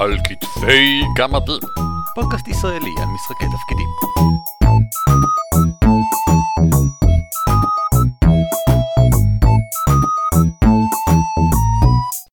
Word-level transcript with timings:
על 0.00 0.16
כתפי 0.24 1.02
גמדים. 1.16 1.60
פודקאסט 2.14 2.48
ישראלי 2.48 2.94
על 2.98 3.06
משחקי 3.14 3.44
תפקידים. 3.44 3.88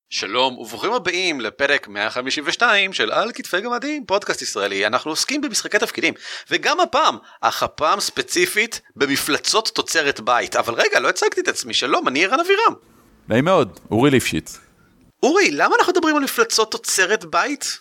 שלום 0.10 0.58
וברוכים 0.58 0.94
הבאים 0.94 1.42
לפרק 1.42 1.88
152 1.88 2.94
של 2.94 3.12
על 3.12 3.32
כתפי 3.34 3.62
גמדים 3.62 4.06
פודקאסט 4.06 4.42
ישראלי 4.42 4.88
אנחנו 4.88 5.12
עוסקים 5.12 5.42
במשחקי 5.42 5.80
תפקידים 5.80 6.14
וגם 6.52 6.80
הפעם 6.80 7.18
אך 7.42 7.64
הפעם 7.64 8.00
ספציפית 8.00 8.82
במפלצות 8.96 9.72
תוצרת 9.76 10.20
בית 10.20 10.56
אבל 10.56 10.74
רגע 10.74 11.00
לא 11.00 11.10
הצגתי 11.10 11.42
את 11.42 11.48
עצמי 11.48 11.74
שלום 11.74 12.08
אני 12.08 12.26
ערן 12.26 12.40
אבירם. 12.40 12.74
נעים 13.30 13.46
מאוד, 13.46 13.80
אורי 13.92 14.12
ליפשיץ. 14.12 14.65
אורי 15.26 15.52
למה 15.52 15.76
אנחנו 15.80 15.94
מדברים 15.94 16.16
על 16.16 16.24
מפלצות 16.24 16.72
תוצרת 16.72 17.26
בית? 17.26 17.78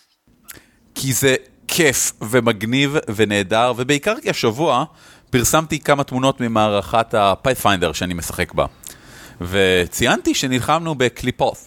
כי 0.95 1.13
זה 1.13 1.35
כיף 1.67 2.11
ומגניב 2.21 2.95
ונהדר, 3.15 3.73
ובעיקר 3.77 4.15
כי 4.21 4.29
השבוע 4.29 4.85
פרסמתי 5.29 5.79
כמה 5.79 6.03
תמונות 6.03 6.41
ממערכת 6.41 7.13
ה-Pathfinder 7.13 7.93
שאני 7.93 8.13
משחק 8.13 8.53
בה. 8.53 8.65
וציינתי 9.41 10.33
שנלחמנו 10.33 10.95
בקליפות. 10.95 11.57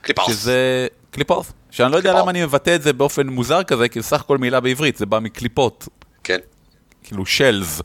קליפאוס. 0.00 0.28
שזה 0.28 0.86
קליפות. 1.10 1.46
שאני 1.70 1.92
לא 1.92 1.96
יודע 1.96 2.10
קליפות. 2.10 2.22
למה 2.22 2.30
אני 2.30 2.44
מבטא 2.44 2.74
את 2.74 2.82
זה 2.82 2.92
באופן 2.92 3.26
מוזר 3.26 3.62
כזה, 3.62 3.88
כי 3.88 4.00
זה 4.00 4.06
סך 4.06 4.20
הכל 4.20 4.38
מילה 4.38 4.60
בעברית, 4.60 4.96
זה 4.96 5.06
בא 5.06 5.18
מקליפות. 5.18 5.88
כן. 6.24 6.38
כאילו 7.02 7.26
שלז. 7.26 7.82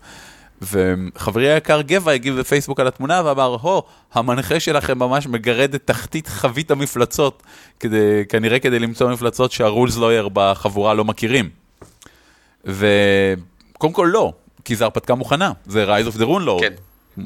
וחברי 0.61 1.51
היקר 1.51 1.81
גבע 1.81 2.11
הגיב 2.11 2.39
בפייסבוק 2.39 2.79
על 2.79 2.87
התמונה 2.87 3.21
ואמר, 3.25 3.57
הו, 3.61 3.83
המנחה 4.13 4.59
שלכם 4.59 4.99
ממש 4.99 5.27
מגרד 5.27 5.73
את 5.73 5.81
תחתית 5.85 6.27
חבית 6.27 6.71
המפלצות, 6.71 7.43
כדי, 7.79 8.23
כנראה 8.29 8.59
כדי 8.59 8.79
למצוא 8.79 9.11
מפלצות 9.11 9.51
שהרולס 9.51 9.97
לויר 9.97 10.29
בחבורה 10.33 10.93
לא 10.93 11.05
מכירים. 11.05 11.49
וקודם 12.65 13.93
כל 13.93 14.09
לא, 14.13 14.33
כי 14.65 14.75
זה 14.75 14.83
הרפתקה 14.83 15.15
מוכנה, 15.15 15.51
זה 15.65 15.85
Rise 15.85 16.13
of 16.13 16.17
the 16.17 16.23
Rune 16.23 16.45
Lord, 16.45 16.61
כן. 16.61 16.73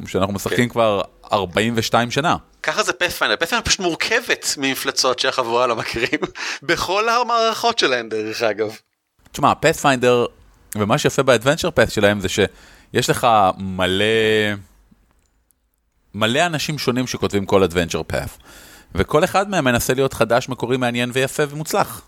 שאנחנו 0.07 0.33
משחקים 0.33 0.69
כבר 0.69 1.01
42 1.33 2.11
שנה. 2.11 2.35
ככה 2.63 2.83
זה 2.83 2.93
פאת'פיינדר, 2.93 3.35
פאת'פיינדר 3.35 3.65
פשוט 3.65 3.79
מורכבת 3.79 4.55
ממפלצות 4.57 5.19
שהחבורה 5.19 5.67
לא 5.67 5.75
מכירים 5.75 6.19
בכל 6.63 7.09
המערכות 7.09 7.79
שלהם 7.79 8.09
דרך 8.09 8.41
אגב. 8.41 8.77
תשמע, 9.31 9.55
פאת'פיינדר, 9.55 10.25
ומה 10.75 10.97
שיפה 10.97 11.23
באדוונצ'ר 11.23 11.71
פאת' 11.71 11.91
שלהם 11.91 12.19
זה 12.19 12.29
שיש 12.91 13.09
לך 13.09 13.27
מלא, 13.57 14.05
מלא 16.13 16.45
אנשים 16.45 16.77
שונים 16.77 17.07
שכותבים 17.07 17.45
כל 17.45 17.63
אדוונצ'ר 17.63 18.03
פאת', 18.03 18.37
וכל 18.95 19.23
אחד 19.23 19.49
מהם 19.49 19.65
מנסה 19.65 19.93
להיות 19.93 20.13
חדש, 20.13 20.49
מקורי, 20.49 20.77
מעניין 20.77 21.11
ויפה 21.13 21.43
ומוצלח. 21.49 22.01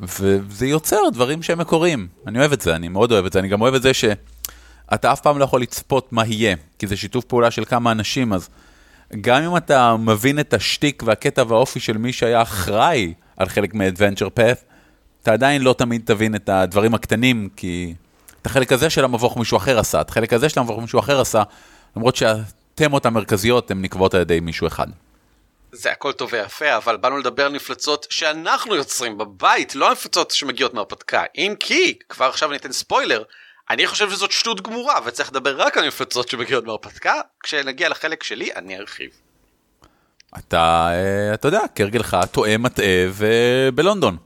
וזה 0.00 0.66
יוצר 0.66 1.00
דברים 1.12 1.42
שהם 1.42 1.58
מקוריים. 1.58 2.08
אני 2.26 2.38
אוהב 2.38 2.52
את 2.52 2.60
זה, 2.60 2.76
אני 2.76 2.88
מאוד 2.88 3.12
אוהב 3.12 3.26
את 3.26 3.32
זה. 3.32 3.38
אני 3.38 3.48
גם 3.48 3.60
אוהב 3.60 3.74
את 3.74 3.82
זה 3.82 3.94
שאתה 3.94 5.12
אף 5.12 5.20
פעם 5.20 5.38
לא 5.38 5.44
יכול 5.44 5.62
לצפות 5.62 6.12
מה 6.12 6.26
יהיה, 6.26 6.56
כי 6.78 6.86
זה 6.86 6.96
שיתוף 6.96 7.24
פעולה 7.24 7.50
של 7.50 7.64
כמה 7.64 7.92
אנשים, 7.92 8.32
אז 8.32 8.48
גם 9.20 9.42
אם 9.42 9.56
אתה 9.56 9.96
מבין 9.96 10.38
את 10.38 10.54
השטיק 10.54 11.02
והקטע 11.06 11.42
והאופי 11.48 11.80
של 11.80 11.98
מי 11.98 12.12
שהיה 12.12 12.42
אחראי 12.42 13.14
על 13.36 13.48
חלק 13.48 13.74
מ-Adventure 13.74 14.38
Path, 14.38 14.64
אתה 15.22 15.32
עדיין 15.32 15.62
לא 15.62 15.74
תמיד 15.78 16.02
תבין 16.04 16.34
את 16.34 16.48
הדברים 16.48 16.94
הקטנים, 16.94 17.48
כי 17.56 17.94
את 18.42 18.46
החלק 18.46 18.72
הזה 18.72 18.90
של 18.90 19.04
המבוך 19.04 19.36
מישהו 19.36 19.56
אחר 19.56 19.78
עשה, 19.78 20.00
את 20.00 20.10
החלק 20.10 20.32
הזה 20.32 20.48
של 20.48 20.60
המבוך 20.60 20.80
מישהו 20.80 20.98
אחר 20.98 21.20
עשה, 21.20 21.42
למרות 21.96 22.16
שהתמות 22.16 23.06
המרכזיות 23.06 23.70
הן 23.70 23.82
נקבעות 23.82 24.14
על 24.14 24.20
ידי 24.20 24.40
מישהו 24.40 24.66
אחד. 24.66 24.86
זה 25.72 25.90
הכל 25.90 26.12
טוב 26.12 26.30
ויפה 26.32 26.76
אבל 26.76 26.96
באנו 26.96 27.18
לדבר 27.18 27.46
על 27.46 27.52
מפלצות 27.52 28.06
שאנחנו 28.10 28.74
יוצרים 28.74 29.18
בבית 29.18 29.74
לא 29.74 29.88
המפלצות 29.88 30.30
שמגיעות 30.30 30.74
מהרפתקה 30.74 31.22
אם 31.36 31.54
כי 31.60 31.98
כבר 32.08 32.24
עכשיו 32.24 32.48
אני 32.48 32.58
אתן 32.58 32.72
ספוילר 32.72 33.22
אני 33.70 33.86
חושב 33.86 34.10
שזאת 34.10 34.32
שטות 34.32 34.60
גמורה 34.60 35.00
וצריך 35.04 35.30
לדבר 35.30 35.60
רק 35.60 35.76
על 35.78 35.86
מפלצות 35.86 36.28
שמגיעות 36.28 36.64
מהרפתקה 36.64 37.14
כשנגיע 37.42 37.88
לחלק 37.88 38.22
שלי 38.22 38.52
אני 38.56 38.78
ארחיב. 38.78 39.10
אתה, 40.38 40.88
אה, 40.90 41.34
אתה 41.34 41.48
יודע, 41.48 41.60
כהרגלך, 41.74 42.16
טועה, 42.32 42.58
מטעה 42.58 42.86
ובלונדון. 43.12 44.16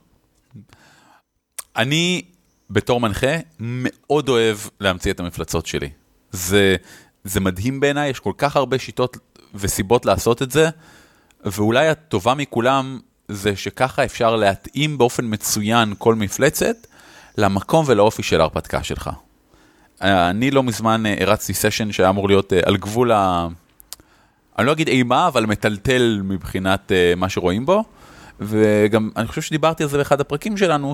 אני, 1.75 2.21
בתור 2.69 2.99
מנחה, 2.99 3.35
מאוד 3.59 4.29
אוהב 4.29 4.57
להמציא 4.79 5.11
את 5.11 5.19
המפלצות 5.19 5.65
שלי. 5.65 5.89
זה, 6.31 6.75
זה 7.23 7.39
מדהים 7.39 7.79
בעיניי, 7.79 8.09
יש 8.09 8.19
כל 8.19 8.33
כך 8.37 8.55
הרבה 8.55 8.79
שיטות 8.79 9.17
וסיבות 9.55 10.05
לעשות 10.05 10.41
את 10.41 10.51
זה, 10.51 10.69
ואולי 11.45 11.87
הטובה 11.87 12.33
מכולם 12.33 12.99
זה 13.27 13.55
שככה 13.55 14.05
אפשר 14.05 14.35
להתאים 14.35 14.97
באופן 14.97 15.25
מצוין 15.27 15.93
כל 15.97 16.15
מפלצת 16.15 16.75
למקום 17.37 17.85
ולאופי 17.87 18.23
של 18.23 18.41
ההרפתקה 18.41 18.83
שלך. 18.83 19.09
אני 20.01 20.51
לא 20.51 20.63
מזמן 20.63 21.05
אה, 21.05 21.15
הרצתי 21.19 21.53
סשן 21.53 21.91
שהיה 21.91 22.09
אמור 22.09 22.27
להיות 22.27 22.53
אה, 22.53 22.59
על 22.65 22.77
גבול 22.77 23.11
ה... 23.11 23.47
אני 24.59 24.65
לא 24.67 24.71
אגיד 24.71 24.87
אימה, 24.87 25.27
אבל 25.27 25.45
מטלטל 25.45 26.21
מבחינת 26.23 26.91
מה 27.17 27.29
שרואים 27.29 27.65
בו. 27.65 27.83
וגם, 28.39 29.09
אני 29.15 29.27
חושב 29.27 29.41
שדיברתי 29.41 29.83
על 29.83 29.89
זה 29.89 29.97
באחד 29.97 30.21
הפרקים 30.21 30.57
שלנו, 30.57 30.93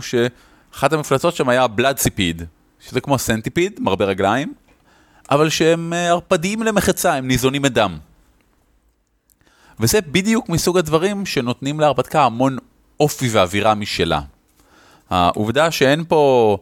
שאחת 0.73 0.93
המפלצות 0.93 1.35
שם 1.35 1.49
היה 1.49 1.67
בלאד 1.67 1.97
סיפיד, 1.97 2.43
שזה 2.79 3.01
כמו 3.01 3.19
סנטיפיד, 3.19 3.79
מרבה 3.79 4.05
רגליים, 4.05 4.53
אבל 5.31 5.49
שהם 5.49 5.93
uh, 5.93 5.95
ערפדיים 5.95 6.63
למחצה, 6.63 7.13
הם 7.13 7.27
ניזונים 7.27 7.61
מדם. 7.61 7.97
וזה 9.79 10.01
בדיוק 10.01 10.49
מסוג 10.49 10.77
הדברים 10.77 11.25
שנותנים 11.25 11.79
להרפתקה 11.79 12.23
המון 12.23 12.57
אופי 12.99 13.29
ואווירה 13.31 13.75
משלה. 13.75 14.21
העובדה 15.09 15.71
שאין 15.71 16.03
פה 16.07 16.57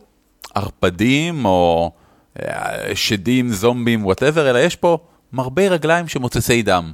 ערפדים 0.56 1.46
או 1.46 1.92
אה, 2.40 2.96
שדים, 2.96 3.54
זומבים, 3.54 4.06
whatever, 4.06 4.50
אלא 4.50 4.60
יש 4.60 4.76
פה 4.76 4.98
מרבה 5.34 5.68
רגליים 5.68 6.08
שמוצצי 6.08 6.64
דם. 6.64 6.92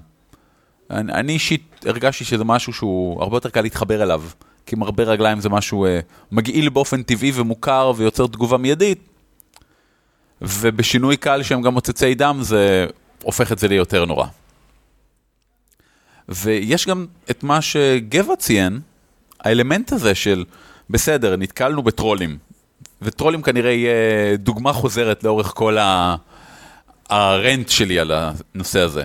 אני 0.91 1.33
אישית 1.33 1.85
הרגשתי 1.85 2.25
שזה 2.25 2.43
משהו 2.43 2.73
שהוא 2.73 3.23
הרבה 3.23 3.37
יותר 3.37 3.49
קל 3.49 3.61
להתחבר 3.61 4.03
אליו, 4.03 4.23
כי 4.67 4.75
מרבה 4.75 5.03
רגליים 5.03 5.39
זה 5.39 5.49
משהו 5.49 5.85
אה, 5.85 5.99
מגעיל 6.31 6.69
באופן 6.69 7.03
טבעי 7.03 7.31
ומוכר 7.35 7.91
ויוצר 7.95 8.27
תגובה 8.27 8.57
מיידית, 8.57 8.99
ובשינוי 10.41 11.17
קל 11.17 11.43
שהם 11.43 11.61
גם 11.61 11.73
מוצצי 11.73 12.15
דם 12.15 12.37
זה 12.41 12.87
הופך 13.23 13.51
את 13.51 13.59
זה 13.59 13.67
ליותר 13.67 14.05
נורא. 14.05 14.25
ויש 16.29 16.87
גם 16.87 17.05
את 17.31 17.43
מה 17.43 17.61
שגבע 17.61 18.35
ציין, 18.35 18.79
האלמנט 19.39 19.91
הזה 19.91 20.15
של, 20.15 20.45
בסדר, 20.89 21.35
נתקלנו 21.35 21.83
בטרולים, 21.83 22.37
וטרולים 23.01 23.41
כנראה 23.41 23.71
יהיה 23.71 24.37
דוגמה 24.37 24.73
חוזרת 24.73 25.23
לאורך 25.23 25.51
כל 25.55 25.77
ה... 25.77 26.15
ה 27.09 27.21
rant 27.21 27.69
שלי 27.69 27.99
על 27.99 28.11
הנושא 28.11 28.79
הזה. 28.79 29.03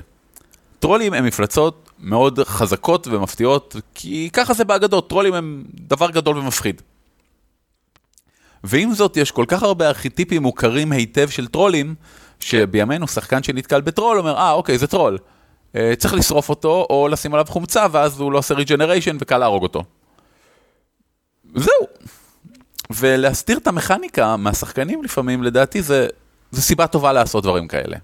טרולים 0.78 1.12
הם 1.12 1.25
מפלצות 1.25 1.91
מאוד 2.03 2.41
חזקות 2.45 3.07
ומפתיעות, 3.07 3.77
כי 3.95 4.31
ככה 4.33 4.55
זה 4.55 4.65
באגדות, 4.65 5.09
טרולים 5.09 5.35
הם 5.35 5.65
דבר 5.75 6.11
גדול 6.11 6.39
ומפחיד. 6.39 6.83
ועם 8.65 8.95
זאת, 8.95 9.17
יש 9.17 9.31
כל 9.31 9.45
כך 9.49 9.63
הרבה 9.63 9.89
ארכיטיפים 9.89 10.43
מוכרים 10.43 10.93
היטב 10.93 11.29
של 11.29 11.47
טרולים, 11.47 11.95
שבימינו 12.41 13.09
שחקן 13.09 13.43
שנתקל 13.43 13.81
בטרול 13.81 14.19
אומר, 14.19 14.37
אה, 14.37 14.53
אוקיי, 14.53 14.79
זה 14.79 14.87
טרול. 14.87 15.19
אה, 15.77 15.93
צריך 15.99 16.15
לשרוף 16.15 16.49
אותו, 16.49 16.87
או 16.91 17.09
לשים 17.09 17.35
עליו 17.35 17.47
חומצה, 17.49 17.87
ואז 17.93 18.21
הוא 18.21 18.33
לא 18.33 18.39
עושה 18.39 18.55
regeneration 18.55 19.16
וקל 19.21 19.39
להרוג 19.39 19.63
אותו. 19.63 19.83
זהו. 21.55 21.87
ולהסתיר 22.91 23.59
את 23.59 23.67
המכניקה 23.67 24.37
מהשחקנים 24.37 25.05
לפעמים, 25.05 25.43
לדעתי, 25.43 25.83
זה, 25.83 26.07
זו 26.53 26.63
סיבה 26.63 26.87
טובה 26.87 27.13
לעשות 27.13 27.45
דברים 27.45 27.69
כאלה. 27.69 27.97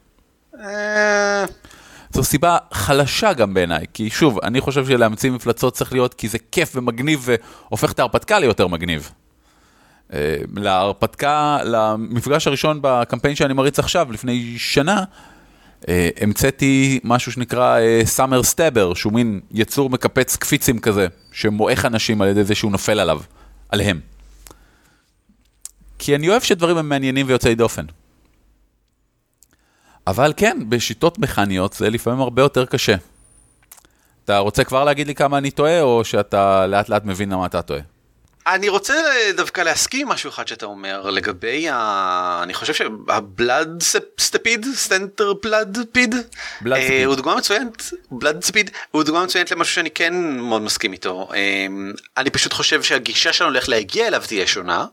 אה, 2.09 2.13
זו 2.13 2.25
סיבה 2.25 2.57
חלשה 2.73 3.33
גם 3.33 3.55
בעיניי, 3.55 3.85
כי 3.95 4.11
שוב, 4.11 4.39
אני 4.43 4.61
חושב 4.61 4.87
שלהמציא 4.87 5.31
מפלצות 5.31 5.75
צריך 5.75 5.93
להיות 5.93 6.15
כי 6.15 6.29
זה 6.29 6.38
כיף 6.53 6.73
ומגניב 6.77 7.29
והופך 7.69 7.93
את 7.93 7.99
ההרפתקה 7.99 8.38
ליותר 8.38 8.67
מגניב. 8.67 9.11
אה, 10.12 10.37
להרפתקה, 10.56 11.59
למפגש 11.65 12.47
הראשון 12.47 12.79
בקמפיין 12.82 13.35
שאני 13.35 13.55
מריץ 13.55 13.79
עכשיו, 13.79 14.12
לפני 14.12 14.55
שנה, 14.59 15.05
אה, 15.88 16.09
המצאתי 16.21 17.00
משהו 17.05 17.32
שנקרא 17.32 17.79
summer 18.05 18.43
stubber, 18.43 18.94
שהוא 18.94 19.12
מין 19.12 19.41
יצור 19.50 19.91
מקפץ 19.91 20.37
קפיצים 20.37 20.79
כזה, 20.79 21.06
שמועך 21.32 21.85
אנשים 21.85 22.23
על 22.23 22.29
ידי 22.29 22.44
זה 22.44 22.55
שהוא 22.55 22.73
נופל 22.73 23.00
עליו, 23.00 23.21
עליהם. 23.69 24.00
כי 25.99 26.15
אני 26.15 26.29
אוהב 26.29 26.43
שדברים 26.43 26.77
הם 26.77 26.88
מעניינים 26.88 27.27
ויוצאי 27.29 27.55
דופן. 27.55 27.85
אבל 30.08 30.32
כן, 30.37 30.58
בשיטות 30.69 31.19
מכניות 31.19 31.72
זה 31.72 31.90
לפעמים 31.90 32.20
הרבה 32.20 32.43
יותר 32.43 32.66
קשה. 32.66 32.94
אתה 34.25 34.38
רוצה 34.38 34.64
כבר 34.64 34.84
להגיד 34.84 35.06
לי 35.06 35.14
כמה 35.14 35.38
אני 35.38 35.50
טועה, 35.50 35.81
או 35.81 36.05
שאתה 36.05 36.66
לאט 36.66 36.88
לאט 36.88 37.05
מבין 37.05 37.32
למה 37.32 37.46
אתה 37.46 37.62
טועה? 37.62 37.81
אני 38.46 38.69
רוצה 38.69 38.94
דווקא 39.37 39.60
להסכים 39.60 40.06
עם 40.06 40.12
משהו 40.12 40.31
אחד 40.31 40.49
שאתה 40.49 40.66
אומר 40.66 41.10
לגבי 41.10 41.69
ה... 41.69 42.40
אני 42.43 42.55
חושב 42.55 42.75
שהבלאד 42.75 43.82
סטפיד, 44.20 44.66
סטנטר 44.75 45.32
בלאד 45.43 45.78
פיד, 45.93 46.14
הוא 47.06 47.14
דוגמה 47.14 47.37
מצוינת, 47.37 47.82
בלאד 48.10 48.44
ספיד, 48.44 48.70
הוא 48.90 49.02
דוגמה 49.02 49.25
מצוינת 49.25 49.50
למשהו 49.50 49.75
שאני 49.75 49.90
כן 49.90 50.14
מאוד 50.38 50.62
מסכים 50.62 50.93
איתו. 50.93 51.28
אה, 51.34 51.66
אני 52.16 52.31
פשוט 52.31 52.52
חושב 52.52 52.82
שהגישה 52.82 53.32
שלנו 53.32 53.50
הולך 53.50 53.69
להגיע 53.69 54.06
אליו 54.06 54.22
תהיה 54.26 54.46
שונה. 54.46 54.87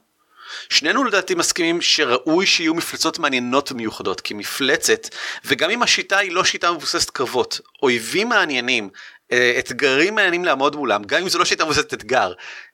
שנינו 0.69 1.04
לדעתי 1.04 1.36
מסכימים 1.36 1.81
שראוי 1.81 2.46
שיהיו 2.46 2.74
מפלצות 2.74 3.19
מעניינות 3.19 3.72
ומיוחדות 3.72 4.22
כי 4.22 4.34
מפלצת 4.34 5.07
וגם 5.46 5.69
אם 5.69 5.84
השיטה 5.84 6.18
היא 6.18 6.31
לא 6.31 6.44
שיטה 6.44 6.72
מבוססת 6.72 7.10
קרבות 7.10 7.60
אויבים 7.84 8.30
מעניינים 8.30 8.90
אה, 9.31 9.56
אתגרים 9.60 10.16
מעניינים 10.16 10.46
לעמוד 10.46 10.75
מולם 10.75 11.04
גם 11.04 11.22
אם 11.22 11.30
זו 11.30 11.40
לא 11.40 11.46
שיטה 11.46 11.66
מבוססת 11.66 11.94
אתגר 11.94 12.34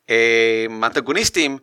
אה, 0.10 0.66
אנטגוניסטים 0.84 1.58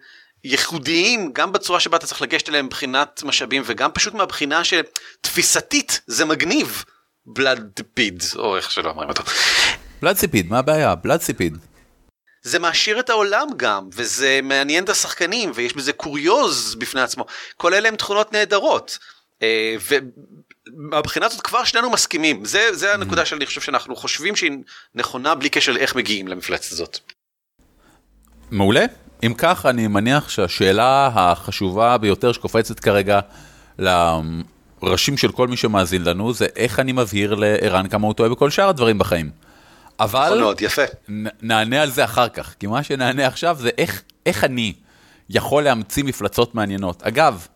ייחודיים 0.44 1.32
גם 1.32 1.52
בצורה 1.52 1.80
שבה 1.80 1.96
אתה 1.96 2.06
צריך 2.06 2.22
לגשת 2.22 2.48
אליהם 2.48 2.66
מבחינת 2.66 3.22
משאבים 3.24 3.62
וגם 3.66 3.90
פשוט 3.94 4.14
מהבחינה 4.14 4.62
שתפיסתית 4.64 6.00
זה 6.06 6.24
מגניב 6.24 6.84
בלאד 7.26 7.80
פיד 7.94 8.22
או 8.36 8.56
איך 8.56 8.70
שלא 8.70 8.90
אומרים 8.90 9.08
אותו. 9.08 9.22
בלאד 10.02 10.16
סיפיד 10.16 10.50
מה 10.50 10.58
הבעיה 10.58 10.94
בלאד 10.94 11.20
סיפיד. 11.20 11.56
זה 12.48 12.58
מעשיר 12.58 13.00
את 13.00 13.10
העולם 13.10 13.48
גם 13.56 13.88
וזה 13.92 14.40
מעניין 14.42 14.84
את 14.84 14.88
השחקנים 14.88 15.50
ויש 15.54 15.72
בזה 15.72 15.92
קוריוז 15.92 16.74
בפני 16.74 17.00
עצמו 17.00 17.26
כל 17.56 17.74
אלה 17.74 17.88
הם 17.88 17.96
תכונות 17.96 18.32
נהדרות. 18.32 18.98
אה, 19.42 19.76
ומהבחינה 20.70 21.26
הזאת 21.26 21.40
כבר 21.40 21.64
שנינו 21.64 21.90
מסכימים 21.90 22.44
זה 22.44 22.68
זה 22.72 22.94
הנקודה 22.94 23.24
שאני 23.24 23.46
חושב 23.46 23.60
שאנחנו 23.60 23.96
חושבים 23.96 24.36
שהיא 24.36 24.52
נכונה 24.94 25.34
בלי 25.34 25.48
קשר 25.48 25.72
לאיך 25.72 25.96
מגיעים 25.96 26.28
למפלצת 26.28 26.72
הזאת. 26.72 26.98
מעולה. 28.50 28.84
אם 29.26 29.34
כך, 29.38 29.66
אני 29.66 29.86
מניח 29.86 30.28
שהשאלה 30.28 31.10
החשובה 31.14 31.98
ביותר 31.98 32.32
שקופצת 32.32 32.80
כרגע 32.80 33.20
לראשים 34.82 35.16
של 35.16 35.32
כל 35.32 35.48
מי 35.48 35.56
שמאזין 35.56 36.04
לנו, 36.04 36.32
זה 36.32 36.46
איך 36.56 36.80
אני 36.80 36.92
מבהיר 36.92 37.34
לערן 37.34 37.88
כמה 37.88 38.06
הוא 38.06 38.14
טועה 38.14 38.28
בכל 38.28 38.50
שאר 38.50 38.68
הדברים 38.68 38.98
בחיים. 38.98 39.47
אבל 40.00 40.38
מאוד, 40.40 40.60
יפה. 40.60 40.82
נענה 41.42 41.82
על 41.82 41.90
זה 41.90 42.04
אחר 42.04 42.28
כך, 42.28 42.54
כי 42.58 42.66
מה 42.66 42.82
שנענה 42.82 43.26
עכשיו 43.26 43.56
זה 43.60 43.70
איך, 43.78 44.02
איך 44.26 44.44
אני 44.44 44.72
יכול 45.30 45.62
להמציא 45.62 46.04
מפלצות 46.04 46.54
מעניינות. 46.54 47.02
אגב, 47.02 47.46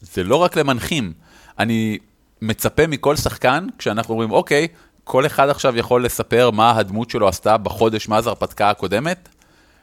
זה 0.00 0.24
לא 0.24 0.36
רק 0.36 0.56
למנחים, 0.56 1.12
אני 1.58 1.98
מצפה 2.42 2.86
מכל 2.86 3.16
שחקן, 3.16 3.66
כשאנחנו 3.78 4.14
אומרים, 4.14 4.30
אוקיי, 4.30 4.68
כל 5.04 5.26
אחד 5.26 5.48
עכשיו 5.48 5.76
יכול 5.76 6.04
לספר 6.04 6.50
מה 6.50 6.70
הדמות 6.76 7.10
שלו 7.10 7.28
עשתה 7.28 7.56
בחודש 7.56 8.08
מאז 8.08 8.26
ההרפתקה 8.26 8.70
הקודמת, 8.70 9.28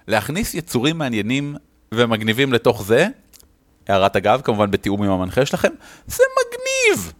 להכניס 0.07 0.53
יצורים 0.53 0.97
מעניינים 0.97 1.55
ומגניבים 1.93 2.53
לתוך 2.53 2.83
זה, 2.83 3.07
הערת 3.87 4.15
אגב, 4.15 4.41
כמובן 4.43 4.71
בתיאום 4.71 5.03
עם 5.03 5.11
המנחה 5.11 5.45
שלכם, 5.45 5.71
זה 6.07 6.23
מגניב! 6.39 7.13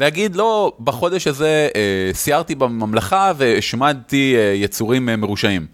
להגיד, 0.00 0.36
לא, 0.36 0.72
בחודש 0.80 1.26
הזה 1.26 1.68
אה, 1.76 2.10
סיירתי 2.12 2.54
בממלכה 2.54 3.32
והשמדתי 3.36 4.34
אה, 4.36 4.52
יצורים 4.56 5.08
אה, 5.08 5.16
מרושעים. 5.16 5.66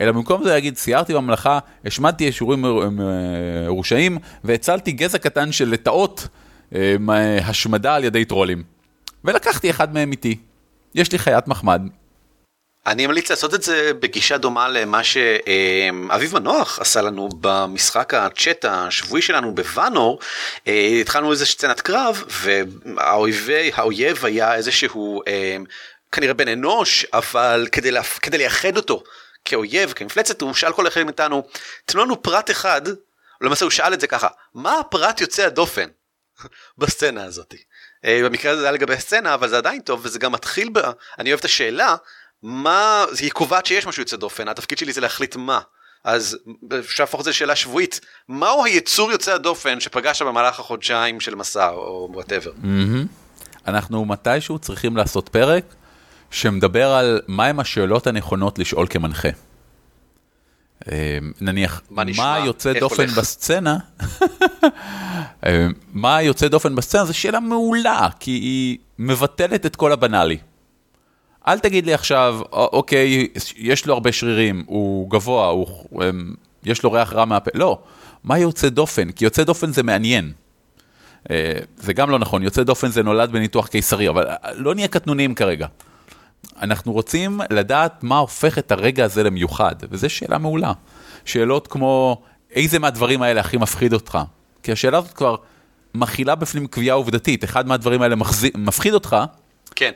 אלא 0.00 0.12
במקום 0.12 0.44
זה 0.44 0.50
להגיד, 0.50 0.76
סיירתי 0.76 1.14
בממלכה, 1.14 1.58
השמדתי 1.84 2.24
יצורים 2.24 2.64
מרושעים 2.92 4.18
והצלתי 4.44 4.92
גזע 4.92 5.18
קטן 5.18 5.52
של 5.52 5.68
לטאות 5.68 6.28
אה, 6.74 6.96
השמדה 7.44 7.94
על 7.94 8.04
ידי 8.04 8.24
טרולים. 8.24 8.62
ולקחתי 9.24 9.70
אחד 9.70 9.94
מהם 9.94 10.12
איתי. 10.12 10.36
יש 10.94 11.12
לי 11.12 11.18
חיית 11.18 11.48
מחמד, 11.48 11.82
אני 12.86 13.06
ממליץ 13.06 13.30
לעשות 13.30 13.54
את 13.54 13.62
זה 13.62 13.92
בגישה 13.98 14.38
דומה 14.38 14.68
למה 14.68 15.04
שאביב 15.04 16.34
מנוח 16.34 16.78
עשה 16.78 17.02
לנו 17.02 17.28
במשחק 17.40 18.14
הצ'אט 18.14 18.64
השבועי 18.64 19.22
שלנו 19.22 19.54
בוואנור. 19.54 20.18
אה, 20.66 20.98
התחלנו 21.00 21.32
איזה 21.32 21.46
סצנת 21.46 21.80
קרב 21.80 22.24
והאויב 22.28 24.24
היה 24.24 24.54
איזה 24.54 24.72
שהוא 24.72 25.22
אה, 25.28 25.56
כנראה 26.12 26.34
בן 26.34 26.48
אנוש 26.48 27.06
אבל 27.12 27.66
כדי, 27.72 27.90
לה, 27.90 28.02
כדי 28.02 28.38
לייחד 28.38 28.76
אותו 28.76 29.02
כאויב 29.44 29.92
כמפלצת 29.92 30.40
הוא 30.40 30.54
שאל 30.54 30.72
כל 30.72 30.86
אחד 30.86 31.02
מאיתנו 31.02 31.42
תנו 31.86 32.04
לנו 32.04 32.22
פרט 32.22 32.50
אחד 32.50 32.82
למעשה 33.40 33.64
הוא 33.64 33.70
שאל 33.70 33.94
את 33.94 34.00
זה 34.00 34.06
ככה 34.06 34.28
מה 34.54 34.78
הפרט 34.78 35.20
יוצא 35.20 35.42
הדופן 35.46 35.88
בסצנה 36.78 37.24
הזאת. 37.24 37.54
אה, 38.04 38.20
במקרה 38.24 38.52
הזה 38.52 38.60
זה 38.60 38.66
היה 38.66 38.72
לגבי 38.72 38.94
הסצנה 38.94 39.34
אבל 39.34 39.48
זה 39.48 39.56
עדיין 39.56 39.80
טוב 39.80 40.00
וזה 40.02 40.18
גם 40.18 40.32
מתחיל 40.32 40.68
ב... 40.72 40.78
אני 41.18 41.30
אוהב 41.30 41.38
את 41.38 41.44
השאלה 41.44 41.96
מה, 42.44 43.04
היא 43.20 43.30
קובעת 43.30 43.66
שיש 43.66 43.86
משהו 43.86 44.02
יוצא 44.02 44.16
דופן, 44.16 44.48
התפקיד 44.48 44.78
שלי 44.78 44.92
זה 44.92 45.00
להחליט 45.00 45.36
מה. 45.36 45.60
אז 46.04 46.38
אפשר 46.78 47.02
להפוך 47.02 47.20
את 47.20 47.24
זה 47.24 47.30
לשאלה 47.30 47.56
שבועית, 47.56 48.00
מהו 48.28 48.64
היצור 48.64 49.12
יוצא 49.12 49.34
הדופן 49.34 49.80
שפגשת 49.80 50.26
במהלך 50.26 50.60
החודשיים 50.60 51.20
של 51.20 51.34
מסע 51.34 51.68
או 51.68 52.08
whatever. 52.12 52.50
Mm-hmm. 52.50 53.66
אנחנו 53.66 54.04
מתישהו 54.04 54.58
צריכים 54.58 54.96
לעשות 54.96 55.28
פרק 55.28 55.74
שמדבר 56.30 56.90
על 56.90 57.20
מהם 57.28 57.60
השאלות 57.60 58.06
הנכונות 58.06 58.58
לשאול 58.58 58.86
כמנחה. 58.90 59.28
אה, 60.92 61.18
נניח, 61.40 61.82
מה, 61.90 62.02
מה 62.16 62.38
יוצא 62.46 62.72
דופן 62.80 63.02
הולך? 63.02 63.18
בסצנה, 63.18 63.76
אה, 65.46 65.66
מה 65.92 66.22
יוצא 66.22 66.48
דופן 66.48 66.74
בסצנה 66.74 67.04
זו 67.04 67.14
שאלה 67.14 67.40
מעולה, 67.40 68.08
כי 68.20 68.30
היא 68.30 68.78
מבטלת 68.98 69.66
את 69.66 69.76
כל 69.76 69.92
הבנאלי. 69.92 70.38
אל 71.48 71.58
תגיד 71.58 71.86
לי 71.86 71.94
עכשיו, 71.94 72.40
אוקיי, 72.52 73.28
יש 73.56 73.86
לו 73.86 73.94
הרבה 73.94 74.12
שרירים, 74.12 74.64
הוא 74.66 75.10
גבוה, 75.10 75.46
הוא, 75.46 75.66
יש 76.64 76.82
לו 76.82 76.92
ריח 76.92 77.12
רע 77.12 77.24
מהפה, 77.24 77.50
לא, 77.54 77.78
מה 78.24 78.38
יוצא 78.38 78.68
דופן? 78.68 79.10
כי 79.12 79.24
יוצא 79.24 79.44
דופן 79.44 79.72
זה 79.72 79.82
מעניין. 79.82 80.32
אה, 81.30 81.52
זה 81.76 81.92
גם 81.92 82.10
לא 82.10 82.18
נכון, 82.18 82.42
יוצא 82.42 82.62
דופן 82.62 82.88
זה 82.88 83.02
נולד 83.02 83.32
בניתוח 83.32 83.66
קיסרי, 83.66 84.08
אבל 84.08 84.26
אה, 84.26 84.36
לא 84.54 84.74
נהיה 84.74 84.88
קטנוניים 84.88 85.34
כרגע. 85.34 85.66
אנחנו 86.62 86.92
רוצים 86.92 87.40
לדעת 87.50 88.02
מה 88.02 88.18
הופך 88.18 88.58
את 88.58 88.72
הרגע 88.72 89.04
הזה 89.04 89.22
למיוחד, 89.22 89.74
וזו 89.90 90.10
שאלה 90.10 90.38
מעולה. 90.38 90.72
שאלות 91.24 91.66
כמו, 91.66 92.22
איזה 92.50 92.78
מהדברים 92.78 93.22
האלה 93.22 93.40
הכי 93.40 93.56
מפחיד 93.56 93.92
אותך? 93.92 94.18
כי 94.62 94.72
השאלה 94.72 94.98
הזאת 94.98 95.12
כבר 95.12 95.36
מכילה 95.94 96.34
בפנים 96.34 96.66
קביעה 96.66 96.96
עובדתית, 96.96 97.44
אחד 97.44 97.66
מהדברים 97.66 98.02
האלה 98.02 98.16
מחזי, 98.16 98.50
מפחיד 98.56 98.94
אותך, 98.94 99.16
כן. 99.76 99.92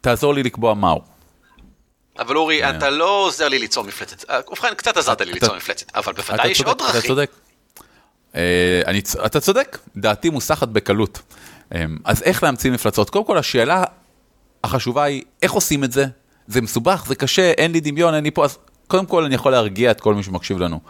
תעזור 0.00 0.34
לי 0.34 0.42
לקבוע 0.42 0.74
מהו. 0.74 1.00
אבל 2.18 2.36
אורי, 2.36 2.60
כן. 2.62 2.76
אתה 2.76 2.90
לא 2.90 3.24
עוזר 3.26 3.48
לי 3.48 3.58
ליצור 3.58 3.84
מפלצת. 3.84 4.30
אה, 4.30 4.40
ובכן, 4.50 4.74
קצת 4.76 4.96
עזרת 4.96 5.20
לי 5.20 5.32
ליצור 5.32 5.56
מפלצת, 5.56 5.96
אבל 5.96 6.12
בוודאי 6.12 6.50
יש 6.50 6.60
עוד 6.60 6.78
דרכים. 6.78 7.00
אתה 7.00 7.06
צודק. 7.06 7.30
אה, 8.34 8.82
אתה 9.26 9.40
צודק, 9.40 9.78
דעתי 9.96 10.30
מוסחת 10.30 10.68
בקלות. 10.68 11.20
אה, 11.74 11.84
אז 12.04 12.22
איך 12.22 12.42
להמציא 12.42 12.70
מפלצות? 12.70 13.10
קודם 13.10 13.24
כל, 13.24 13.38
השאלה 13.38 13.84
החשובה 14.64 15.04
היא, 15.04 15.22
איך 15.42 15.52
עושים 15.52 15.84
את 15.84 15.92
זה? 15.92 16.06
זה 16.46 16.60
מסובך, 16.60 17.04
זה 17.06 17.14
קשה, 17.14 17.50
אין 17.50 17.72
לי 17.72 17.80
דמיון, 17.80 18.14
אין 18.14 18.24
לי 18.24 18.30
פה, 18.30 18.44
אז 18.44 18.58
קודם 18.86 19.06
כל 19.06 19.24
אני 19.24 19.34
יכול 19.34 19.52
להרגיע 19.52 19.90
את 19.90 20.00
כל 20.00 20.14
מי 20.14 20.22
שמקשיב 20.22 20.58
לנו. 20.58 20.80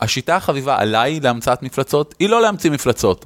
השיטה 0.00 0.36
החביבה 0.36 0.78
עליי 0.78 1.20
להמצאת 1.20 1.62
מפלצות, 1.62 2.14
היא 2.18 2.28
לא 2.28 2.42
להמציא 2.42 2.70
מפלצות. 2.70 3.24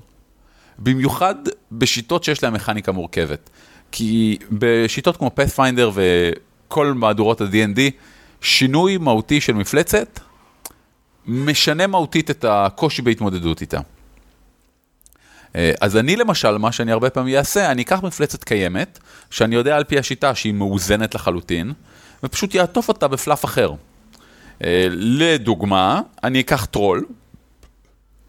במיוחד 0.78 1.35
בשיטות 1.73 2.25
שיש 2.25 2.42
להן 2.42 2.52
מכניקה 2.52 2.92
מורכבת. 2.92 3.50
כי 3.93 4.38
בשיטות 4.52 5.16
כמו 5.16 5.31
Pathfinder 5.37 5.90
וכל 5.95 6.93
מהדורות 6.93 7.40
ה-D&D, 7.40 7.81
שינוי 8.40 8.99
מהותי 8.99 9.40
של 9.40 9.52
מפלצת 9.52 10.21
משנה 11.26 11.87
מהותית 11.87 12.31
את 12.31 12.45
הקושי 12.49 13.02
בהתמודדות 13.02 13.61
איתה. 13.61 13.81
אה, 15.57 15.73
אז 15.81 15.97
אני 15.97 16.16
למשל, 16.16 16.59
מה 16.59 16.73
שאני 16.73 16.93
הרבה 16.93 17.11
פעמים 17.11 17.37
אעשה, 17.37 17.71
אני 17.71 17.83
אקח 17.83 18.02
מפלצת 18.02 18.45
קיימת, 18.45 18.99
שאני 19.31 19.55
יודע 19.55 19.76
על 19.76 19.85
פי 19.85 19.99
השיטה 19.99 20.35
שהיא 20.35 20.52
מאוזנת 20.52 21.14
לחלוטין, 21.14 21.73
ופשוט 22.23 22.55
יעטוף 22.55 22.88
אותה 22.88 23.09
ב 23.09 23.14
fluff 23.14 23.45
אחר. 23.45 23.73
אה, 24.64 24.87
לדוגמה, 24.90 26.00
אני 26.25 26.40
אקח 26.40 26.64
טרול, 26.64 27.05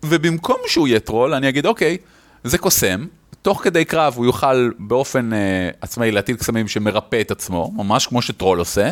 ובמקום 0.04 0.58
שהוא 0.68 0.88
יהיה 0.88 1.00
טרול, 1.00 1.34
אני 1.34 1.50
אגיד, 1.50 1.66
אוקיי, 1.66 1.98
זה 2.44 2.58
קוסם, 2.58 3.06
תוך 3.48 3.64
כדי 3.64 3.86
קרב 3.86 4.14
הוא 4.16 4.26
יוכל 4.26 4.72
באופן 4.80 5.30
uh, 5.34 5.36
עצמאי 5.82 6.12
להטיל 6.12 6.38
קסמים 6.38 6.68
שמרפא 6.68 7.22
את 7.22 7.32
עצמו, 7.32 7.72
ממש 7.76 8.08
כמו 8.08 8.22
שטרול 8.22 8.60
עושה. 8.60 8.92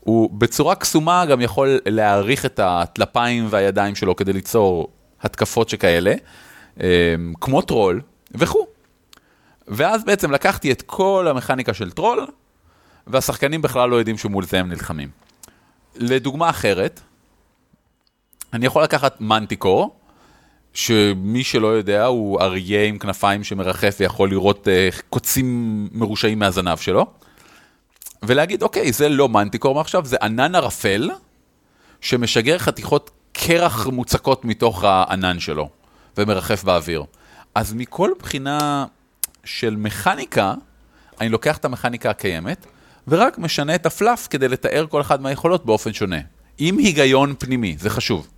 הוא 0.00 0.30
בצורה 0.32 0.74
קסומה 0.74 1.26
גם 1.26 1.40
יכול 1.40 1.78
להאריך 1.86 2.46
את 2.46 2.60
הטלפיים 2.62 3.46
והידיים 3.50 3.94
שלו 3.94 4.16
כדי 4.16 4.32
ליצור 4.32 4.88
התקפות 5.22 5.68
שכאלה, 5.68 6.14
um, 6.76 6.80
כמו 7.40 7.62
טרול 7.62 8.00
וכו'. 8.30 8.66
ואז 9.68 10.04
בעצם 10.04 10.30
לקחתי 10.30 10.72
את 10.72 10.82
כל 10.82 11.26
המכניקה 11.30 11.74
של 11.74 11.90
טרול, 11.90 12.26
והשחקנים 13.06 13.62
בכלל 13.62 13.90
לא 13.90 13.96
יודעים 13.96 14.18
שמול 14.18 14.44
זה 14.44 14.60
הם 14.60 14.68
נלחמים. 14.68 15.08
לדוגמה 15.96 16.50
אחרת, 16.50 17.00
אני 18.52 18.66
יכול 18.66 18.82
לקחת 18.82 19.20
מנטיקור, 19.20 19.96
שמי 20.76 21.44
שלא 21.44 21.66
יודע 21.66 22.04
הוא 22.04 22.40
אריה 22.40 22.84
עם 22.84 22.98
כנפיים 22.98 23.44
שמרחף 23.44 23.96
ויכול 24.00 24.30
לירות 24.30 24.68
uh, 24.68 25.02
קוצים 25.10 25.88
מרושעים 25.92 26.38
מהזנב 26.38 26.78
שלו. 26.78 27.06
ולהגיד, 28.22 28.62
אוקיי, 28.62 28.92
זה 28.92 29.08
לא 29.08 29.28
מנטיקור 29.28 29.74
מעכשיו, 29.74 30.06
זה 30.06 30.16
ענן 30.22 30.54
ערפל 30.54 31.10
שמשגר 32.00 32.58
חתיכות 32.58 33.10
קרח 33.32 33.86
מוצקות 33.86 34.44
מתוך 34.44 34.84
הענן 34.84 35.40
שלו, 35.40 35.68
ומרחף 36.16 36.64
באוויר. 36.64 37.04
אז 37.54 37.72
מכל 37.72 38.10
בחינה 38.18 38.86
של 39.44 39.76
מכניקה, 39.76 40.54
אני 41.20 41.28
לוקח 41.28 41.56
את 41.56 41.64
המכניקה 41.64 42.10
הקיימת, 42.10 42.66
ורק 43.08 43.38
משנה 43.38 43.74
את 43.74 43.86
ה 43.86 43.93
fluff 43.93 44.26
כדי 44.30 44.48
לתאר 44.48 44.86
כל 44.90 45.00
אחד 45.00 45.22
מהיכולות 45.22 45.66
באופן 45.66 45.92
שונה. 45.92 46.20
עם 46.58 46.78
היגיון 46.78 47.34
פנימי, 47.38 47.76
זה 47.78 47.90
חשוב. 47.90 48.28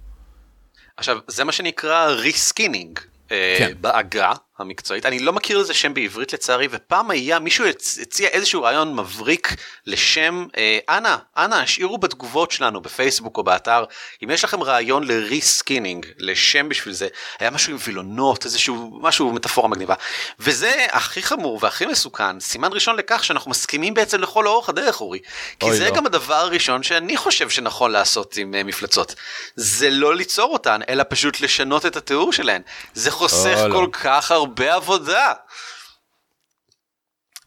עכשיו, 0.98 1.18
זה 1.26 1.44
מה 1.44 1.52
שנקרא 1.52 2.06
reskinning 2.06 2.98
אה, 3.30 3.56
כן. 3.58 3.72
בעגה 3.80 4.32
המקצועית. 4.58 5.06
אני 5.06 5.18
לא 5.18 5.32
מכיר 5.32 5.58
לזה 5.58 5.74
שם 5.74 5.94
בעברית 5.94 6.32
לצערי, 6.32 6.68
ופעם 6.70 7.10
היה, 7.10 7.38
מישהו 7.38 7.64
הצ- 7.66 8.02
הציע 8.02 8.28
איזשהו 8.28 8.62
רעיון 8.62 8.96
מבריק 8.96 9.54
לשם, 9.86 10.46
אה, 10.56 10.78
אנא, 10.88 11.16
אנא, 11.36 11.54
השאירו 11.54 11.98
בתגובות 11.98 12.50
שלנו 12.50 12.80
בפייסבוק 12.80 13.36
או 13.36 13.42
באתר, 13.44 13.84
אם 14.24 14.30
יש 14.30 14.44
לכם 14.44 14.62
רעיון 14.62 15.04
ל 15.06 15.15
reskinning, 15.15 16.06
לשם 16.18 16.68
בשביל 16.68 16.94
זה, 16.94 17.08
היה 17.38 17.50
משהו 17.50 17.72
עם 17.72 17.78
וילונות, 17.84 18.44
איזשהו, 18.44 18.98
משהו 19.02 19.32
מטאפורה 19.32 19.68
מגניבה. 19.68 19.94
וזה 20.40 20.86
הכי 20.90 21.22
חמור 21.22 21.58
והכי 21.62 21.86
מסוכן, 21.86 22.40
סימן 22.40 22.68
ראשון 22.72 22.96
לכך 22.96 23.24
שאנחנו 23.24 23.50
מסכימים 23.50 23.94
בעצם 23.94 24.20
לכל 24.20 24.46
אורך 24.46 24.68
הדרך, 24.68 25.00
אורי. 25.00 25.18
כי 25.60 25.72
זה 25.72 25.88
לא. 25.88 25.94
גם 25.96 26.06
הדבר 26.06 26.34
הראשון 26.34 26.82
שאני 26.82 27.16
חושב 27.16 27.50
שנכון 27.50 27.90
לעשות 27.90 28.36
עם 28.36 28.54
אה, 28.54 28.64
מפלצות. 28.64 29.14
זה 29.56 29.90
לא 29.90 30.14
ליצור 30.16 30.52
אותן, 30.52 30.80
אלא 30.88 31.04
פשוט 31.08 31.40
לשנות 31.40 31.86
את 31.86 31.96
התיאור 31.96 32.32
שלהן. 32.32 32.62
זה 32.94 33.10
חוסך 33.10 33.58
לא. 33.68 33.74
כל 33.74 33.86
כך 33.92 34.30
הרבה 34.30 34.47
עבודה. 34.56 35.32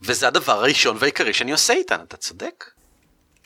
וזה 0.01 0.27
הדבר 0.27 0.51
הראשון 0.51 0.97
והעיקרי 0.99 1.33
שאני 1.33 1.51
עושה 1.51 1.73
איתן, 1.73 1.99
אתה 2.07 2.17
צודק. 2.17 2.65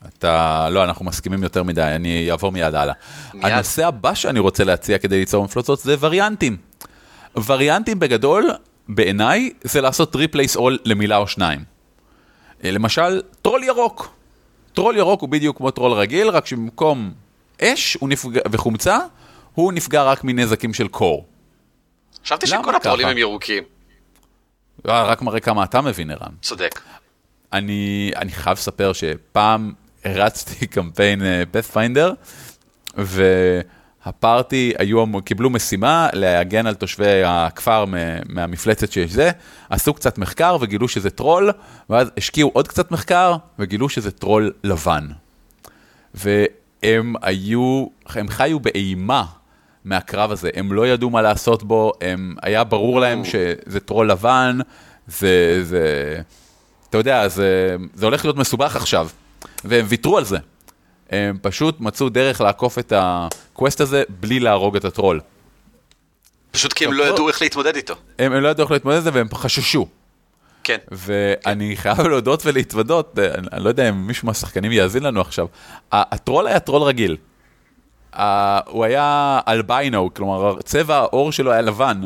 אתה, 0.08 0.68
לא, 0.72 0.84
אנחנו 0.84 1.06
מסכימים 1.06 1.44
יותר 1.44 1.64
מדי, 1.64 1.82
אני 1.82 2.32
אעבור 2.32 2.52
מיד 2.52 2.76
הלאה. 2.76 2.94
מיד. 3.34 3.46
הנושא 3.46 3.88
הבא 3.88 4.14
שאני 4.14 4.40
רוצה 4.40 4.64
להציע 4.64 4.98
כדי 4.98 5.20
ליצור 5.20 5.44
מפלצות 5.44 5.80
זה 5.80 5.96
וריאנטים. 6.00 6.58
וריאנטים 7.46 8.00
בגדול, 8.00 8.52
בעיניי, 8.88 9.50
זה 9.64 9.82
לעשות 9.82 10.16
replace 10.16 10.58
all 10.58 10.78
למילה 10.86 11.18
או 11.18 11.28
שניים. 11.28 11.64
אה, 12.64 12.72
למשל, 12.72 13.22
טרול 13.42 13.64
ירוק. 13.64 14.16
טרול 14.74 14.98
ירוק 14.98 15.22
הוא 15.22 15.30
בדיוק 15.30 15.58
כמו 15.58 15.72
טרול 15.72 15.92
רגיל, 15.92 16.30
רק 16.30 16.46
שבמקום 16.46 17.14
אש 17.62 17.98
נפגע, 18.02 18.42
וחומצה, 18.52 18.98
הוא 19.54 19.74
נפגע 19.74 20.04
רק 20.04 20.24
מנזקים 20.24 20.74
של 20.74 20.88
קור. 20.88 21.26
חשבתי 22.26 22.48
שכל 22.48 22.76
הטרולים? 22.76 23.08
הם 23.08 23.18
ירוקים. 23.18 23.64
אה, 24.90 25.04
רק 25.04 25.22
מראה 25.22 25.40
כמה 25.40 25.64
אתה 25.64 25.82
מבין, 25.82 26.12
ערן. 26.12 26.32
צודק. 26.42 26.82
אני, 27.54 28.12
אני 28.16 28.32
חייב 28.32 28.58
לספר 28.58 28.94
שפעם 28.94 29.74
הרצתי 30.06 30.68
קמפיין 30.76 31.22
פאת'פיינדר, 31.52 32.14
וה 32.98 33.48
party 33.48 34.74
היו, 34.78 35.06
קיבלו 35.26 35.50
משימה 35.50 36.10
להגן 36.14 36.68
על 36.68 36.76
תושבי 36.76 37.24
הכפר 37.26 37.86
מהמפלצת 38.30 38.92
שיש 38.92 39.12
זה, 39.12 39.32
עשו 39.70 39.94
קצת 39.94 40.18
מחקר 40.18 40.58
וגילו 40.62 40.88
שזה 40.88 41.10
טרול, 41.10 41.52
ואז 41.90 42.12
השקיעו 42.18 42.50
עוד 42.54 42.68
קצת 42.68 42.92
מחקר 42.92 43.36
וגילו 43.60 43.90
שזה 43.90 44.12
טרול 44.12 44.54
לבן. 44.64 45.08
והם 46.14 47.16
היו, 47.22 47.88
הם 48.10 48.28
חיו 48.28 48.60
באימה 48.60 49.26
מהקרב 49.86 50.32
הזה, 50.32 50.50
הם 50.54 50.74
לא 50.74 50.88
ידעו 50.88 51.10
מה 51.10 51.22
לעשות 51.22 51.64
בו, 51.64 51.94
הם, 52.02 52.36
היה 52.42 52.64
ברור 52.64 53.00
להם 53.00 53.26
שזה 53.26 53.80
טרול 53.80 54.12
לבן, 54.12 54.58
זה, 55.08 55.60
זה, 55.64 56.18
אתה 56.90 56.98
יודע, 56.98 57.28
זה, 57.28 57.76
זה 57.94 58.06
הולך 58.06 58.26
להיות 58.26 58.38
מסובך 58.38 58.76
עכשיו, 58.76 59.10
והם 59.64 59.86
ויתרו 59.90 60.18
על 60.18 60.26
זה. 60.26 60.38
הם 61.10 61.38
פשוט 61.42 61.80
מצאו 61.80 62.10
דרך 62.10 62.42
לעקוף 62.42 62.80
את 62.80 62.94
ה 62.96 63.10
quest 63.10 63.82
הזה 63.82 64.04
בלי 64.10 64.40
להרוג 64.40 64.76
את 64.76 64.86
הטרול. 64.86 65.20
פשוט 66.52 66.74
כי 66.74 66.86
הם 66.86 66.94
לא. 66.94 67.04
ידעו 67.04 67.28
איך 67.28 67.42
להתמודד 67.42 67.76
איתו. 67.76 67.96
הם, 68.20 68.32
הם 68.32 68.44
לא 68.44 68.48
ידעו 68.48 68.64
איך 68.64 68.72
להתמודד 68.72 68.98
עם 68.98 69.04
זה 69.04 69.10
והם 69.14 69.28
חששו. 69.34 69.88
כן. 70.64 70.78
ואני 70.92 71.78
חייב 71.78 72.00
להודות 72.00 72.46
ולהתוודות, 72.46 73.20
אני, 73.20 73.48
אני 73.54 73.64
לא 73.64 73.70
יודע 73.70 73.90
אם 73.90 74.08
מישהו 74.08 74.26
מהשחקנים 74.26 74.72
יאזין 74.72 75.04
לנו 75.04 75.22
עכשיו, 75.22 75.48
הטרול 75.92 76.48
היה 76.48 76.60
טרול 76.60 76.82
רגיל. 76.82 77.18
ה- 78.16 78.60
הוא 78.66 78.84
היה 78.84 79.40
אלביינו, 79.48 80.10
כלומר 80.14 80.56
צבע 80.64 80.96
העור 80.96 81.32
שלו 81.32 81.52
היה 81.52 81.62
לבן, 81.62 82.02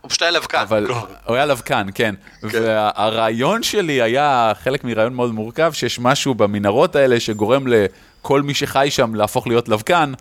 הוא 0.00 0.08
פשוט 0.10 0.22
היה 0.22 0.30
לבקן. 0.30 0.58
אבל. 0.58 0.86
הוא 1.26 1.36
היה 1.36 1.46
לבקן, 1.46 1.86
כן. 1.94 2.14
והרעיון 2.42 3.62
שלי 3.62 4.02
היה 4.02 4.52
חלק 4.62 4.84
מרעיון 4.84 5.14
מאוד 5.14 5.34
מורכב, 5.34 5.72
שיש 5.72 5.98
משהו 5.98 6.34
במנהרות 6.34 6.96
האלה 6.96 7.20
שגורם 7.20 7.64
לכל 7.66 8.42
מי 8.42 8.54
שחי 8.54 8.86
שם 8.90 9.14
להפוך 9.14 9.46
להיות 9.46 9.68
לבקן, 9.68 10.12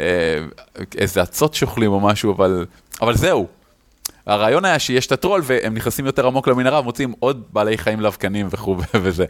אה, 0.00 0.06
איזה 0.98 1.22
אצות 1.22 1.54
שוכלים 1.54 1.92
או 1.92 2.00
משהו, 2.00 2.32
אבל, 2.32 2.66
אבל 3.02 3.16
זהו. 3.16 3.46
הרעיון 4.26 4.64
היה 4.64 4.78
שיש 4.78 5.06
את 5.06 5.12
הטרול 5.12 5.40
והם 5.44 5.74
נכנסים 5.74 6.06
יותר 6.06 6.26
עמוק 6.26 6.48
למנהרה 6.48 6.80
ומוצאים 6.80 7.14
עוד 7.20 7.42
בעלי 7.52 7.78
חיים 7.78 8.00
לבקנים 8.00 8.48
וכו' 8.50 8.76
וזה. 9.02 9.24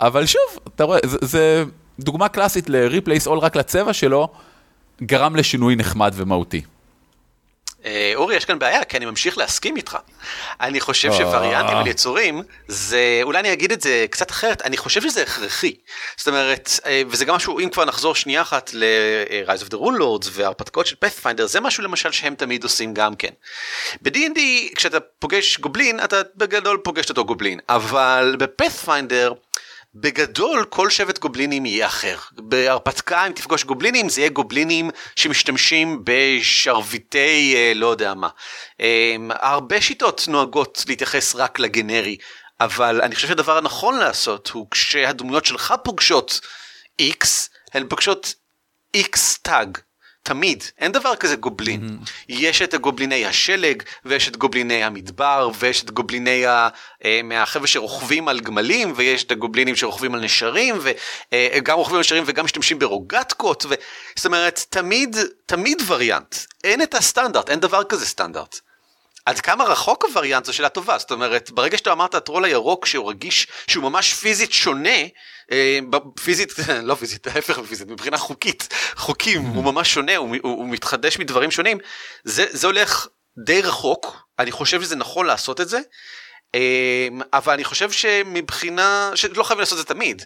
אבל 0.00 0.26
שוב, 0.26 0.40
אתה 0.74 0.84
רואה, 0.84 0.98
זה, 1.04 1.18
זה 1.20 1.64
דוגמה 2.00 2.28
קלאסית 2.28 2.68
ל-replace 2.70 3.26
all 3.26 3.38
רק 3.40 3.56
לצבע 3.56 3.92
שלו, 3.92 4.28
גרם 5.02 5.36
לשינוי 5.36 5.76
נחמד 5.76 6.12
ומהותי. 6.16 6.62
אה, 7.84 8.12
אורי, 8.14 8.36
יש 8.36 8.44
כאן 8.44 8.58
בעיה, 8.58 8.84
כי 8.84 8.96
אני 8.96 9.06
ממשיך 9.06 9.38
להסכים 9.38 9.76
איתך. 9.76 9.96
אני 10.60 10.80
חושב 10.80 11.10
אה. 11.10 11.16
שווריאנטים 11.16 11.76
על 11.76 11.86
יצורים, 11.86 12.42
זה, 12.68 13.20
אולי 13.22 13.40
אני 13.40 13.52
אגיד 13.52 13.72
את 13.72 13.80
זה 13.80 14.06
קצת 14.10 14.30
אחרת, 14.30 14.62
אני 14.62 14.76
חושב 14.76 15.02
שזה 15.02 15.22
הכרחי. 15.22 15.74
זאת 16.16 16.28
אומרת, 16.28 16.70
אה, 16.86 17.02
וזה 17.08 17.24
גם 17.24 17.34
משהו, 17.34 17.58
אם 17.60 17.68
כבר 17.68 17.84
נחזור 17.84 18.14
שנייה 18.14 18.42
אחת 18.42 18.70
ל-Rise 18.74 19.60
of 19.60 19.74
the 19.74 19.76
Rune 19.76 19.98
Lords 20.00 20.28
וההרפתקאות 20.32 20.86
של 20.86 20.96
Pathfinder, 21.04 21.44
זה 21.44 21.60
משהו 21.60 21.84
למשל 21.84 22.12
שהם 22.12 22.34
תמיד 22.34 22.62
עושים 22.62 22.94
גם 22.94 23.14
כן. 23.14 23.30
ב-D&D, 24.02 24.40
כשאתה 24.76 25.00
פוגש 25.00 25.58
גובלין, 25.58 26.00
אתה 26.04 26.16
בגדול 26.36 26.78
פוגש 26.84 27.04
את 27.04 27.10
אותו 27.10 27.24
גובלין, 27.24 27.58
אבל 27.68 28.36
בפאת'פיינדר, 28.38 29.32
בגדול 29.94 30.64
כל 30.64 30.90
שבט 30.90 31.18
גובלינים 31.18 31.66
יהיה 31.66 31.86
אחר. 31.86 32.18
בהרפתקה 32.32 33.26
אם 33.26 33.32
תפגוש 33.32 33.64
גובלינים 33.64 34.08
זה 34.08 34.20
יהיה 34.20 34.30
גובלינים 34.30 34.90
שמשתמשים 35.16 36.02
בשרביטי 36.04 37.54
אה, 37.56 37.72
לא 37.74 37.86
יודע 37.86 38.14
מה. 38.14 38.28
אה, 38.80 39.16
הרבה 39.30 39.80
שיטות 39.80 40.24
נוהגות 40.28 40.84
להתייחס 40.88 41.34
רק 41.34 41.58
לגנרי, 41.58 42.16
אבל 42.60 43.00
אני 43.02 43.14
חושב 43.14 43.28
שהדבר 43.28 43.56
הנכון 43.58 43.98
לעשות 43.98 44.48
הוא 44.48 44.66
כשהדמויות 44.70 45.44
שלך 45.44 45.74
פוגשות 45.84 46.40
X, 47.02 47.26
הן 47.74 47.88
פוגשות 47.88 48.34
X 48.96 49.18
טאג. 49.42 49.78
תמיד, 50.26 50.64
אין 50.78 50.92
דבר 50.92 51.16
כזה 51.16 51.36
גובלין. 51.36 51.88
Mm-hmm. 51.88 52.10
יש 52.28 52.62
את 52.62 52.74
הגובליני 52.74 53.26
השלג, 53.26 53.82
ויש 54.04 54.28
את 54.28 54.36
גובליני 54.36 54.84
המדבר, 54.84 55.50
ויש 55.58 55.82
את 55.82 55.90
גובליני 55.90 56.46
ה... 56.46 56.68
אה, 57.04 57.20
מהחבר'ה 57.24 57.66
שרוכבים 57.66 58.28
על 58.28 58.40
גמלים, 58.40 58.92
ויש 58.96 59.24
את 59.24 59.30
הגובלינים 59.30 59.76
שרוכבים 59.76 60.14
על 60.14 60.20
נשרים, 60.20 60.78
וגם 60.82 61.76
רוכבים 61.76 61.94
על 61.94 62.00
נשרים 62.00 62.24
וגם 62.26 62.44
משתמשים 62.44 62.78
ברוגטקות, 62.78 63.66
ו... 63.68 63.74
זאת 64.16 64.26
אומרת, 64.26 64.64
תמיד, 64.68 65.16
תמיד 65.46 65.82
וריאנט. 65.86 66.36
אין 66.64 66.82
את 66.82 66.94
הסטנדרט, 66.94 67.50
אין 67.50 67.60
דבר 67.60 67.84
כזה 67.84 68.06
סטנדרט. 68.06 68.60
עד 69.26 69.40
כמה 69.40 69.64
רחוק 69.64 70.04
הווריאנט 70.04 70.44
זו 70.44 70.52
שאלה 70.52 70.68
טובה, 70.68 70.98
זאת 70.98 71.10
אומרת, 71.10 71.50
ברגע 71.50 71.78
שאתה 71.78 71.92
אמרת 71.92 72.14
הטרול 72.14 72.44
הירוק 72.44 72.86
שהוא 72.86 73.10
רגיש, 73.10 73.46
שהוא 73.66 73.84
ממש 73.84 74.14
פיזית 74.14 74.52
שונה, 74.52 74.88
אה, 74.88 75.06
פיזית, 76.24 76.52
לא 76.82 76.94
פיזית, 76.94 77.26
ההפך 77.26 77.58
מפיזית, 77.58 77.88
מבחינה 77.88 78.18
חוקית, 78.18 78.68
חוקים, 78.96 79.42
הוא 79.42 79.64
ממש 79.64 79.94
שונה, 79.94 80.16
הוא, 80.16 80.28
הוא, 80.28 80.52
הוא 80.52 80.68
מתחדש 80.68 81.18
מדברים 81.18 81.50
שונים, 81.50 81.78
זה, 82.24 82.46
זה 82.50 82.66
הולך 82.66 83.08
די 83.44 83.62
רחוק, 83.62 84.26
אני 84.38 84.52
חושב 84.52 84.82
שזה 84.82 84.96
נכון 84.96 85.26
לעשות 85.26 85.60
את 85.60 85.68
זה, 85.68 85.80
אה, 86.54 87.08
אבל 87.32 87.52
אני 87.52 87.64
חושב 87.64 87.90
שמבחינה, 87.90 89.10
שלא 89.14 89.42
חייבים 89.42 89.60
לעשות 89.60 89.78
את 89.78 89.88
זה 89.88 89.94
תמיד, 89.94 90.22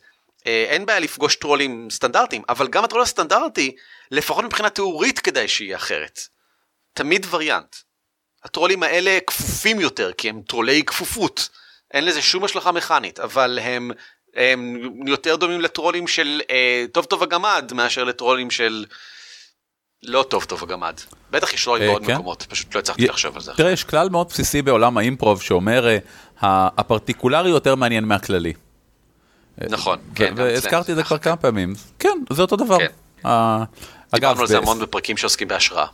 אה, 0.47 0.67
אין 0.69 0.87
בעיה 0.87 0.99
לפגוש 0.99 1.37
טרולים 1.37 1.89
סטנדרטיים, 1.91 2.43
אבל 2.49 2.69
גם 2.69 2.85
הטרול 2.85 3.03
הסטנדרטי, 3.03 3.77
לפחות 4.11 4.45
מבחינה 4.45 4.71
תיאורית 4.71 5.19
כדאי 5.19 5.49
שיהיה 5.49 5.77
אחרת. 5.77 6.21
תמיד 6.93 7.27
וריאנט. 7.31 7.77
הטרולים 8.45 8.83
האלה 8.83 9.19
כפופים 9.27 9.81
יותר, 9.81 10.13
כי 10.13 10.29
הם 10.29 10.43
טרולי 10.43 10.83
כפופות. 10.83 11.49
אין 11.95 12.05
לזה 12.05 12.23
שום 12.23 12.45
השלכה 12.45 12.73
מכנית, 12.73 13.21
אבל 13.21 13.59
הם, 13.63 13.91
הם 14.39 14.81
יותר 15.07 15.37
דומים 15.37 15.61
לטרולים 15.61 16.07
של 16.07 16.41
אה, 16.51 16.85
טוב 16.93 17.05
טוב 17.05 17.23
הגמד, 17.23 17.73
מאשר 17.75 18.05
לטרולים 18.05 18.51
של 18.51 18.85
לא 20.03 20.25
טוב 20.29 20.45
טוב 20.45 20.63
הגמד. 20.63 20.95
בטח 21.31 21.55
יש 21.55 21.65
טרולים 21.65 21.83
אה, 21.83 21.93
בעוד 21.93 22.07
כן? 22.07 22.15
מקומות, 22.15 22.47
פשוט 22.49 22.75
לא 22.75 22.81
הצלחתי 22.81 23.07
לחשוב 23.07 23.35
על 23.35 23.43
זה. 23.43 23.53
תראה, 23.57 23.71
יש 23.71 23.85
כלל 23.85 24.09
מאוד 24.09 24.29
בסיסי 24.29 24.63
בעולם 24.63 24.99
האימפרוב 24.99 25.43
שאומר, 25.43 25.89
אה, 25.89 25.99
הפרטיקולרי 26.77 27.51
יותר 27.51 27.75
מעניין 27.75 28.05
מהכללי. 28.05 28.53
נכון, 29.69 29.99
כן. 30.15 30.33
והזכרתי. 30.37 30.93
את 30.93 30.97
זה 30.97 31.03
כבר 31.03 31.19
כמה 31.19 31.37
פעמים. 31.37 31.75
כן, 31.99 32.19
זה 32.33 32.43
אותו 32.43 32.57
דבר. 32.57 32.79
כן. 32.79 32.87
אה, 33.27 33.65
דיברנו 34.15 34.41
על 34.41 34.47
זה 34.47 34.59
המון 34.59 34.79
בפרקים 34.79 35.17
שעוסקים 35.17 35.49
בהשראה. 35.49 35.87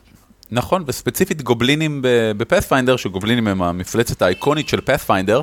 נכון, 0.51 0.85
וספציפית 0.87 1.43
גובלינים 1.43 2.01
בפאת'פיינדר, 2.37 2.97
שגובלינים 2.97 3.49
הם 3.49 3.63
המפלצת 3.63 4.23
האיקונית 4.23 4.69
של 4.69 4.81
פאת'פיינדר, 4.81 5.41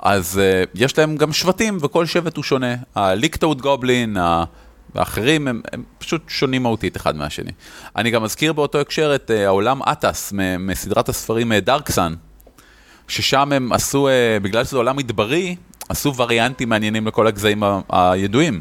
אז 0.00 0.40
uh, 0.40 0.70
יש 0.74 0.98
להם 0.98 1.16
גם 1.16 1.32
שבטים, 1.32 1.78
וכל 1.80 2.06
שבט 2.06 2.36
הוא 2.36 2.44
שונה. 2.44 2.74
הליקטוד 2.94 3.62
גובלין, 3.62 4.16
האחרים 4.94 5.48
הם, 5.48 5.60
הם 5.72 5.82
פשוט 5.98 6.22
שונים 6.28 6.62
מהותית 6.62 6.96
אחד 6.96 7.16
מהשני. 7.16 7.50
אני 7.96 8.10
גם 8.10 8.24
אזכיר 8.24 8.52
באותו 8.52 8.80
הקשר 8.80 9.14
את 9.14 9.30
uh, 9.30 9.40
העולם 9.46 9.82
אטאס 9.82 10.32
מסדרת 10.58 11.08
הספרים 11.08 11.52
דארקסן, 11.52 12.14
uh, 12.14 12.50
ששם 13.08 13.52
הם 13.52 13.72
עשו, 13.72 14.08
uh, 14.08 14.42
בגלל 14.42 14.64
שזה 14.64 14.76
עולם 14.76 14.96
מדברי, 14.96 15.56
עשו 15.88 16.14
וריאנטים 16.16 16.68
מעניינים 16.68 17.06
לכל 17.06 17.26
הגזעים 17.26 17.62
הידועים. 17.88 18.60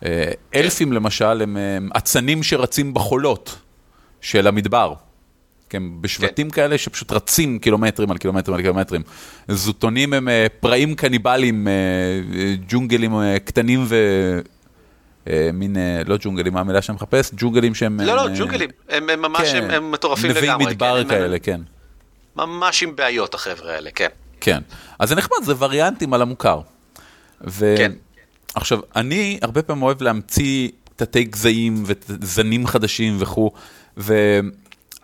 Uh, 0.00 0.06
אלפים 0.54 0.92
למשל 0.92 1.42
הם 1.42 1.56
אצנים 1.96 2.42
שרצים 2.42 2.94
בחולות 2.94 3.58
של 4.20 4.46
המדבר. 4.46 4.94
כן, 5.70 5.82
בשבטים 6.00 6.50
כן. 6.50 6.54
כאלה 6.54 6.78
שפשוט 6.78 7.12
רצים 7.12 7.58
קילומטרים 7.58 8.10
על 8.10 8.18
קילומטרים 8.18 8.56
על 8.56 8.62
קילומטרים. 8.62 9.02
זוטונים 9.48 10.12
הם 10.12 10.28
אה, 10.28 10.46
פראים 10.60 10.94
קניבלים, 10.94 11.68
אה, 11.68 11.72
ג'ונגלים 12.68 13.14
אה, 13.14 13.38
קטנים 13.38 13.84
ו... 13.88 13.96
מין, 15.52 15.76
לא 16.06 16.16
ג'ונגלים, 16.20 16.52
מה 16.52 16.60
המילה 16.60 16.82
שאני 16.82 16.96
מחפש? 16.96 17.30
ג'ונגלים 17.36 17.74
שהם... 17.74 18.00
לא, 18.00 18.16
לא, 18.16 18.28
ג'ונגלים, 18.38 18.70
הם, 18.88 19.10
הם 19.10 19.22
ממש, 19.22 19.52
כן, 19.52 19.64
הם, 19.64 19.70
הם 19.70 19.90
מטורפים 19.90 20.30
לגמרי. 20.30 20.54
נביאי 20.54 20.72
מדבר 20.72 21.04
כן, 21.04 21.08
כאלה, 21.08 21.38
כן. 21.38 21.60
ממש 22.36 22.82
עם 22.82 22.96
בעיות 22.96 23.34
החבר'ה 23.34 23.74
האלה, 23.74 23.90
כן. 23.94 24.08
כן, 24.40 24.60
אז 24.98 25.08
זה 25.08 25.14
נחמד, 25.14 25.36
זה 25.42 25.52
וריאנטים 25.58 26.14
על 26.14 26.22
המוכר. 26.22 26.60
ו... 27.46 27.74
כן. 27.78 27.92
עכשיו, 28.54 28.78
אני 28.96 29.38
הרבה 29.42 29.62
פעמים 29.62 29.82
אוהב 29.82 30.02
להמציא 30.02 30.68
תתי 30.96 31.24
גזעים 31.24 31.82
וזנים 31.86 32.66
חדשים 32.66 33.16
וכו', 33.18 33.50
ו... 33.98 34.40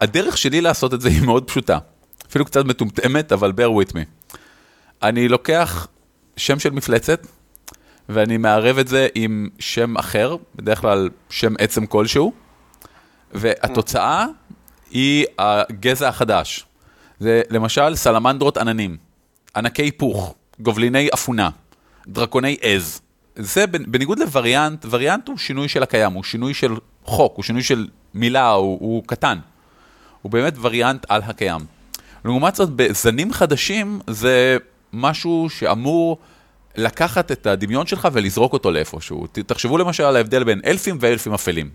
הדרך 0.02 0.38
שלי 0.38 0.60
לעשות 0.60 0.94
את 0.94 1.00
זה 1.00 1.08
היא 1.14 1.22
מאוד 1.22 1.44
פשוטה. 1.44 1.78
אפילו 2.30 2.44
קצת 2.44 2.64
מטומטמת, 2.64 3.32
אבל 3.32 3.52
bear 3.56 3.86
with 3.86 3.92
me. 3.92 4.34
אני 5.02 5.28
לוקח 5.28 5.86
שם 6.36 6.58
של 6.58 6.70
מפלצת, 6.70 7.26
ואני 8.08 8.36
מערב 8.36 8.78
את 8.78 8.88
זה 8.88 9.08
עם 9.14 9.48
שם 9.58 9.96
אחר, 9.96 10.36
בדרך 10.56 10.80
כלל 10.80 11.08
שם 11.30 11.54
עצם 11.58 11.86
כלשהו, 11.86 12.32
והתוצאה 13.32 14.26
היא 14.90 15.26
הגזע 15.38 16.08
החדש. 16.08 16.66
זה 17.20 17.42
למשל 17.50 17.96
סלמנדרות 17.96 18.56
עננים, 18.56 18.96
ענקי 19.56 19.82
היפוך, 19.82 20.34
גובליני 20.60 21.08
אפונה, 21.14 21.50
דרקוני 22.06 22.56
עז. 22.60 23.00
זה 23.36 23.66
בניגוד 23.66 24.18
לווריאנט, 24.18 24.86
וריאנט 24.90 25.28
הוא 25.28 25.38
שינוי 25.38 25.68
של 25.68 25.82
הקיים, 25.82 26.12
הוא 26.12 26.24
שינוי 26.24 26.54
של 26.54 26.74
חוק, 27.04 27.36
הוא 27.36 27.42
שינוי 27.42 27.62
של 27.62 27.88
מילה, 28.14 28.50
הוא, 28.50 28.78
הוא 28.80 29.02
קטן. 29.06 29.38
הוא 30.22 30.32
באמת 30.32 30.54
וריאנט 30.60 31.06
על 31.08 31.22
הקיים. 31.24 31.60
לעומת 32.24 32.56
זאת, 32.56 32.70
בזנים 32.70 33.32
חדשים 33.32 34.00
זה 34.06 34.56
משהו 34.92 35.46
שאמור 35.50 36.18
לקחת 36.76 37.32
את 37.32 37.46
הדמיון 37.46 37.86
שלך 37.86 38.08
ולזרוק 38.12 38.52
אותו 38.52 38.70
לאיפשהו. 38.70 39.26
תחשבו 39.26 39.78
למשל 39.78 40.02
על 40.02 40.16
ההבדל 40.16 40.44
בין 40.44 40.60
אלפים 40.66 40.98
ואלפים 41.00 41.34
אפלים. 41.34 41.70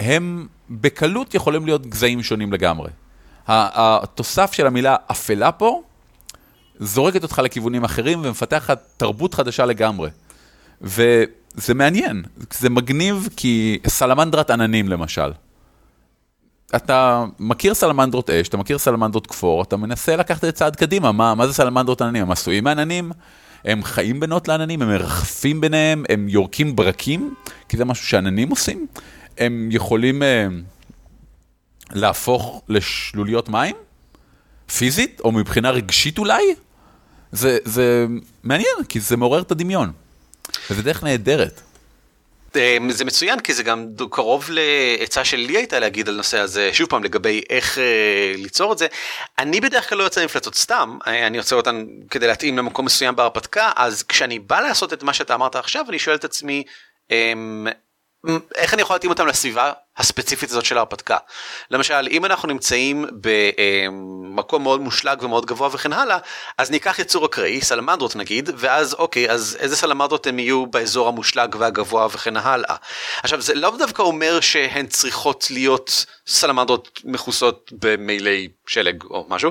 הם 0.00 0.46
בקלות 0.70 1.34
יכולים 1.34 1.66
להיות 1.66 1.86
גזעים 1.86 2.22
שונים 2.22 2.52
לגמרי. 2.52 2.90
התוסף 3.48 4.52
של 4.52 4.66
המילה 4.66 4.96
אפלה 5.10 5.52
פה, 5.52 5.82
זורקת 6.80 7.22
אותך 7.22 7.38
לכיוונים 7.44 7.84
אחרים 7.84 8.20
ומפתחת 8.24 8.82
תרבות 8.96 9.34
חדשה 9.34 9.66
לגמרי. 9.66 10.10
וזה 10.80 11.74
מעניין, 11.74 12.22
זה 12.52 12.70
מגניב 12.70 13.28
כי 13.36 13.78
סלמנדרת 13.86 14.50
עננים 14.50 14.88
למשל. 14.88 15.32
אתה 16.76 17.24
מכיר 17.38 17.74
סלמנדרות 17.74 18.30
אש, 18.30 18.48
אתה 18.48 18.56
מכיר 18.56 18.78
סלמנדרות 18.78 19.26
כפור, 19.26 19.62
אתה 19.62 19.76
מנסה 19.76 20.16
לקחת 20.16 20.38
את 20.38 20.48
זה 20.48 20.52
צעד 20.52 20.76
קדימה, 20.76 21.12
מה, 21.12 21.34
מה 21.34 21.46
זה 21.46 21.52
סלמנדרות 21.52 22.02
עננים? 22.02 22.22
הם 22.22 22.30
עשויים 22.30 22.64
מעננים? 22.64 23.12
הם 23.64 23.84
חיים 23.84 24.20
בנות 24.20 24.48
לעננים, 24.48 24.82
הם 24.82 24.88
מרחפים 24.88 25.60
ביניהם, 25.60 26.04
הם 26.08 26.28
יורקים 26.28 26.76
ברקים, 26.76 27.34
כי 27.68 27.76
זה 27.76 27.84
משהו 27.84 28.06
שעננים 28.06 28.50
עושים. 28.50 28.86
הם 29.38 29.68
יכולים 29.72 30.22
אה, 30.22 30.46
להפוך 31.92 32.62
לשלוליות 32.68 33.48
מים? 33.48 33.76
פיזית? 34.76 35.20
או 35.24 35.32
מבחינה 35.32 35.70
רגשית 35.70 36.18
אולי? 36.18 36.42
זה, 37.32 37.58
זה 37.64 38.06
מעניין, 38.42 38.76
כי 38.88 39.00
זה 39.00 39.16
מעורר 39.16 39.40
את 39.40 39.50
הדמיון. 39.50 39.92
וזה 40.70 40.82
דרך 40.82 41.04
נהדרת. 41.04 41.60
אמ, 42.56 42.90
זה 42.90 43.04
מצוין 43.04 43.40
כי 43.40 43.54
זה 43.54 43.62
גם 43.62 43.86
קרוב 44.10 44.50
לעצה 44.50 45.24
שלי 45.24 45.56
הייתה 45.56 45.78
להגיד 45.78 46.08
על 46.08 46.16
נושא 46.16 46.38
הזה 46.38 46.70
שוב 46.72 46.88
פעם 46.88 47.04
לגבי 47.04 47.42
איך 47.50 47.78
אה, 47.78 48.32
ליצור 48.36 48.72
את 48.72 48.78
זה 48.78 48.86
אני 49.38 49.60
בדרך 49.60 49.88
כלל 49.88 49.98
לא 49.98 50.02
יוצא 50.02 50.24
מפלצות 50.24 50.54
סתם 50.54 50.98
אה, 51.06 51.26
אני 51.26 51.36
יוצא 51.36 51.56
אותן 51.56 51.84
כדי 52.10 52.26
להתאים 52.26 52.58
למקום 52.58 52.84
מסוים 52.84 53.16
בהרפתקה 53.16 53.72
אז 53.76 54.02
כשאני 54.02 54.38
בא 54.38 54.60
לעשות 54.60 54.92
את 54.92 55.02
מה 55.02 55.12
שאתה 55.12 55.34
אמרת 55.34 55.56
עכשיו 55.56 55.84
אני 55.88 55.98
שואל 55.98 56.16
את 56.16 56.24
עצמי. 56.24 56.64
אה, 57.10 57.32
איך 58.54 58.74
אני 58.74 58.82
יכול 58.82 58.96
להתאים 58.96 59.12
אותם 59.12 59.26
לסביבה 59.26 59.72
הספציפית 59.96 60.50
הזאת 60.50 60.64
של 60.64 60.76
ההרפתקה. 60.76 61.16
למשל 61.70 62.08
אם 62.10 62.24
אנחנו 62.24 62.48
נמצאים 62.48 63.06
במקום 63.20 64.62
מאוד 64.62 64.80
מושלג 64.80 65.22
ומאוד 65.22 65.46
גבוה 65.46 65.68
וכן 65.72 65.92
הלאה 65.92 66.18
אז 66.58 66.70
ניקח 66.70 66.98
יצור 66.98 67.26
אקראי 67.26 67.60
סלמנדרות 67.60 68.16
נגיד 68.16 68.50
ואז 68.56 68.94
אוקיי 68.94 69.30
אז 69.30 69.56
איזה 69.60 69.76
סלמנדרות 69.76 70.26
הם 70.26 70.38
יהיו 70.38 70.66
באזור 70.66 71.08
המושלג 71.08 71.54
והגבוה 71.58 72.06
וכן 72.06 72.36
הלאה. 72.36 72.76
עכשיו 73.22 73.40
זה 73.40 73.54
לא 73.54 73.76
דווקא 73.78 74.02
אומר 74.02 74.40
שהן 74.40 74.86
צריכות 74.86 75.46
להיות 75.50 76.06
סלמנדרות 76.26 77.00
מכוסות 77.04 77.72
במילי 77.72 78.48
שלג 78.66 79.02
או 79.02 79.26
משהו 79.28 79.50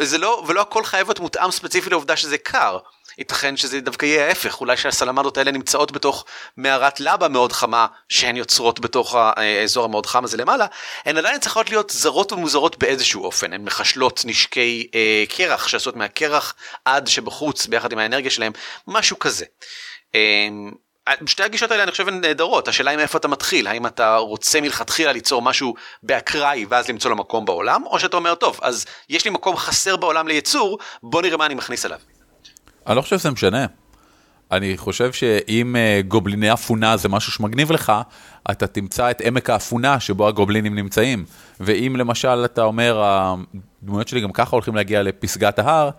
זה 0.00 0.18
לא 0.18 0.44
ולא 0.46 0.60
הכל 0.60 0.84
חייב 0.84 1.06
להיות 1.06 1.20
מותאם 1.20 1.50
ספציפית 1.50 1.90
לעובדה 1.90 2.16
שזה 2.16 2.38
קר. 2.38 2.78
ייתכן 3.18 3.56
שזה 3.56 3.80
דווקא 3.80 4.06
יהיה 4.06 4.26
ההפך, 4.26 4.60
אולי 4.60 4.76
שהסלמדות 4.76 5.38
האלה 5.38 5.50
נמצאות 5.50 5.92
בתוך 5.92 6.24
מערת 6.56 7.00
לבה 7.00 7.28
מאוד 7.28 7.52
חמה 7.52 7.86
שהן 8.08 8.36
יוצרות 8.36 8.80
בתוך 8.80 9.14
האזור 9.18 9.84
המאוד 9.84 10.06
חם 10.06 10.24
הזה 10.24 10.36
למעלה, 10.36 10.66
הן 11.04 11.16
עדיין 11.16 11.40
צריכות 11.40 11.70
להיות 11.70 11.90
זרות 11.90 12.32
ומוזרות 12.32 12.78
באיזשהו 12.78 13.24
אופן, 13.24 13.52
הן 13.52 13.64
מחשלות 13.64 14.22
נשקי 14.24 14.88
אה, 14.94 15.24
קרח 15.28 15.68
שעשות 15.68 15.96
מהקרח 15.96 16.54
עד 16.84 17.06
שבחוץ 17.06 17.66
ביחד 17.66 17.92
עם 17.92 17.98
האנרגיה 17.98 18.30
שלהם, 18.30 18.52
משהו 18.86 19.18
כזה. 19.18 19.44
אה, 20.14 20.48
שתי 21.26 21.42
הגישות 21.42 21.70
האלה 21.70 21.82
אני 21.82 21.90
חושב 21.90 22.08
הן 22.08 22.20
נהדרות, 22.20 22.68
השאלה 22.68 22.90
היא 22.90 22.96
מאיפה 22.96 23.18
אתה 23.18 23.28
מתחיל, 23.28 23.66
האם 23.66 23.86
אתה 23.86 24.16
רוצה 24.16 24.60
מלכתחילה 24.60 25.12
ליצור 25.12 25.42
משהו 25.42 25.74
באקראי 26.02 26.66
ואז 26.68 26.88
למצוא 26.88 27.10
לו 27.10 27.16
מקום 27.16 27.44
בעולם, 27.44 27.86
או 27.86 28.00
שאתה 28.00 28.16
אומר 28.16 28.34
טוב 28.34 28.58
אז 28.62 28.86
יש 29.08 29.24
לי 29.24 29.30
מקום 29.30 29.56
חסר 29.56 29.96
בעולם 29.96 30.28
ליצור, 30.28 30.78
בוא 31.02 31.22
נראה 31.22 31.36
מה 31.36 31.46
אני 31.46 31.54
מכניס 31.54 31.86
אליו. 31.86 31.98
אני 32.86 32.96
לא 32.96 33.02
חושב 33.02 33.18
שזה 33.18 33.30
משנה. 33.30 33.66
אני 34.52 34.76
חושב 34.76 35.12
שאם 35.12 35.76
uh, 35.76 36.06
גובליני 36.06 36.52
אפונה 36.52 36.96
זה 36.96 37.08
משהו 37.08 37.32
שמגניב 37.32 37.72
לך, 37.72 37.92
אתה 38.50 38.66
תמצא 38.66 39.10
את 39.10 39.20
עמק 39.20 39.50
האפונה 39.50 40.00
שבו 40.00 40.28
הגובלינים 40.28 40.74
נמצאים. 40.74 41.24
ואם 41.60 41.96
למשל 41.98 42.44
אתה 42.44 42.62
אומר, 42.62 43.02
הדמויות 43.04 44.08
שלי 44.08 44.20
גם 44.20 44.32
ככה 44.32 44.50
הולכים 44.50 44.74
להגיע 44.74 45.02
לפסגת 45.02 45.58
ההר, 45.58 45.90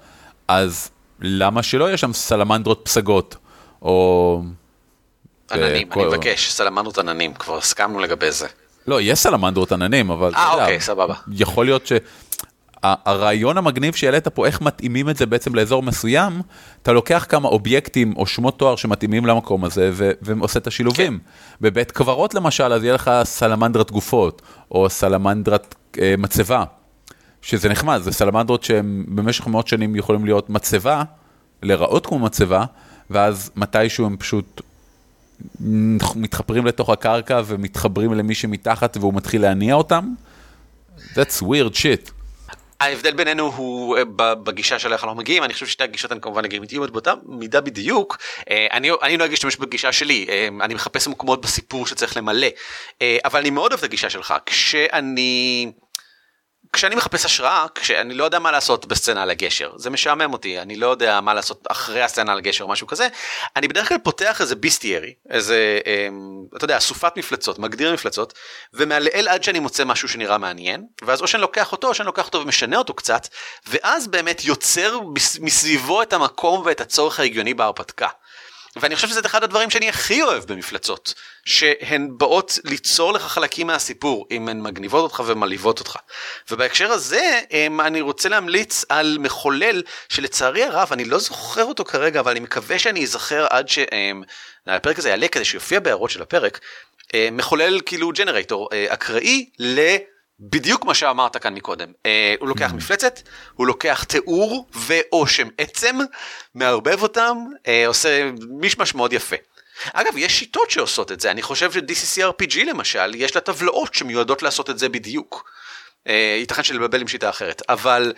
אז 0.47 0.89
למה 1.21 1.63
שלא 1.63 1.85
יהיה 1.85 1.97
שם 1.97 2.13
סלמנדרות 2.13 2.81
פסגות? 2.83 3.35
או... 3.81 4.41
עננים, 5.51 5.89
כל... 5.89 5.99
אני 5.99 6.07
מבקש, 6.07 6.51
סלמנדרות 6.51 6.97
עננים, 6.97 7.33
כבר 7.33 7.57
הסכמנו 7.57 7.99
לגבי 7.99 8.31
זה. 8.31 8.47
לא, 8.87 9.01
יש 9.01 9.19
סלמנדרות 9.19 9.71
עננים, 9.71 10.11
אבל... 10.11 10.31
אה, 10.35 10.53
אוקיי, 10.53 10.79
סבבה. 10.79 11.13
יכול 11.31 11.65
להיות 11.65 11.87
ש... 11.87 11.91
הרעיון 13.05 13.57
המגניב 13.57 13.93
שהעלית 13.93 14.27
פה, 14.27 14.45
איך 14.45 14.61
מתאימים 14.61 15.09
את 15.09 15.17
זה 15.17 15.25
בעצם 15.25 15.55
לאזור 15.55 15.83
מסוים, 15.83 16.41
אתה 16.83 16.91
לוקח 16.91 17.25
כמה 17.29 17.47
אובייקטים 17.47 18.13
או 18.17 18.25
שמות 18.25 18.59
תואר 18.59 18.75
שמתאימים 18.75 19.25
למקום 19.25 19.63
הזה 19.63 19.89
ו- 19.93 20.11
ועושה 20.21 20.59
את 20.59 20.67
השילובים. 20.67 21.19
כן. 21.19 21.25
בבית 21.61 21.91
קברות 21.91 22.33
למשל, 22.33 22.73
אז 22.73 22.83
יהיה 22.83 22.93
לך 22.93 23.11
סלמנדרת 23.23 23.91
גופות, 23.91 24.41
או 24.71 24.89
סלמנדרת 24.89 25.75
אה, 26.01 26.15
מצבה, 26.17 26.63
שזה 27.41 27.69
נחמד, 27.69 28.01
זה 28.01 28.11
סלמנדרות 28.11 28.63
שהם 28.63 29.05
במשך 29.07 29.47
מאות 29.47 29.67
שנים 29.67 29.95
יכולים 29.95 30.25
להיות 30.25 30.49
מצבה, 30.49 31.03
להיראות 31.63 32.05
כמו 32.05 32.19
מצבה, 32.19 32.65
ואז 33.09 33.51
מתישהו 33.55 34.05
הם 34.05 34.17
פשוט 34.17 34.61
מתחפרים 36.15 36.65
לתוך 36.65 36.89
הקרקע 36.89 37.41
ומתחברים 37.45 38.13
למי 38.13 38.35
שמתחת 38.35 38.97
והוא 38.97 39.13
מתחיל 39.13 39.41
להניע 39.41 39.75
אותם. 39.75 40.13
That's 40.97 41.41
weird 41.41 41.75
shit. 41.75 42.14
ההבדל 42.85 43.11
בינינו 43.11 43.51
הוא 43.55 43.97
אה, 43.97 44.03
בגישה 44.35 44.79
של 44.79 44.93
איך 44.93 45.03
אנחנו 45.03 45.17
מגיעים. 45.17 45.43
אני 45.43 45.53
חושב 45.53 45.67
שתי 45.67 45.83
הגישות 45.83 46.11
הן 46.11 46.19
כמובן 46.19 46.43
לגיטימיות 46.43 46.91
באותה 46.91 47.13
מידה 47.25 47.61
בדיוק 47.61 48.17
אה, 48.49 48.67
אני 48.71 48.91
אני 49.01 49.17
נוהג 49.17 49.29
להשתמש 49.29 49.55
בגישה 49.55 49.91
שלי. 49.91 50.25
אה, 50.29 50.47
אני 50.61 50.73
מחפש 50.73 51.07
מקומות 51.07 51.41
בסיפור 51.41 51.87
שצריך 51.87 52.17
למלא. 52.17 52.47
אבל 53.25 53.39
אני 53.39 53.49
מאוד 53.49 53.71
אוהב 53.71 53.79
את 53.79 53.83
הגישה 53.83 54.09
שלך. 54.09 54.33
כשאני. 54.45 55.71
כשאני 56.75 56.95
מחפש 56.95 57.25
השראה, 57.25 57.65
כשאני 57.75 58.13
לא 58.13 58.23
יודע 58.23 58.39
מה 58.39 58.51
לעשות 58.51 58.85
בסצנה 58.85 59.23
על 59.23 59.29
הגשר, 59.29 59.71
זה 59.77 59.89
משעמם 59.89 60.33
אותי, 60.33 60.59
אני 60.59 60.75
לא 60.75 60.87
יודע 60.87 61.21
מה 61.21 61.33
לעשות 61.33 61.67
אחרי 61.69 62.01
הסצנה 62.01 62.31
על 62.31 62.37
הגשר 62.37 62.63
או 62.63 62.69
משהו 62.69 62.87
כזה, 62.87 63.07
אני 63.55 63.67
בדרך 63.67 63.89
כלל 63.89 63.97
פותח 63.97 64.41
איזה 64.41 64.55
ביסטיירי, 64.55 65.13
איזה, 65.29 65.79
אה, 65.87 66.07
אתה 66.57 66.65
יודע, 66.65 66.77
אסופת 66.77 67.17
מפלצות, 67.17 67.59
מגדיר 67.59 67.93
מפלצות, 67.93 68.33
ומעלעל 68.73 69.27
עד 69.27 69.43
שאני 69.43 69.59
מוצא 69.59 69.85
משהו 69.85 70.07
שנראה 70.07 70.37
מעניין, 70.37 70.85
ואז 71.01 71.21
או 71.21 71.27
שאני 71.27 71.41
לוקח 71.41 71.71
אותו 71.71 71.87
או 71.87 71.93
שאני 71.93 72.05
לוקח 72.05 72.25
אותו 72.25 72.39
ומשנה 72.41 72.77
אותו 72.77 72.93
קצת, 72.93 73.27
ואז 73.67 74.07
באמת 74.07 74.45
יוצר 74.45 74.99
מסביבו 75.39 76.01
את 76.01 76.13
המקום 76.13 76.61
ואת 76.65 76.81
הצורך 76.81 77.19
ההגיוני 77.19 77.53
בהרפתקה. 77.53 78.07
ואני 78.75 78.95
חושב 78.95 79.07
שזה 79.07 79.19
אחד 79.25 79.43
הדברים 79.43 79.69
שאני 79.69 79.89
הכי 79.89 80.21
אוהב 80.21 80.43
במפלצות, 80.43 81.13
שהן 81.45 82.09
באות 82.17 82.59
ליצור 82.63 83.13
לך 83.13 83.21
חלקים 83.21 83.67
מהסיפור, 83.67 84.27
אם 84.31 84.49
הן 84.49 84.61
מגניבות 84.61 85.03
אותך 85.03 85.23
ומלהיבות 85.25 85.79
אותך. 85.79 85.97
ובהקשר 86.51 86.91
הזה, 86.91 87.41
אני 87.79 88.01
רוצה 88.01 88.29
להמליץ 88.29 88.85
על 88.89 89.17
מחולל 89.19 89.81
שלצערי 90.09 90.63
הרב, 90.63 90.87
אני 90.91 91.05
לא 91.05 91.19
זוכר 91.19 91.63
אותו 91.63 91.85
כרגע, 91.85 92.19
אבל 92.19 92.31
אני 92.31 92.39
מקווה 92.39 92.79
שאני 92.79 93.03
אזכר 93.03 93.47
עד 93.49 93.69
שהפרק 93.69 94.99
הזה 94.99 95.09
יעלה 95.09 95.27
כדי 95.27 95.45
שיופיע 95.45 95.79
בהערות 95.79 96.09
של 96.09 96.21
הפרק, 96.21 96.59
מחולל 97.31 97.81
כאילו 97.85 98.11
ג'נרייטור 98.11 98.69
אקראי 98.89 99.49
ל... 99.59 99.95
בדיוק 100.39 100.85
מה 100.85 100.93
שאמרת 100.93 101.37
כאן 101.37 101.53
מקודם, 101.53 101.91
אה, 102.05 102.35
הוא 102.39 102.47
לוקח 102.47 102.71
mm. 102.71 102.75
מפלצת, 102.75 103.19
הוא 103.53 103.67
לוקח 103.67 104.03
תיאור 104.03 104.67
ואו 104.73 105.27
שם 105.27 105.47
עצם, 105.57 105.95
מערבב 106.55 107.03
אותם, 107.03 107.37
אה, 107.67 107.87
עושה 107.87 108.31
מישמש 108.49 108.95
מאוד 108.95 109.13
יפה. 109.13 109.35
אגב, 109.93 110.17
יש 110.17 110.39
שיטות 110.39 110.71
שעושות 110.71 111.11
את 111.11 111.19
זה, 111.19 111.31
אני 111.31 111.41
חושב 111.41 111.71
ש-DCCRPG 111.71 112.65
למשל, 112.65 113.15
יש 113.15 113.35
לה 113.35 113.41
טבלאות 113.41 113.93
שמיועדות 113.93 114.43
לעשות 114.43 114.69
את 114.69 114.79
זה 114.79 114.89
בדיוק. 114.89 115.51
אה, 116.07 116.35
ייתכן 116.39 116.63
שלבלבל 116.63 117.01
עם 117.01 117.07
שיטה 117.07 117.29
אחרת, 117.29 117.61
אבל 117.69 118.13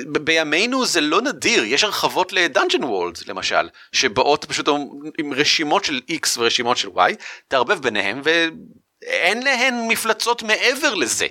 בימינו 0.00 0.86
זה 0.86 1.00
לא 1.00 1.22
נדיר, 1.22 1.64
יש 1.64 1.84
הרחבות 1.84 2.32
לדאנג'ן 2.32 2.84
וולד 2.84 3.18
למשל, 3.26 3.68
שבאות 3.92 4.44
פשוט 4.44 4.68
עם 5.18 5.32
רשימות 5.32 5.84
של 5.84 6.00
X 6.10 6.28
ורשימות 6.38 6.76
של 6.76 6.88
Y, 6.88 7.14
תערבב 7.48 7.82
ביניהם 7.82 8.20
ו... 8.24 8.48
אין 9.06 9.42
להן 9.42 9.74
מפלצות 9.88 10.42
מעבר 10.42 10.94
לזה. 10.94 11.26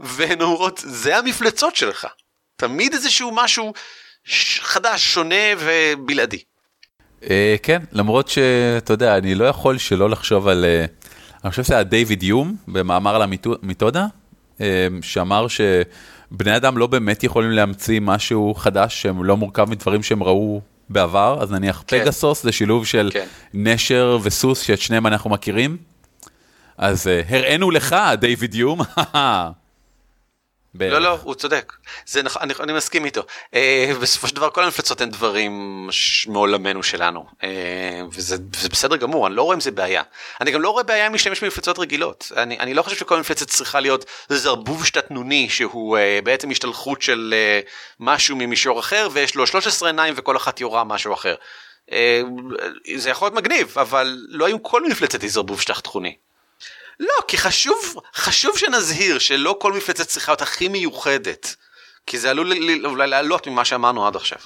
והן 0.00 0.42
אומרות, 0.42 0.80
זה 0.84 1.16
המפלצות 1.16 1.76
שלך. 1.76 2.06
תמיד 2.56 2.92
איזשהו 2.92 3.30
משהו 3.34 3.72
חדש, 4.60 5.14
שונה 5.14 5.34
ובלעדי. 5.58 6.42
אה, 7.30 7.56
כן, 7.62 7.82
למרות 7.92 8.28
שאתה 8.28 8.92
יודע, 8.92 9.16
אני 9.18 9.34
לא 9.34 9.44
יכול 9.44 9.78
שלא 9.78 10.10
לחשוב 10.10 10.48
על... 10.48 10.64
אה, 10.64 10.84
אני 11.44 11.50
חושב 11.50 11.62
שזה 11.64 11.74
היה 11.74 11.84
דיוויד 11.84 12.22
יום 12.22 12.56
במאמר 12.68 13.14
על 13.14 13.22
המיתודה, 13.22 14.06
אה, 14.60 14.86
שאמר 15.02 15.46
שבני 15.48 16.56
אדם 16.56 16.78
לא 16.78 16.86
באמת 16.86 17.24
יכולים 17.24 17.50
להמציא 17.50 18.00
משהו 18.00 18.54
חדש 18.54 19.02
שהם 19.02 19.24
לא 19.24 19.36
מורכב 19.36 19.70
מדברים 19.70 20.02
שהם 20.02 20.22
ראו 20.22 20.60
בעבר, 20.88 21.38
אז 21.40 21.50
נניח 21.52 21.82
כן. 21.86 22.04
פגסוס 22.04 22.42
זה 22.42 22.52
שילוב 22.52 22.86
של 22.86 23.10
כן. 23.12 23.26
נשר 23.54 24.18
וסוס 24.22 24.60
שאת 24.60 24.80
שניהם 24.80 25.06
אנחנו 25.06 25.30
מכירים. 25.30 25.76
אז 26.80 27.06
uh, 27.06 27.34
הראינו 27.34 27.70
לך, 27.70 27.96
דיוויד 28.14 28.54
יום. 28.54 28.80
לא, 30.80 30.98
לא, 30.98 31.18
הוא 31.22 31.34
צודק. 31.34 31.72
זה 32.06 32.22
נכון, 32.22 32.42
אני, 32.42 32.54
אני 32.60 32.72
מסכים 32.72 33.04
איתו. 33.04 33.20
Uh, 33.20 33.56
בסופו 34.00 34.28
של 34.28 34.36
דבר 34.36 34.50
כל 34.50 34.64
המפלצות 34.64 35.00
הן 35.00 35.10
דברים 35.10 35.88
מעולמנו 36.26 36.82
שלנו. 36.82 37.26
Uh, 37.40 37.44
וזה, 38.12 38.36
וזה 38.56 38.68
בסדר 38.68 38.96
גמור, 38.96 39.26
אני 39.26 39.36
לא 39.36 39.42
רואה 39.42 39.54
עם 39.54 39.60
זה 39.60 39.70
בעיה. 39.70 40.02
אני 40.40 40.50
גם 40.50 40.60
לא 40.60 40.70
רואה 40.70 40.82
בעיה 40.82 41.06
עם 41.06 41.12
להשתמש 41.12 41.44
במפלצות 41.44 41.78
רגילות. 41.78 42.32
אני, 42.36 42.58
אני 42.58 42.74
לא 42.74 42.82
חושב 42.82 42.96
שכל 42.96 43.20
מפלצת 43.20 43.48
צריכה 43.48 43.80
להיות 43.80 44.04
זרבוב 44.28 44.86
שתתנוני 44.86 45.48
שהוא 45.48 45.98
uh, 45.98 46.24
בעצם 46.24 46.50
השתלחות 46.50 47.02
של 47.02 47.34
uh, 47.64 47.68
משהו 48.00 48.36
ממישור 48.36 48.80
אחר 48.80 49.08
ויש 49.12 49.34
לו 49.34 49.46
13 49.46 49.88
עיניים 49.88 50.14
וכל 50.16 50.36
אחת 50.36 50.60
יורה 50.60 50.84
משהו 50.84 51.14
אחר. 51.14 51.34
זה 52.96 53.10
יכול 53.10 53.26
להיות 53.26 53.34
מגניב, 53.34 53.74
אבל 53.78 54.18
לא 54.28 54.46
עם 54.46 54.58
כל 54.58 54.84
מפלצת 54.90 55.22
היא 55.22 55.30
זרבוב 55.30 55.60
שתתחוני. 55.60 56.16
לא, 57.00 57.24
כי 57.28 57.38
חשוב, 57.38 57.94
חשוב 58.14 58.58
שנזהיר 58.58 59.18
שלא 59.18 59.56
כל 59.60 59.72
מפלצת 59.72 60.06
צריכה 60.06 60.32
להיות 60.32 60.42
הכי 60.42 60.68
מיוחדת. 60.68 61.56
כי 62.06 62.18
זה 62.18 62.30
עלול 62.30 62.52
אולי 62.84 63.06
לעלות 63.06 63.46
ממה 63.46 63.64
שאמרנו 63.64 64.06
עד 64.06 64.16
עכשיו. 64.16 64.38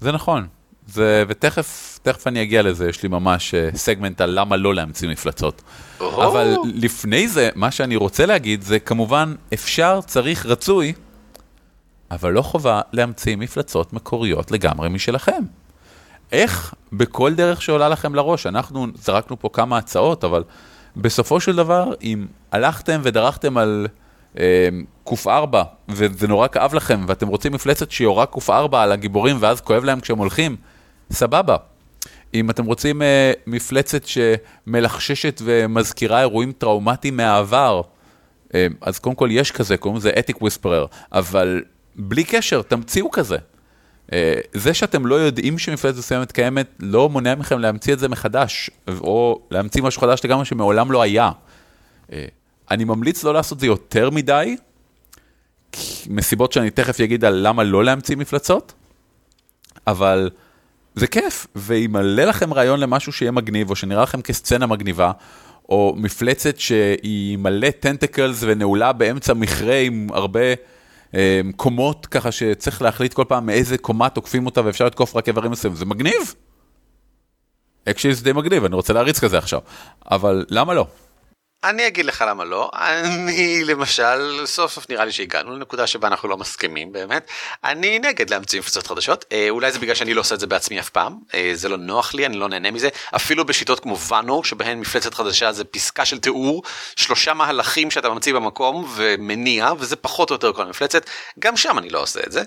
זה 0.00 0.12
נכון. 0.12 0.46
זה, 0.86 1.24
ותכף 1.28 1.98
תכף 2.02 2.26
אני 2.26 2.42
אגיע 2.42 2.62
לזה, 2.62 2.88
יש 2.88 3.02
לי 3.02 3.08
ממש 3.08 3.54
סגמנט 3.74 4.20
אה, 4.20 4.24
על 4.26 4.40
למה 4.40 4.56
לא 4.56 4.74
להמציא 4.74 5.08
מפלצות. 5.08 5.62
Oh. 6.00 6.02
אבל 6.02 6.56
לפני 6.74 7.28
זה, 7.28 7.50
מה 7.54 7.70
שאני 7.70 7.96
רוצה 7.96 8.26
להגיד 8.26 8.62
זה 8.62 8.78
כמובן 8.78 9.34
אפשר, 9.54 10.00
צריך, 10.06 10.46
רצוי, 10.46 10.92
אבל 12.10 12.32
לא 12.32 12.42
חובה 12.42 12.80
להמציא 12.92 13.36
מפלצות 13.36 13.92
מקוריות 13.92 14.50
לגמרי 14.50 14.88
משלכם. 14.88 15.42
איך 16.32 16.74
בכל 16.92 17.34
דרך 17.34 17.62
שעולה 17.62 17.88
לכם 17.88 18.14
לראש, 18.14 18.46
אנחנו 18.46 18.86
זרקנו 18.94 19.40
פה 19.40 19.48
כמה 19.52 19.78
הצעות, 19.78 20.24
אבל 20.24 20.44
בסופו 20.96 21.40
של 21.40 21.56
דבר, 21.56 21.92
אם 22.02 22.26
הלכתם 22.52 23.00
ודרכתם 23.02 23.56
על 23.56 23.86
אה, 24.38 24.68
ק"4, 25.04 25.56
וזה 25.88 26.28
נורא 26.28 26.48
כאב 26.48 26.74
לכם, 26.74 27.04
ואתם 27.08 27.28
רוצים 27.28 27.52
מפלצת 27.52 27.90
שיורה 27.90 28.26
ק"4 28.26 28.76
על 28.76 28.92
הגיבורים, 28.92 29.36
ואז 29.40 29.60
כואב 29.60 29.84
להם 29.84 30.00
כשהם 30.00 30.18
הולכים, 30.18 30.56
סבבה. 31.12 31.56
אם 32.34 32.50
אתם 32.50 32.64
רוצים 32.64 33.02
אה, 33.02 33.32
מפלצת 33.46 34.02
שמלחששת 34.06 35.42
ומזכירה 35.44 36.20
אירועים 36.20 36.52
טראומטיים 36.52 37.16
מהעבר, 37.16 37.82
אה, 38.54 38.66
אז 38.80 38.98
קודם 38.98 39.14
כל 39.14 39.28
יש 39.32 39.50
כזה, 39.50 39.76
קוראים 39.76 39.98
לזה 39.98 40.10
אתיק 40.18 40.42
וויספרר, 40.42 40.86
אבל 41.12 41.62
בלי 41.96 42.24
קשר, 42.24 42.62
תמציאו 42.62 43.10
כזה. 43.10 43.36
אה, 44.12 44.34
זה 44.52 44.74
שאתם 44.74 45.06
לא 45.06 45.14
יודעים 45.14 45.58
שמפלצת 45.58 45.98
מסוימת 45.98 46.32
קיימת, 46.32 46.66
לא 46.80 47.08
מונע 47.08 47.34
מכם 47.34 47.58
להמציא 47.58 47.92
את 47.92 47.98
זה 47.98 48.08
מחדש, 48.08 48.70
או 48.88 49.40
להמציא 49.50 49.82
משהו 49.82 50.00
חדש 50.00 50.20
לגמרי 50.24 50.44
שמעולם 50.44 50.92
לא 50.92 51.02
היה. 51.02 51.30
אה, 52.12 52.24
אני 52.70 52.84
ממליץ 52.84 53.24
לא 53.24 53.34
לעשות 53.34 53.60
זה 53.60 53.66
יותר 53.66 54.10
מדי, 54.10 54.56
מסיבות 56.06 56.52
שאני 56.52 56.70
תכף 56.70 57.00
אגיד 57.00 57.24
על 57.24 57.34
למה 57.46 57.62
לא 57.62 57.84
להמציא 57.84 58.16
מפלצות, 58.16 58.72
אבל 59.86 60.30
זה 60.94 61.06
כיף, 61.06 61.46
וימלא 61.56 62.24
לכם 62.24 62.54
רעיון 62.54 62.80
למשהו 62.80 63.12
שיהיה 63.12 63.30
מגניב, 63.30 63.70
או 63.70 63.76
שנראה 63.76 64.02
לכם 64.02 64.22
כסצנה 64.22 64.66
מגניבה, 64.66 65.12
או 65.68 65.94
מפלצת 65.96 66.58
שהיא 66.58 67.38
מלא 67.38 67.70
טנטקלס 67.70 68.38
ונעולה 68.40 68.92
באמצע 68.92 69.34
מכרה 69.34 69.78
עם 69.78 70.08
הרבה... 70.12 70.40
אמ, 71.14 71.52
קומות 71.56 72.06
ככה 72.06 72.32
שצריך 72.32 72.82
להחליט 72.82 73.14
כל 73.14 73.24
פעם 73.28 73.46
מאיזה 73.46 73.78
קומה 73.78 74.08
תוקפים 74.08 74.46
אותה 74.46 74.64
ואפשר 74.64 74.86
לתקוף 74.86 75.16
רק 75.16 75.28
איברים 75.28 75.50
מסוימים, 75.50 75.78
זה 75.78 75.84
מגניב. 75.84 76.34
אקשיב 77.88 78.12
זה 78.12 78.24
די 78.24 78.32
מגניב, 78.32 78.64
אני 78.64 78.74
רוצה 78.74 78.92
להריץ 78.92 79.18
כזה 79.18 79.38
עכשיו, 79.38 79.60
אבל 80.10 80.44
למה 80.50 80.74
לא? 80.74 80.86
אני 81.64 81.86
אגיד 81.86 82.04
לך 82.04 82.24
למה 82.28 82.44
לא, 82.44 82.70
אני 82.74 83.64
למשל, 83.64 84.46
סוף 84.46 84.72
סוף 84.72 84.90
נראה 84.90 85.04
לי 85.04 85.12
שהגענו 85.12 85.56
לנקודה 85.56 85.86
שבה 85.86 86.08
אנחנו 86.08 86.28
לא 86.28 86.36
מסכימים 86.36 86.92
באמת, 86.92 87.26
אני 87.64 87.98
נגד 87.98 88.30
להמציא 88.30 88.58
מפלצות 88.58 88.86
חדשות, 88.86 89.24
אה, 89.32 89.46
אולי 89.50 89.72
זה 89.72 89.78
בגלל 89.78 89.94
שאני 89.94 90.14
לא 90.14 90.20
עושה 90.20 90.34
את 90.34 90.40
זה 90.40 90.46
בעצמי 90.46 90.80
אף 90.80 90.88
פעם, 90.88 91.18
אה, 91.34 91.50
זה 91.54 91.68
לא 91.68 91.76
נוח 91.76 92.14
לי, 92.14 92.26
אני 92.26 92.36
לא 92.36 92.48
נהנה 92.48 92.70
מזה, 92.70 92.88
אפילו 93.16 93.44
בשיטות 93.44 93.80
כמו 93.80 93.98
ואנו, 93.98 94.44
שבהן 94.44 94.80
מפלצת 94.80 95.14
חדשה 95.14 95.52
זה 95.52 95.64
פסקה 95.64 96.04
של 96.04 96.18
תיאור, 96.18 96.62
שלושה 96.96 97.34
מהלכים 97.34 97.90
שאתה 97.90 98.08
ממציא 98.10 98.34
במקום 98.34 98.92
ומניע, 98.96 99.72
וזה 99.78 99.96
פחות 99.96 100.30
או 100.30 100.34
יותר 100.34 100.52
כל 100.52 100.62
המפלצת, 100.62 101.10
גם 101.38 101.56
שם 101.56 101.78
אני 101.78 101.90
לא 101.90 102.02
עושה 102.02 102.20
את 102.26 102.32
זה. 102.32 102.42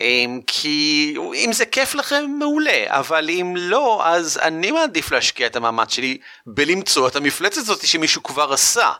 אמ, 0.00 0.40
כי 0.46 1.14
אם 1.34 1.50
זה 1.52 1.66
כיף 1.66 1.94
לכם 1.94 2.24
מעולה 2.38 2.84
אבל 2.86 3.30
אם 3.30 3.54
לא 3.56 4.06
אז 4.06 4.38
אני 4.42 4.70
מעדיף 4.70 5.12
להשקיע 5.12 5.46
את 5.46 5.56
המאמץ 5.56 5.92
שלי 5.92 6.18
בלמצוא 6.46 7.08
את 7.08 7.16
המפלצת 7.16 7.56
הזאת 7.56 7.86
שמישהו 7.86 8.22
כבר 8.22 8.52
עשה. 8.52 8.92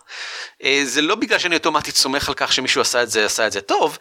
אה, 0.65 0.81
זה 0.85 1.03
לא 1.03 1.15
בגלל 1.15 1.39
שאני 1.39 1.55
אוטומטית 1.55 1.97
סומך 1.97 2.29
על 2.29 2.35
כך 2.35 2.53
שמישהו 2.53 2.81
עשה 2.81 3.03
את 3.03 3.11
זה 3.11 3.25
עשה 3.25 3.47
את 3.47 3.53
זה 3.53 3.61
טוב. 3.61 3.99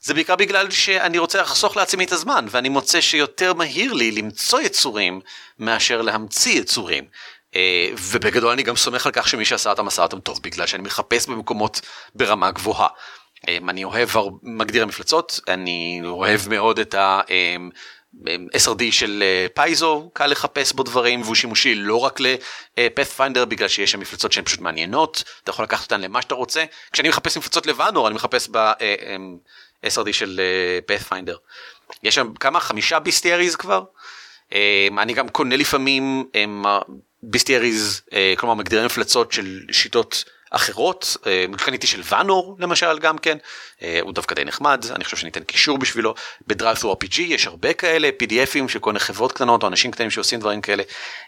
זה 0.00 0.14
בעיקר 0.14 0.36
בגלל 0.36 0.70
שאני 0.70 1.18
רוצה 1.18 1.42
לחסוך 1.42 1.76
לעצמי 1.76 2.04
את 2.04 2.12
הזמן 2.12 2.46
ואני 2.50 2.68
מוצא 2.68 3.00
שיותר 3.00 3.54
מהיר 3.54 3.92
לי 3.92 4.12
למצוא 4.12 4.60
יצורים 4.60 5.20
מאשר 5.58 6.02
להמציא 6.02 6.60
יצורים. 6.60 7.04
אה, 7.54 7.88
ובגדול 7.98 8.52
אני 8.52 8.62
גם 8.62 8.76
סומך 8.76 9.06
על 9.06 9.12
כך 9.12 9.28
שמי 9.28 9.44
שעשה 9.44 9.72
את 9.72 9.78
המסע 9.78 10.02
יותר 10.02 10.18
טוב 10.18 10.40
בגלל 10.42 10.66
שאני 10.66 10.82
מחפש 10.82 11.26
במקומות 11.26 11.80
ברמה 12.14 12.50
גבוהה. 12.50 12.88
אמ, 13.48 13.70
אני 13.70 13.84
אוהב 13.84 14.08
מגדיר 14.42 14.82
המפלצות, 14.82 15.40
אני 15.48 16.00
אוהב 16.04 16.40
מאוד 16.48 16.78
את 16.78 16.94
ה... 16.94 17.20
SRD 18.56 18.82
של 18.90 19.22
אה, 19.22 19.46
פייזו, 19.54 20.10
קל 20.12 20.26
לחפש 20.26 20.72
בו 20.72 20.82
דברים 20.82 21.22
והוא 21.22 21.34
שימושי 21.34 21.74
לא 21.74 21.96
רק 21.96 22.20
לפאת'פיינדר 22.20 23.40
אה, 23.40 23.46
בגלל 23.46 23.68
שיש 23.68 23.90
שם 23.90 24.00
מפלצות 24.00 24.32
שהן 24.32 24.44
פשוט 24.44 24.60
מעניינות, 24.60 25.24
אתה 25.42 25.50
יכול 25.50 25.64
לקחת 25.64 25.84
אותן 25.84 26.00
למה 26.00 26.22
שאתה 26.22 26.34
רוצה. 26.34 26.64
כשאני 26.92 27.08
מחפש 27.08 27.36
מפלצות 27.36 27.66
לבנור 27.66 28.08
אני 28.08 28.14
מחפש 28.14 28.48
ב-SRD 28.48 30.06
אה, 30.06 30.12
של 30.12 30.40
פאת'פיינדר. 30.86 31.36
יש 32.02 32.14
שם 32.14 32.34
כמה? 32.40 32.60
חמישה 32.60 32.98
ביסטייריז 32.98 33.56
כבר? 33.56 33.84
אמ, 34.52 34.98
אני 34.98 35.14
גם 35.14 35.28
קונה 35.28 35.56
לפעמים 35.56 36.24
ביסטייריז, 37.22 38.02
כלומר 38.36 38.54
מגדירי 38.54 38.86
מפלצות 38.86 39.32
של 39.32 39.60
שיטות 39.70 40.24
אחרות, 40.50 41.16
אה, 41.26 41.44
קניתי 41.58 41.86
של 41.86 42.00
ואנור 42.04 42.56
למשל 42.58 42.98
גם 42.98 43.18
כן, 43.18 43.38
אה, 43.82 43.98
הוא 44.02 44.12
דווקא 44.12 44.34
די 44.34 44.44
נחמד, 44.44 44.84
אני 44.90 45.04
חושב 45.04 45.16
שניתן 45.16 45.44
קישור 45.44 45.78
בשבילו, 45.78 46.14
בדרייב 46.46 46.76
ת'רו 46.76 46.92
RPG 46.92 47.20
יש 47.20 47.46
הרבה 47.46 47.72
כאלה, 47.72 48.10
PDFים 48.22 48.68
של 48.68 48.78
כל 48.78 48.90
מיני 48.90 49.00
חברות 49.00 49.32
קטנות 49.32 49.62
או 49.62 49.68
אנשים 49.68 49.90
קטנים 49.90 50.10
שעושים 50.10 50.40
דברים 50.40 50.60
כאלה, 50.60 50.82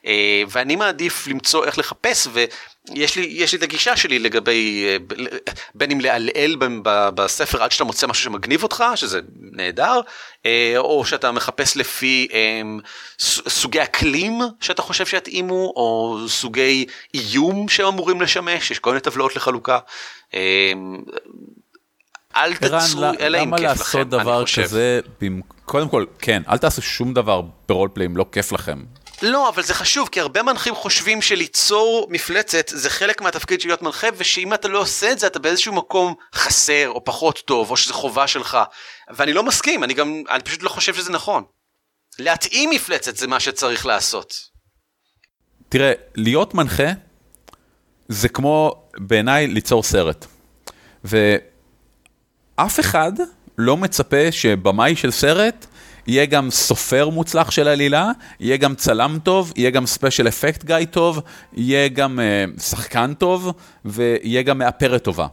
אה, 0.07 0.42
ואני 0.48 0.76
מעדיף 0.76 1.26
למצוא 1.26 1.64
איך 1.64 1.78
לחפש 1.78 2.28
יש 2.94 3.16
לי, 3.16 3.27
יש 3.31 3.53
לי 3.53 3.59
את 3.59 3.62
הגישה 3.62 3.96
שלי 3.96 4.18
לגבי, 4.18 4.85
אה, 4.87 4.96
בין 5.74 5.90
אם 5.90 6.01
לעלעל 6.01 6.57
בספר 7.14 7.62
עד 7.62 7.72
שאתה 7.72 7.85
מוצא 7.85 8.07
משהו 8.07 8.24
שמגניב 8.24 8.62
אותך, 8.62 8.85
שזה 8.94 9.20
נהדר, 9.40 10.01
אה, 10.46 10.74
או 10.77 11.05
שאתה 11.05 11.33
מחפש 11.33 11.77
לפי 11.77 12.29
ס- 13.18 13.48
סוגי 13.48 13.83
אקלים 13.83 14.38
שאתה 14.61 14.83
חושב 14.83 15.07
שיתאימו, 15.07 15.72
או 15.77 16.18
סוגי 16.29 16.87
איום 17.14 17.68
שאמורים 17.68 18.20
לשמש, 18.20 18.70
יש 18.70 18.79
כל 18.79 18.90
מיני 18.90 19.01
טבלאות 19.01 19.37
לחלוקה. 19.37 19.79
אה, 20.35 20.72
אל 22.37 22.55
תצרו, 22.55 23.05
אלא 23.20 23.38
אם 23.38 23.48
למה 23.48 23.57
כיף 23.57 23.66
לכם, 23.66 23.79
לעשות 23.79 24.01
אני 24.01 24.22
דבר 24.24 24.42
חושב. 24.42 24.62
כזה? 24.62 25.01
במ- 25.20 25.40
קודם 25.64 25.88
כל, 25.88 26.05
כן, 26.18 26.42
אל 26.48 26.59
תעשו 26.59 26.83
שום 26.83 27.14
דבר 27.14 27.40
ברולפליי 27.68 28.07
אם 28.07 28.16
לא 28.16 28.27
כיף 28.33 28.53
לכם. 28.53 28.79
לא, 29.22 29.48
אבל 29.48 29.62
זה 29.62 29.74
חשוב, 29.74 30.09
כי 30.09 30.20
הרבה 30.20 30.42
מנחים 30.42 30.74
חושבים 30.74 31.22
שליצור 31.22 32.07
מפלצת 32.11 32.68
זה 32.68 32.90
חלק 32.90 33.20
מהתפקיד 33.20 33.61
של 33.61 33.68
להיות 33.68 33.83
מנחה, 33.83 34.07
ושאם 34.16 34.54
אתה 34.54 34.68
לא 34.68 34.78
עושה 34.78 35.12
את 35.12 35.18
זה, 35.18 35.26
אתה 35.26 35.38
באיזשהו 35.38 35.72
מקום 35.72 36.14
חסר, 36.35 36.88
או 36.88 37.04
פחות 37.04 37.42
טוב, 37.44 37.70
או 37.70 37.76
שזה 37.76 37.92
חובה 37.92 38.26
שלך. 38.26 38.59
ואני 39.11 39.33
לא 39.33 39.42
מסכים, 39.42 39.85
אני 39.85 39.94
גם, 39.94 40.22
אני 40.31 40.42
פשוט 40.42 40.62
לא 40.62 40.68
חושב 40.68 40.94
שזה 40.94 41.12
נכון. 41.12 41.44
להתאים 42.18 42.70
מפלצת 42.70 43.16
זה 43.16 43.26
מה 43.26 43.40
שצריך 43.40 43.87
לעשות. 43.87 44.35
תראה, 45.68 45.92
להיות 46.14 46.54
מנחה 46.54 46.88
זה 48.09 48.28
כמו 48.28 48.83
בעיניי 48.98 49.46
ליצור 49.46 49.83
סרט. 49.83 50.26
ואף 51.04 52.81
אחד 52.81 53.12
לא 53.59 53.76
מצפה 53.76 54.33
שבמאי 54.33 54.96
של 54.96 55.11
סרט 55.11 55.66
יהיה 56.08 56.26
גם 56.26 56.50
סופר 56.50 57.08
מוצלח 57.08 57.50
של 57.50 57.68
עלילה, 57.68 58.10
יהיה 58.40 58.56
גם 58.56 58.74
צלם 58.74 59.18
טוב, 59.22 59.52
יהיה 59.56 59.70
גם 59.70 59.86
ספיישל 59.86 60.28
אפקט 60.28 60.64
גיא 60.64 60.76
טוב, 60.90 61.20
יהיה 61.52 61.88
גם 61.88 62.18
uh, 62.18 62.60
שחקן 62.60 63.14
טוב, 63.14 63.52
ויהיה 63.84 64.42
גם 64.42 64.58
מאפרת 64.58 65.04
טובה. 65.04 65.26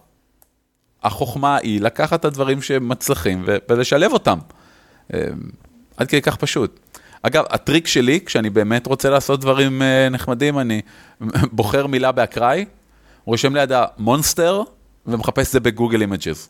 החוכמה 1.04 1.58
היא 1.58 1.82
לקחת 1.82 2.20
את 2.20 2.26
הדברים 2.26 2.62
שמצליחים 2.62 3.44
ולשלב 3.70 4.14
אותם. 4.14 4.40
אה, 5.14 5.20
עד 5.98 6.08
כדי 6.08 6.22
כך 6.22 6.36
פשוט. 6.36 6.80
אגב, 7.22 7.44
הטריק 7.50 7.88
שלי, 7.88 8.20
כשאני 8.26 8.50
באמת 8.50 8.88
רוצה 8.88 9.10
לעשות 9.10 9.42
דברים 9.42 9.82
אה, 9.82 10.10
נחמדים, 10.10 10.60
אני 10.60 10.82
בוחר 11.52 11.88
מילה 11.88 12.12
באקראי, 12.12 12.66
רושם 13.26 13.56
לידה 13.56 13.86
monster, 13.98 14.62
ומחפש 15.06 15.48
את 15.48 15.52
זה 15.52 15.60
ב-Google 15.60 16.02
Images. 16.02 16.50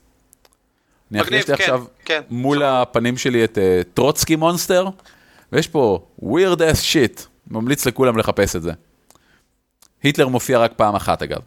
אני 1.12 1.20
מגניב, 1.22 1.39
יש 1.39 1.50
לי 1.50 1.58
כן, 1.58 1.63
עכשיו 1.63 1.84
כן. 2.06 2.22
מול 2.30 2.63
הפנים 2.63 3.18
שלי 3.18 3.44
את 3.44 3.58
אה, 3.58 3.82
טרוצקי 3.94 4.36
monster, 4.36 4.88
ויש 5.52 5.68
פה 5.68 6.08
weird 6.22 6.58
ass 6.60 6.82
shit, 6.94 7.22
ממליץ 7.48 7.86
לכולם 7.88 8.18
לחפש 8.18 8.56
את 8.56 8.62
זה. 8.62 8.72
היטלר 10.04 10.28
מופיע 10.28 10.60
רק 10.60 10.72
פעם 10.76 10.96
אחת 10.96 11.22
אגב. 11.24 11.39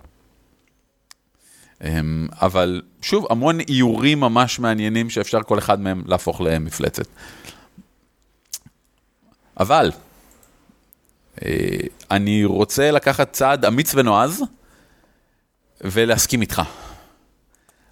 אמ, 1.85 2.27
אבל 2.33 2.83
שוב, 3.03 3.27
המון 3.31 3.61
איורים 3.61 4.21
ממש 4.21 4.59
מעניינים 4.59 5.11
שאפשר 5.11 5.43
כל 5.43 5.59
אחד 5.59 5.81
מהם 5.81 6.03
להפוך 6.07 6.41
למפלצת. 6.41 7.07
אבל, 9.61 9.91
אה, 11.45 11.51
אני 12.11 12.45
רוצה 12.45 12.91
לקחת 12.91 13.33
צעד 13.33 13.65
אמיץ 13.65 13.95
ונועז 13.95 14.43
ולהסכים 15.81 16.41
איתך. 16.41 16.63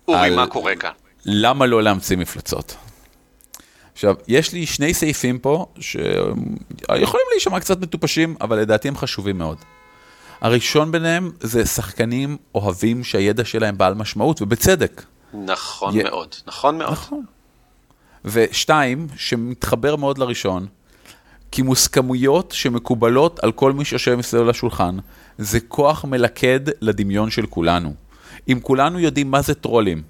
אורי, 0.09 0.19
על- 0.27 0.37
מה 0.37 0.47
קורה 0.47 0.77
כאן? 0.77 0.91
למה 1.29 1.67
לא 1.67 1.83
להמציא 1.83 2.17
מפלצות? 2.17 2.77
עכשיו, 3.93 4.15
יש 4.29 4.53
לי 4.53 4.67
שני 4.67 4.95
סעיפים 4.95 5.39
פה 5.39 5.67
שיכולים 5.81 7.27
להישמע 7.33 7.61
קצת 7.61 7.81
מטופשים, 7.81 8.37
אבל 8.41 8.59
לדעתי 8.59 8.89
הם 8.89 8.97
חשובים 8.97 9.39
מאוד. 9.39 9.57
הראשון 10.41 10.93
ביניהם 10.93 11.31
זה 11.41 11.67
שחקנים 11.67 12.37
אוהבים 12.55 13.05
שהידע 13.05 13.45
שלהם 13.45 13.79
בעל 13.79 13.95
משמעות, 13.95 14.43
ובצדק. 14.43 15.03
נכון 15.45 15.97
יה- 15.99 16.05
מאוד, 16.05 16.35
נכון 16.47 16.79
מאוד. 16.79 16.93
נכון. 16.93 17.25
ושתיים, 18.25 19.07
שמתחבר 19.17 19.97
מאוד 19.97 20.19
לראשון, 20.19 20.67
כי 21.51 21.63
מוסכמויות 21.63 22.53
שמקובלות 22.57 23.41
על 23.45 23.53
כל 23.53 23.73
מי 23.73 23.85
שיושב 23.85 24.15
מסביב 24.15 24.43
לשולחן, 24.43 24.97
זה 25.39 25.61
כוח 25.61 26.05
מלכד 26.05 26.61
לדמיון 26.81 27.31
של 27.31 27.47
כולנו. 27.47 27.95
אם 28.49 28.59
כולנו 28.63 28.99
יודעים 29.01 29.31
מה 29.31 29.43
זה 29.43 29.55
טרולים, 29.55 30.03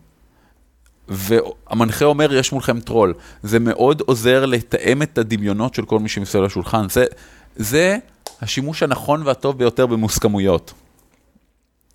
והמנחה 1.09 2.05
אומר, 2.05 2.35
יש 2.35 2.53
מולכם 2.53 2.81
טרול, 2.81 3.15
זה 3.43 3.59
מאוד 3.59 4.01
עוזר 4.01 4.47
לתאם 4.47 5.03
את 5.03 5.19
הדמיונות 5.19 5.75
של 5.75 5.85
כל 5.85 5.99
מי 5.99 6.09
שמסביב 6.09 6.45
לשולחן. 6.45 6.89
זה, 6.89 7.05
זה 7.57 7.99
השימוש 8.43 8.83
הנכון 8.83 9.23
והטוב 9.27 9.59
ביותר 9.59 9.87
במוסכמויות. 9.87 10.73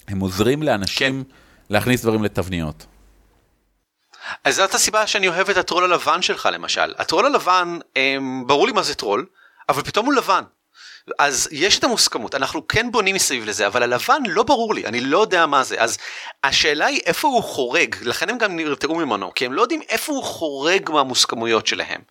הם 0.07 0.19
עוזרים 0.19 0.63
לאנשים 0.63 1.23
כן. 1.23 1.29
להכניס 1.69 2.01
דברים 2.01 2.23
לתבניות. 2.23 2.85
אז 4.43 4.55
זאת 4.55 4.73
הסיבה 4.73 5.07
שאני 5.07 5.27
אוהב 5.27 5.49
את 5.49 5.57
הטרול 5.57 5.83
הלבן 5.83 6.21
שלך 6.21 6.49
למשל. 6.51 6.93
הטרול 6.97 7.25
הלבן, 7.25 7.79
הם, 7.95 8.43
ברור 8.47 8.67
לי 8.67 8.73
מה 8.73 8.83
זה 8.83 8.95
טרול, 8.95 9.25
אבל 9.69 9.81
פתאום 9.81 10.05
הוא 10.05 10.13
לבן. 10.13 10.43
אז 11.19 11.49
יש 11.51 11.79
את 11.79 11.83
המוסכמות, 11.83 12.35
אנחנו 12.35 12.67
כן 12.67 12.91
בונים 12.91 13.15
מסביב 13.15 13.45
לזה, 13.45 13.67
אבל 13.67 13.83
הלבן 13.83 14.21
לא 14.27 14.43
ברור 14.43 14.73
לי, 14.73 14.85
אני 14.85 15.01
לא 15.01 15.21
יודע 15.21 15.45
מה 15.45 15.63
זה. 15.63 15.75
אז 15.81 15.97
השאלה 16.43 16.85
היא 16.85 17.01
איפה 17.05 17.27
הוא 17.27 17.43
חורג, 17.43 17.95
לכן 18.01 18.29
הם 18.29 18.37
גם 18.37 18.55
נרתעו 18.55 18.95
ממנו, 18.95 19.33
כי 19.33 19.45
הם 19.45 19.53
לא 19.53 19.61
יודעים 19.61 19.81
איפה 19.89 20.13
הוא 20.13 20.23
חורג 20.23 20.91
מהמוסכמויות 20.91 21.67
שלהם. 21.67 22.01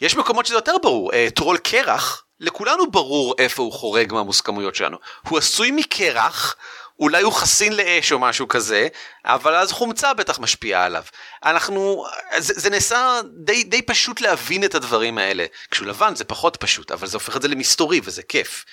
יש 0.00 0.16
מקומות 0.16 0.46
שזה 0.46 0.54
יותר 0.54 0.78
ברור, 0.82 1.12
אה, 1.12 1.28
טרול 1.34 1.58
קרח, 1.58 2.24
לכולנו 2.40 2.90
ברור 2.90 3.34
איפה 3.38 3.62
הוא 3.62 3.72
חורג 3.72 4.12
מהמוסכמויות 4.12 4.74
שלנו. 4.74 4.96
הוא 5.28 5.38
עשוי 5.38 5.70
מקרח, 5.70 6.56
אולי 7.00 7.22
הוא 7.22 7.32
חסין 7.32 7.76
לאש 7.76 8.12
או 8.12 8.18
משהו 8.18 8.48
כזה, 8.48 8.88
אבל 9.24 9.54
אז 9.54 9.72
חומצה 9.72 10.14
בטח 10.14 10.38
משפיעה 10.38 10.84
עליו. 10.84 11.02
אנחנו, 11.44 12.04
זה, 12.38 12.54
זה 12.56 12.70
נעשה 12.70 13.20
די, 13.44 13.64
די 13.64 13.82
פשוט 13.82 14.20
להבין 14.20 14.64
את 14.64 14.74
הדברים 14.74 15.18
האלה. 15.18 15.44
כשהוא 15.70 15.88
לבן 15.88 16.14
זה 16.14 16.24
פחות 16.24 16.56
פשוט, 16.56 16.90
אבל 16.90 17.06
זה 17.06 17.16
הופך 17.16 17.36
את 17.36 17.42
זה 17.42 17.48
למסתורי 17.48 18.00
וזה 18.04 18.22
כיף. 18.22 18.64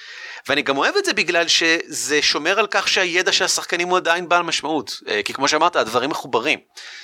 ואני 0.48 0.62
גם 0.62 0.78
אוהב 0.78 0.96
את 0.98 1.06
זה 1.06 1.14
בגלל 1.14 1.48
שזה 1.48 2.22
שומר 2.22 2.60
על 2.60 2.68
כך 2.72 2.88
שהידע 2.88 3.32
של 3.32 3.46
השחקנים 3.46 3.88
הוא 3.88 3.98
עדיין 3.98 4.30
בעל 4.30 4.42
משמעות. 4.44 5.00
אה, 5.08 5.22
כי 5.26 5.34
כמו 5.34 5.48
שאמרת, 5.48 5.76
הדברים 5.76 6.10
מחוברים. 6.10 6.60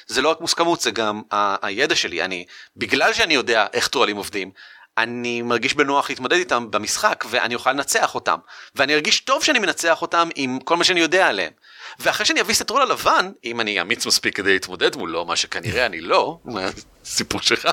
זה 0.08 0.21
לא 0.21 0.29
רק 0.29 0.41
מוסכמות, 0.41 0.82
זה 0.82 0.91
גם 0.91 1.21
ה- 1.32 1.67
הידע 1.67 1.95
שלי. 1.95 2.23
אני, 2.23 2.45
בגלל 2.77 3.13
שאני 3.13 3.34
יודע 3.34 3.65
איך 3.73 3.88
טרולים 3.88 4.17
עובדים, 4.17 4.51
אני 5.03 5.41
מרגיש 5.41 5.73
בנוח 5.73 6.09
להתמודד 6.09 6.38
איתם 6.38 6.71
במשחק 6.71 7.25
ואני 7.29 7.55
אוכל 7.55 7.71
לנצח 7.71 8.15
אותם. 8.15 8.38
ואני 8.75 8.95
ארגיש 8.95 9.19
טוב 9.19 9.43
שאני 9.43 9.59
מנצח 9.59 10.01
אותם 10.01 10.29
עם 10.35 10.59
כל 10.59 10.77
מה 10.77 10.83
שאני 10.83 10.99
יודע 10.99 11.27
עליהם. 11.27 11.51
ואחרי 11.99 12.25
שאני 12.25 12.41
אביס 12.41 12.57
את 12.57 12.62
הטרול 12.62 12.81
הלבן, 12.81 13.31
אם 13.43 13.62
אני 13.62 13.81
אמיץ 13.81 14.05
מספיק 14.05 14.35
כדי 14.35 14.53
להתמודד 14.53 14.95
מולו, 14.95 15.25
מה 15.25 15.35
שכנראה 15.35 15.85
אני 15.85 16.01
לא, 16.01 16.39
סיפור 17.05 17.41
שלך, 17.41 17.67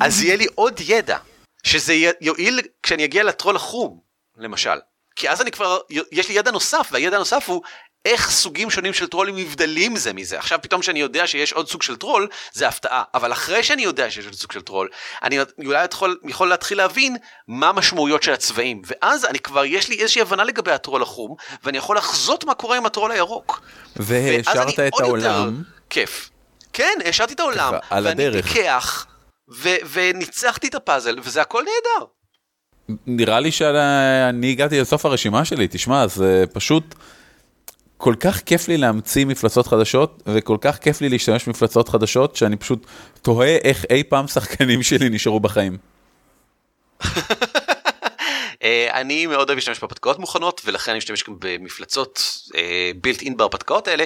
אז 0.00 0.22
יהיה 0.22 0.36
לי 0.36 0.46
עוד 0.54 0.80
ידע, 0.80 1.18
שזה 1.64 1.94
יועיל 2.20 2.60
כשאני 2.82 3.04
אגיע 3.04 3.24
לטרול 3.24 3.56
החום, 3.56 4.00
למשל. 4.36 4.78
כי 5.16 5.30
אז 5.30 5.42
אני 5.42 5.50
כבר, 5.50 5.78
יש 6.12 6.28
לי 6.28 6.34
ידע 6.34 6.50
נוסף, 6.50 6.88
והידע 6.92 7.16
הנוסף 7.16 7.44
הוא 7.48 7.62
איך 8.04 8.30
סוגים 8.30 8.70
שונים 8.70 8.92
של 8.92 9.06
טרולים 9.06 9.36
נבדלים 9.36 9.96
זה 9.96 10.12
מזה. 10.12 10.38
עכשיו 10.38 10.58
פתאום 10.62 10.82
שאני 10.82 11.00
יודע 11.00 11.26
שיש 11.26 11.52
עוד 11.52 11.68
סוג 11.68 11.82
של 11.82 11.96
טרול, 11.96 12.28
זה 12.52 12.68
הפתעה. 12.68 13.02
אבל 13.14 13.32
אחרי 13.32 13.62
שאני 13.62 13.82
יודע 13.82 14.10
שיש 14.10 14.24
עוד 14.24 14.34
סוג 14.34 14.52
של 14.52 14.62
טרול, 14.62 14.88
אני 15.22 15.38
אולי 15.64 15.84
יכול, 15.92 16.18
יכול 16.28 16.48
להתחיל 16.48 16.78
להבין 16.78 17.16
מה 17.48 17.68
המשמעויות 17.68 18.22
של 18.22 18.32
הצבעים. 18.32 18.82
ואז 18.86 19.24
אני 19.24 19.38
כבר, 19.38 19.64
יש 19.64 19.88
לי 19.88 19.98
איזושהי 19.98 20.22
הבנה 20.22 20.44
לגבי 20.44 20.72
הטרול 20.72 21.02
החום, 21.02 21.34
ואני 21.64 21.78
יכול 21.78 21.96
לחזות 21.96 22.44
מה 22.44 22.54
קורה 22.54 22.76
עם 22.76 22.86
הטרול 22.86 23.10
הירוק. 23.10 23.60
אני 24.28 24.88
את 24.88 25.00
העולם, 25.00 25.62
כיף. 25.90 26.30
כן, 26.72 26.98
השארתי 27.04 27.34
את 27.34 27.40
העולם, 27.40 27.74
על 27.90 28.06
ואני 28.06 28.26
הדרך. 28.26 28.46
פיקח, 28.46 29.06
ו- 29.54 29.76
וניצחתי 29.92 30.68
את 30.68 30.74
הפאזל, 30.74 31.18
וזה 31.22 31.40
הכל 31.40 31.62
נהדר. 31.62 32.06
נראה 33.06 33.40
לי 33.40 33.52
שאני 33.52 34.50
הגעתי 34.50 34.80
לסוף 34.80 35.06
הרשימה 35.06 35.44
שלי, 35.44 35.68
תשמע, 35.70 36.06
זה 36.06 36.44
פשוט 36.52 36.94
כל 38.02 38.14
כך 38.20 38.40
כיף 38.40 38.68
לי 38.68 38.76
להמציא 38.76 39.24
מפלצות 39.24 39.66
חדשות, 39.66 40.22
וכל 40.26 40.56
כך 40.60 40.78
כיף 40.78 41.00
לי 41.00 41.08
להשתמש 41.08 41.46
במפלצות 41.46 41.88
חדשות, 41.88 42.36
שאני 42.36 42.56
פשוט 42.56 42.86
תוהה 43.22 43.56
איך 43.56 43.84
אי 43.90 44.02
פעם 44.02 44.28
שחקנים 44.28 44.82
שלי 44.88 45.08
נשארו 45.08 45.40
בחיים. 45.40 45.76
אה, 48.62 48.88
אני 49.00 49.26
מאוד 49.26 49.48
אוהב 49.48 49.56
להשתמש 49.56 49.80
בהרפתקאות 49.80 50.18
מוכנות 50.18 50.60
ולכן 50.64 50.90
אני 50.90 50.98
משתמש 50.98 51.24
גם 51.24 51.34
במפלצות 51.38 52.20
בילט 53.02 53.22
אין 53.22 53.36
בהרפתקאות 53.36 53.88
האלה. 53.88 54.04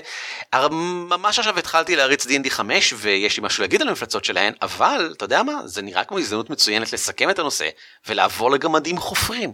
ממש 1.11 1.39
עכשיו 1.39 1.59
התחלתי 1.59 1.97
להריץ 1.97 2.27
D&D 2.27 2.51
5 2.51 2.95
ויש 2.97 3.37
לי 3.37 3.43
משהו 3.43 3.63
להגיד 3.63 3.83
על 3.83 3.89
המפלצות 3.89 4.25
שלהן 4.25 4.53
אבל 4.63 5.13
אתה 5.17 5.25
יודע 5.25 5.43
מה 5.43 5.53
זה 5.65 5.83
נראה 5.83 6.05
כמו 6.05 6.19
הזדמנות 6.19 6.51
מצוינת 6.51 6.93
לסכם 6.93 7.31
את 7.31 7.39
הנושא 7.39 7.69
ולעבור 8.09 8.51
לגמדים 8.51 8.99
חופרים. 8.99 9.53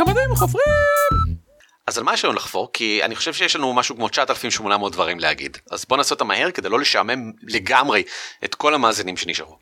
גמדים 0.00 0.36
חופרים! 0.36 1.19
אז 1.90 1.98
על 1.98 2.04
מה 2.04 2.14
יש 2.14 2.24
לנו 2.24 2.34
לחפור? 2.34 2.70
כי 2.72 3.00
אני 3.04 3.16
חושב 3.16 3.32
שיש 3.32 3.56
לנו 3.56 3.74
משהו 3.74 3.96
כמו 3.96 4.08
9,800 4.08 4.92
דברים 4.92 5.20
להגיד. 5.20 5.58
אז 5.70 5.84
בוא 5.88 5.96
נעשה 5.96 6.14
אותם 6.14 6.26
מהר 6.26 6.50
כדי 6.50 6.68
לא 6.68 6.80
לשעמם 6.80 7.32
לגמרי 7.42 8.02
את 8.44 8.54
כל 8.54 8.74
המאזינים 8.74 9.16
שנשארו. 9.16 9.56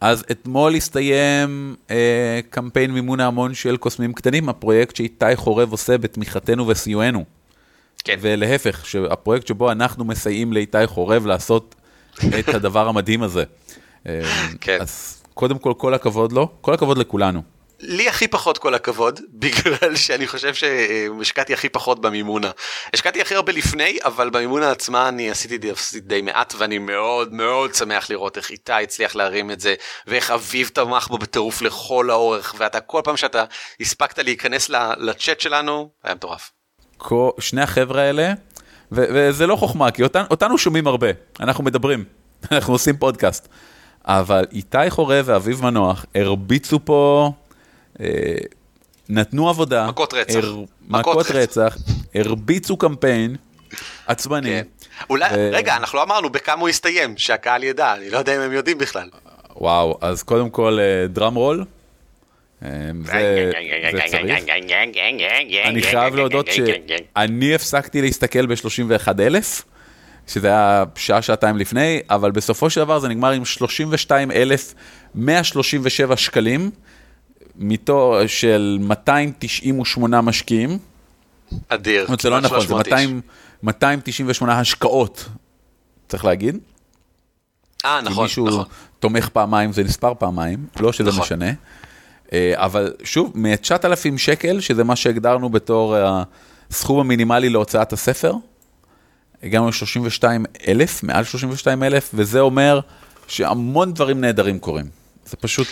אז 0.00 0.24
אתמול 0.30 0.74
הסתיים 0.74 1.76
אה, 1.90 2.40
קמפיין 2.50 2.90
מימון 2.90 3.20
ההמון 3.20 3.54
של 3.54 3.76
קוסמים 3.76 4.12
קטנים, 4.12 4.48
הפרויקט 4.48 4.96
שאיתי 4.96 5.36
חורב 5.36 5.72
עושה 5.72 5.98
בתמיכתנו 5.98 6.68
וסיוענו. 6.68 7.24
כן. 8.04 8.18
ולהפך, 8.20 8.84
הפרויקט 9.10 9.46
שבו 9.46 9.72
אנחנו 9.72 10.04
מסייעים 10.04 10.52
לאיתי 10.52 10.86
חורב 10.86 11.26
לעשות 11.26 11.74
את 12.38 12.48
הדבר 12.54 12.88
המדהים 12.88 13.22
הזה. 13.22 13.44
אה, 14.06 14.20
כן. 14.60 14.78
אז 14.80 15.22
קודם 15.34 15.58
כל, 15.58 15.72
כל 15.76 15.94
הכבוד 15.94 16.32
לו, 16.32 16.48
כל 16.60 16.74
הכבוד 16.74 16.98
לכולנו. 16.98 17.57
לי 17.80 18.08
הכי 18.08 18.28
פחות 18.28 18.58
כל 18.58 18.74
הכבוד, 18.74 19.20
בגלל 19.40 19.96
שאני 19.96 20.26
חושב 20.26 20.54
שהשקעתי 20.54 21.52
הכי 21.52 21.68
פחות 21.68 22.00
במימונה. 22.00 22.50
השקעתי 22.94 23.20
הכי 23.20 23.34
הרבה 23.34 23.52
לפני, 23.52 23.98
אבל 24.04 24.30
במימונה 24.30 24.70
עצמה 24.70 25.08
אני 25.08 25.30
עשיתי 25.30 25.58
די, 25.58 25.72
די 26.00 26.22
מעט, 26.22 26.54
ואני 26.58 26.78
מאוד 26.78 27.32
מאוד 27.32 27.74
שמח 27.74 28.10
לראות 28.10 28.36
איך 28.36 28.50
איתי 28.50 28.72
הצליח 28.72 29.16
להרים 29.16 29.50
את 29.50 29.60
זה, 29.60 29.74
ואיך 30.06 30.30
אביב 30.30 30.70
תמך 30.74 31.08
בו 31.08 31.18
בטירוף 31.18 31.62
לכל 31.62 32.10
האורך, 32.10 32.54
ואתה 32.58 32.80
כל 32.80 33.00
פעם 33.04 33.16
שאתה 33.16 33.44
הספקת 33.80 34.18
להיכנס 34.18 34.70
לצ'אט 34.98 35.40
שלנו, 35.40 35.90
היה 36.04 36.14
מטורף. 36.14 36.50
שני 37.40 37.62
החבר'ה 37.62 38.02
האלה, 38.02 38.32
ו- 38.92 39.06
וזה 39.14 39.46
לא 39.46 39.56
חוכמה, 39.56 39.90
כי 39.90 40.02
אותנו, 40.02 40.26
אותנו 40.30 40.58
שומעים 40.58 40.86
הרבה, 40.86 41.08
אנחנו 41.40 41.64
מדברים, 41.64 42.04
אנחנו 42.52 42.72
עושים 42.72 42.96
פודקאסט. 42.96 43.48
אבל 44.04 44.44
איתי 44.52 44.90
חורב 44.90 45.24
ואביב 45.28 45.62
מנוח 45.62 46.06
הרביצו 46.14 46.78
פה 46.84 47.30
נתנו 49.08 49.48
עבודה, 49.48 49.88
מכות 49.88 50.14
רצח, 50.14 50.34
הר... 50.34 50.56
מכות, 50.88 50.90
מכות 51.16 51.30
רצח, 51.30 51.76
הרביצו 52.14 52.76
קמפיין 52.76 53.36
עצבני. 54.06 54.50
כן. 54.50 54.62
אולי, 55.10 55.28
ו... 55.36 55.50
רגע, 55.52 55.76
אנחנו 55.76 55.98
לא 55.98 56.02
אמרנו 56.02 56.30
בכמה 56.30 56.60
הוא 56.60 56.68
יסתיים, 56.68 57.14
שהקהל 57.16 57.64
ידע, 57.64 57.94
אני 57.94 58.10
לא 58.10 58.18
יודע 58.18 58.36
אם 58.36 58.40
הם 58.40 58.52
יודעים 58.52 58.78
בכלל. 58.78 59.08
וואו, 59.56 59.98
אז 60.00 60.22
קודם 60.22 60.50
כל 60.50 60.78
דראם 61.08 61.34
רול. 61.34 61.64
זה, 62.60 63.50
צריך. 64.06 64.38
אני 65.64 65.82
חייב 65.82 66.14
להודות 66.14 66.48
שאני 66.52 67.54
הפסקתי 67.54 68.02
להסתכל 68.02 68.46
ב-31,000, 68.46 69.62
שזה 70.26 70.48
היה 70.48 70.84
שעה, 70.96 71.22
שעתיים 71.22 71.56
לפני, 71.56 72.00
אבל 72.10 72.30
בסופו 72.30 72.70
של 72.70 72.80
דבר 72.80 72.98
זה 72.98 73.08
נגמר 73.08 73.30
עם 73.30 73.44
32,137 73.44 76.16
שקלים. 76.16 76.70
מתור 77.58 78.26
של 78.26 78.78
298 78.80 80.20
משקיעים. 80.20 80.78
אדיר. 81.68 82.06
זה 82.20 82.30
לא 82.30 82.40
נכון, 82.40 82.66
זה 82.66 82.74
200, 82.74 83.20
298 83.62 84.60
השקעות, 84.60 85.28
צריך 86.08 86.24
להגיד. 86.24 86.58
אה, 87.84 88.00
נכון, 88.00 88.12
נכון. 88.12 88.24
מישהו 88.24 88.64
תומך 88.98 89.28
פעמיים, 89.28 89.72
זה 89.72 89.84
נספר 89.84 90.14
פעמיים, 90.18 90.66
לא 90.80 90.92
שזה 90.92 91.08
נכון. 91.08 91.20
משנה. 91.20 91.52
אה, 92.32 92.52
אבל 92.56 92.92
שוב, 93.04 93.32
מ-9,000 93.34 94.18
שקל, 94.18 94.60
שזה 94.60 94.84
מה 94.84 94.96
שהגדרנו 94.96 95.50
בתור 95.50 95.96
הסכום 96.70 97.00
המינימלי 97.00 97.48
להוצאת 97.48 97.92
הספר, 97.92 98.34
הגענו 99.42 99.68
ל-32 99.68 100.24
אלף, 100.68 101.02
מעל 101.02 101.24
32 101.24 101.82
אלף, 101.82 102.10
וזה 102.14 102.40
אומר 102.40 102.80
שהמון 103.26 103.94
דברים 103.94 104.20
נהדרים 104.20 104.58
קורים. 104.58 104.86
זה 105.26 105.36
פשוט... 105.36 105.68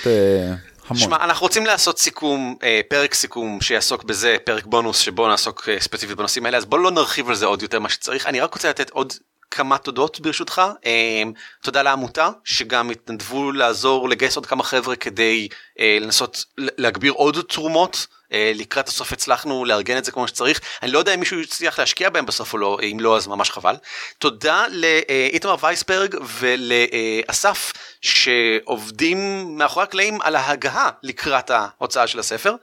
שמע, 0.94 1.16
אנחנו 1.16 1.46
רוצים 1.46 1.66
לעשות 1.66 1.98
סיכום, 1.98 2.56
אה, 2.62 2.80
פרק 2.88 3.14
סיכום 3.14 3.60
שיעסוק 3.60 4.04
בזה, 4.04 4.36
פרק 4.44 4.66
בונוס 4.66 4.98
שבו 4.98 5.28
נעסוק 5.28 5.68
אה, 5.68 5.80
ספציפית 5.80 6.16
בנושאים 6.16 6.46
האלה, 6.46 6.56
אז 6.56 6.64
בואו 6.64 6.82
לא 6.82 6.90
נרחיב 6.90 7.28
על 7.28 7.34
זה 7.34 7.46
עוד 7.46 7.62
יותר 7.62 7.80
מה 7.80 7.88
שצריך. 7.88 8.26
אני 8.26 8.40
רק 8.40 8.54
רוצה 8.54 8.68
לתת 8.68 8.90
עוד 8.90 9.12
כמה 9.50 9.78
תודות 9.78 10.20
ברשותך. 10.20 10.62
אה, 10.86 11.22
תודה 11.62 11.82
לעמותה 11.82 12.28
שגם 12.44 12.90
התנדבו 12.90 13.52
לעזור 13.52 14.08
לגייס 14.08 14.36
עוד 14.36 14.46
כמה 14.46 14.62
חבר'ה 14.62 14.96
כדי 14.96 15.48
לנסות 15.78 16.44
להגביר 16.58 17.12
עוד 17.12 17.38
תרומות. 17.48 18.06
אה, 18.32 18.52
לקראת 18.54 18.88
הסוף 18.88 19.12
הצלחנו 19.12 19.64
לארגן 19.64 19.98
את 19.98 20.04
זה 20.04 20.12
כמו 20.12 20.28
שצריך 20.28 20.60
אני 20.82 20.90
לא 20.90 20.98
יודע 20.98 21.14
אם 21.14 21.20
מישהו 21.20 21.40
יצליח 21.40 21.78
להשקיע 21.78 22.10
בהם 22.10 22.26
בסוף 22.26 22.52
או 22.52 22.58
לא 22.58 22.78
אם 22.82 23.00
לא 23.00 23.16
אז 23.16 23.26
ממש 23.26 23.50
חבל. 23.50 23.76
תודה 24.18 24.64
לאיתמר 24.70 25.56
וייסברג 25.60 26.16
ולאסף 26.38 27.72
שעובדים 28.00 29.18
מאחורי 29.58 29.82
הקלעים 29.84 30.20
על 30.22 30.36
ההגהה 30.36 30.90
לקראת 31.02 31.50
ההוצאה 31.50 32.06
של 32.06 32.18
הספר 32.18 32.54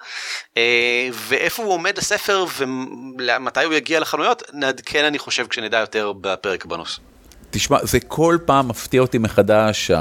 אה, 0.57 1.09
ואיפה 1.13 1.63
הוא 1.63 1.73
עומד 1.73 1.97
הספר 1.97 2.45
ומתי 2.57 3.63
הוא 3.63 3.73
יגיע 3.73 3.99
לחנויות 3.99 4.43
נעדכן 4.53 5.05
אני 5.05 5.19
חושב 5.19 5.47
כשנדע 5.47 5.79
יותר 5.79 6.13
בפרק 6.21 6.65
בנוס. 6.65 6.99
תשמע 7.51 7.77
זה 7.81 7.99
כל 7.99 8.37
פעם 8.45 8.67
מפתיע 8.67 9.01
אותי 9.01 9.17
מחדש. 9.17 9.91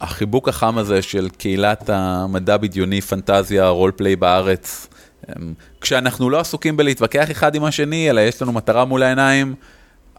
החיבוק 0.00 0.48
החם 0.48 0.78
הזה 0.78 1.02
של 1.02 1.28
קהילת 1.38 1.90
המדע 1.92 2.56
בדיוני, 2.56 3.00
פנטזיה, 3.00 3.68
רולפליי 3.68 4.16
בארץ, 4.16 4.86
אמ, 5.28 5.54
כשאנחנו 5.80 6.30
לא 6.30 6.40
עסוקים 6.40 6.76
בלהתווכח 6.76 7.30
אחד 7.30 7.54
עם 7.54 7.64
השני, 7.64 8.10
אלא 8.10 8.20
יש 8.20 8.42
לנו 8.42 8.52
מטרה 8.52 8.84
מול 8.84 9.02
העיניים, 9.02 9.54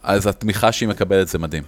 אז 0.03 0.27
התמיכה 0.27 0.71
שהיא 0.71 0.89
מקבלת 0.89 1.27
זה 1.27 1.39
מדהים. 1.39 1.63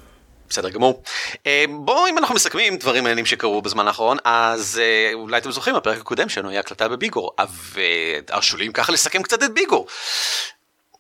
בסדר 0.50 0.70
גמור. 0.70 1.02
אמ, 1.46 1.52
בואו 1.86 2.08
אם 2.08 2.18
אנחנו 2.18 2.36
מסכמים 2.36 2.78
דברים 2.78 3.04
מעניינים 3.04 3.26
שקרו 3.26 3.62
בזמן 3.62 3.88
האחרון 3.88 4.18
אז 4.24 4.82
אה, 4.84 5.14
אולי 5.14 5.38
אתם 5.38 5.52
זוכרים 5.52 5.76
בפרק 5.76 5.98
הקודם 5.98 6.30
שלנו 6.30 6.50
היה 6.50 6.60
הקלטה 6.60 6.88
בביגור 6.88 7.32
והרשו 7.74 8.58
לי 8.58 8.70
ככה 8.74 8.92
לסכם 8.92 9.22
קצת 9.22 9.44
את 9.44 9.54
ביגור. 9.54 9.88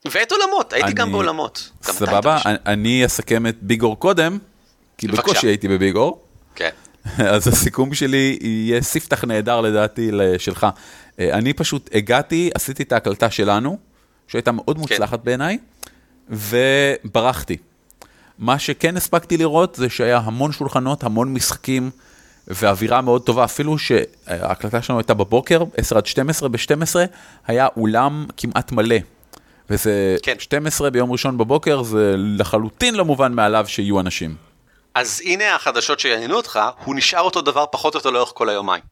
ואת 0.05 0.31
עולמות 0.31 0.73
הייתי 0.73 0.87
אני... 0.87 0.95
גם 0.95 1.11
בעולמות. 1.11 1.69
סבבה 1.81 2.37
אני 2.45 3.05
אסכם 3.05 3.47
את 3.47 3.55
ביגור 3.61 3.99
קודם 3.99 4.37
כי 4.97 5.07
בקושי 5.07 5.47
הייתי 5.47 5.67
בביגור. 5.67 6.21
כן. 6.55 6.69
אז 7.33 7.47
הסיכום 7.47 7.93
שלי 7.93 8.37
יהיה 8.41 8.81
ספתח 8.81 9.23
נהדר 9.23 9.61
לדעתי 9.61 10.11
שלך. 10.37 10.67
אה, 11.19 11.33
אני 11.33 11.53
פשוט 11.53 11.89
הגעתי, 11.93 12.49
עשיתי 12.55 12.83
את 12.83 12.91
ההקלטה 12.91 13.31
שלנו, 13.31 13.77
שהייתה 14.27 14.51
מאוד 14.51 14.75
כן. 14.75 14.81
מוצלחת 14.81 15.19
כן. 15.19 15.25
בעיניי, 15.25 15.57
וברחתי. 16.29 17.57
מה 18.39 18.59
שכן 18.59 18.97
הספקתי 18.97 19.37
לראות 19.37 19.75
זה 19.75 19.89
שהיה 19.89 20.17
המון 20.17 20.51
שולחנות, 20.51 21.03
המון 21.03 21.33
משחקים, 21.33 21.89
ואווירה 22.47 23.01
מאוד 23.01 23.21
טובה, 23.21 23.43
אפילו 23.43 23.77
שההקלטה 23.77 24.81
שלנו 24.81 24.99
הייתה 24.99 25.13
בבוקר, 25.13 25.63
10 25.77 25.97
עד 25.97 26.05
12, 26.05 26.49
ב-12 26.49 26.95
היה 27.47 27.67
אולם 27.77 28.25
כמעט 28.37 28.71
מלא. 28.71 28.95
וזה 29.69 30.15
כן. 30.23 30.35
12 30.39 30.89
ביום 30.89 31.11
ראשון 31.11 31.37
בבוקר, 31.37 31.83
זה 31.83 32.15
לחלוטין 32.17 32.95
לא 32.95 33.05
מובן 33.05 33.33
מאליו 33.33 33.65
שיהיו 33.67 33.99
אנשים. 33.99 34.46
אז 34.99 35.21
הנה 35.25 35.55
החדשות 35.55 35.99
שיעניינו 35.99 36.35
אותך, 36.35 36.59
הוא 36.83 36.95
נשאר 36.95 37.21
אותו 37.21 37.41
דבר 37.41 37.65
פחות 37.71 37.95
או 37.95 37.99
יותר 37.99 38.09
לאורך 38.09 38.31
כל 38.35 38.49
היומיים. 38.49 38.83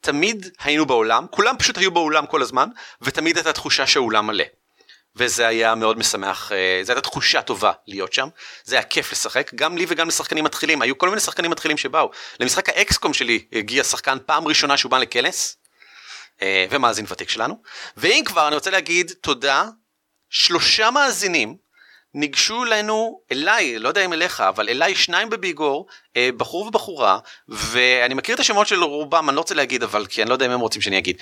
תמיד 0.00 0.48
היינו 0.60 0.86
באולם, 0.86 1.26
כולם 1.30 1.56
פשוט 1.58 1.78
היו 1.78 1.90
באולם 1.90 2.26
כל 2.26 2.42
הזמן, 2.42 2.68
ותמיד 3.02 3.36
הייתה 3.36 3.52
תחושה 3.52 3.86
שהאולם 3.86 4.26
מלא. 4.26 4.44
וזה 5.16 5.46
היה 5.46 5.74
מאוד 5.74 5.98
משמח, 5.98 6.52
אה, 6.52 6.80
זו 6.82 6.92
הייתה 6.92 7.08
תחושה 7.08 7.42
טובה 7.42 7.72
להיות 7.86 8.12
שם, 8.12 8.28
זה 8.64 8.76
היה 8.76 8.82
כיף 8.82 9.12
לשחק, 9.12 9.54
גם 9.54 9.78
לי 9.78 9.86
וגם 9.88 10.08
לשחקנים 10.08 10.44
מתחילים, 10.44 10.82
היו 10.82 10.98
כל 10.98 11.08
מיני 11.08 11.20
שחקנים 11.20 11.50
מתחילים 11.50 11.76
שבאו. 11.76 12.10
למשחק 12.40 12.68
האקסקום 12.68 13.14
שלי 13.14 13.44
הגיע 13.52 13.84
שחקן 13.84 14.18
פעם 14.26 14.48
ראשונה 14.48 14.76
שהוא 14.76 14.90
בא 14.90 14.98
לכנס, 14.98 15.56
אה, 16.42 16.66
ומאזין 16.70 17.06
ותיק 17.08 17.28
שלנו, 17.28 17.62
ואם 17.96 18.22
כבר 18.26 18.46
אני 18.46 18.54
רוצה 18.54 18.70
להגיד 18.70 19.12
תודה, 19.20 19.64
שלושה 20.30 20.90
מאזינים 20.90 21.56
ניגשו 22.14 22.64
אלינו, 22.64 23.20
אליי, 23.32 23.78
לא 23.78 23.88
יודע 23.88 24.04
אם 24.04 24.12
אליך, 24.12 24.40
אבל 24.40 24.68
אליי 24.68 24.94
שניים 24.94 25.30
בביגור, 25.30 25.86
אה, 26.16 26.30
בחור 26.36 26.66
ובחורה, 26.66 27.18
ואני 27.48 28.14
מכיר 28.14 28.34
את 28.34 28.40
השמות 28.40 28.66
של 28.66 28.82
רובם, 28.82 29.28
אני 29.28 29.36
לא 29.36 29.40
רוצה 29.40 29.54
להגיד, 29.54 29.82
אבל 29.82 30.06
כי 30.06 30.22
אני 30.22 30.28
לא 30.28 30.34
יודע 30.34 30.46
אם 30.46 30.50
הם 30.50 30.60
רוצים 30.60 30.82
שאני 30.82 30.98
אגיד. 30.98 31.16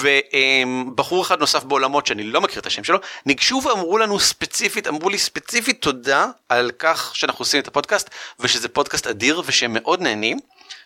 ובחור 0.00 1.22
אחד 1.22 1.40
נוסף 1.40 1.64
בעולמות 1.64 2.06
שאני 2.06 2.22
לא 2.22 2.40
מכיר 2.40 2.60
את 2.60 2.66
השם 2.66 2.84
שלו, 2.84 2.98
ניגשו 3.26 3.62
ואמרו 3.64 3.98
לנו 3.98 4.20
ספציפית, 4.20 4.88
אמרו 4.88 5.08
לי 5.08 5.18
ספציפית 5.18 5.82
תודה 5.82 6.26
על 6.48 6.70
כך 6.78 7.16
שאנחנו 7.16 7.42
עושים 7.42 7.60
את 7.60 7.68
הפודקאסט, 7.68 8.10
ושזה 8.40 8.68
פודקאסט 8.68 9.06
אדיר 9.06 9.42
ושהם 9.46 9.72
מאוד 9.72 10.00
נהנים. 10.00 10.38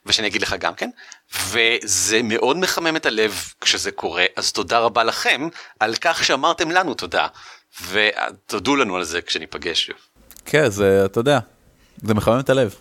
ושאני 0.06 0.28
אגיד 0.28 0.42
לך 0.42 0.54
גם 0.58 0.74
כן, 0.74 0.90
וזה 1.32 2.20
מאוד 2.22 2.56
מחמם 2.56 2.96
את 2.96 3.06
הלב 3.06 3.52
כשזה 3.60 3.92
קורה, 3.92 4.24
אז 4.36 4.52
תודה 4.52 4.78
רבה 4.78 5.04
לכם 5.04 5.48
על 5.80 5.94
כך 6.00 6.24
שאמרתם 6.24 6.70
לנו 6.70 6.94
תודה. 6.94 7.26
ותודו 7.90 8.76
לנו 8.76 8.96
על 8.96 9.04
זה 9.04 9.22
כשניפגש. 9.22 9.90
כן, 10.44 10.70
זה, 10.70 11.02
אתה 11.04 11.20
יודע, 11.20 11.38
זה 12.02 12.14
מחמם 12.14 12.40
את 12.40 12.50
הלב. 12.50 12.74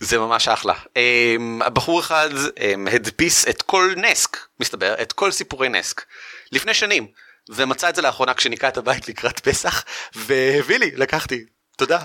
זה 0.00 0.18
ממש 0.18 0.48
אחלה. 0.48 0.74
Um, 0.74 1.64
הבחור 1.64 2.00
אחד 2.00 2.28
um, 2.32 2.90
הדפיס 2.90 3.48
את 3.48 3.62
כל 3.62 3.92
נסק, 3.96 4.36
מסתבר, 4.60 4.94
את 5.02 5.12
כל 5.12 5.30
סיפורי 5.30 5.68
נסק, 5.68 6.04
לפני 6.52 6.74
שנים, 6.74 7.06
ומצא 7.48 7.88
את 7.88 7.94
זה 7.94 8.02
לאחרונה 8.02 8.34
כשניקה 8.34 8.68
את 8.68 8.76
הבית 8.76 9.08
לקראת 9.08 9.40
פסח, 9.40 9.84
והביא 10.14 10.78
לי, 10.78 10.90
לקחתי, 10.96 11.44
תודה. 11.76 11.98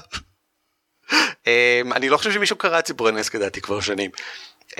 um, 1.09 1.15
אני 1.91 2.09
לא 2.09 2.17
חושב 2.17 2.31
שמישהו 2.31 2.55
קרא 2.55 2.79
את 2.79 2.87
סיפורי 2.87 3.11
נסק 3.11 3.35
לדעתי 3.35 3.61
כבר 3.61 3.81
שנים. 3.81 4.11
Um, 4.71 4.75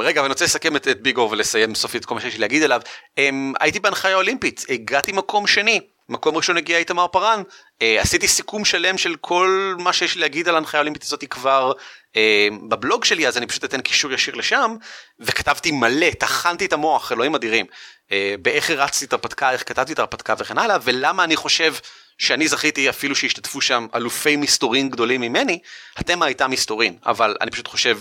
רגע, 0.00 0.20
אבל 0.20 0.26
אני 0.26 0.32
רוצה 0.32 0.44
לסכם 0.44 0.76
את, 0.76 0.88
את 0.88 1.02
ביגור 1.02 1.30
ולסיים 1.30 1.74
סופית 1.74 2.04
כל 2.04 2.14
מה 2.14 2.20
שיש 2.20 2.34
לי 2.34 2.40
להגיד 2.40 2.62
עליו. 2.62 2.80
Um, 3.16 3.22
הייתי 3.60 3.80
בהנחיה 3.80 4.14
אולימפית, 4.14 4.64
הגעתי 4.68 5.12
מקום 5.12 5.46
שני. 5.46 5.80
מקום 6.08 6.36
ראשון 6.36 6.56
הגיע 6.56 6.78
איתמר 6.78 7.08
פארן. 7.08 7.42
אה, 7.82 8.00
עשיתי 8.00 8.28
סיכום 8.28 8.64
שלם 8.64 8.98
של 8.98 9.16
כל 9.16 9.74
מה 9.78 9.92
שיש 9.92 10.14
לי 10.14 10.20
להגיד 10.20 10.48
על 10.48 10.54
ההנחיה 10.54 10.80
האולימפית 10.80 11.02
הזאת 11.02 11.24
כבר 11.30 11.72
אה, 12.16 12.48
בבלוג 12.68 13.04
שלי 13.04 13.28
אז 13.28 13.36
אני 13.38 13.46
פשוט 13.46 13.64
אתן 13.64 13.80
קישור 13.80 14.12
ישיר 14.12 14.34
לשם 14.34 14.76
וכתבתי 15.20 15.72
מלא 15.72 16.10
טחנתי 16.10 16.66
את 16.66 16.72
המוח 16.72 17.12
אלוהים 17.12 17.34
אדירים 17.34 17.66
אה, 18.12 18.34
באיך 18.42 18.70
הרצתי 18.70 19.04
את 19.04 19.12
ההרפתקה 19.12 19.50
איך 19.52 19.68
כתבתי 19.68 19.92
את 19.92 19.98
ההרפתקה 19.98 20.34
וכן 20.38 20.58
הלאה 20.58 20.76
ולמה 20.82 21.24
אני 21.24 21.36
חושב 21.36 21.74
שאני 22.18 22.48
זכיתי 22.48 22.88
אפילו 22.88 23.14
שהשתתפו 23.14 23.60
שם 23.60 23.86
אלופי 23.94 24.36
מסתורין 24.36 24.90
גדולים 24.90 25.20
ממני 25.20 25.58
התמה 25.96 26.26
הייתה 26.26 26.48
מסתורין 26.48 26.98
אבל 27.06 27.36
אני 27.40 27.50
פשוט 27.50 27.68
חושב 27.68 27.98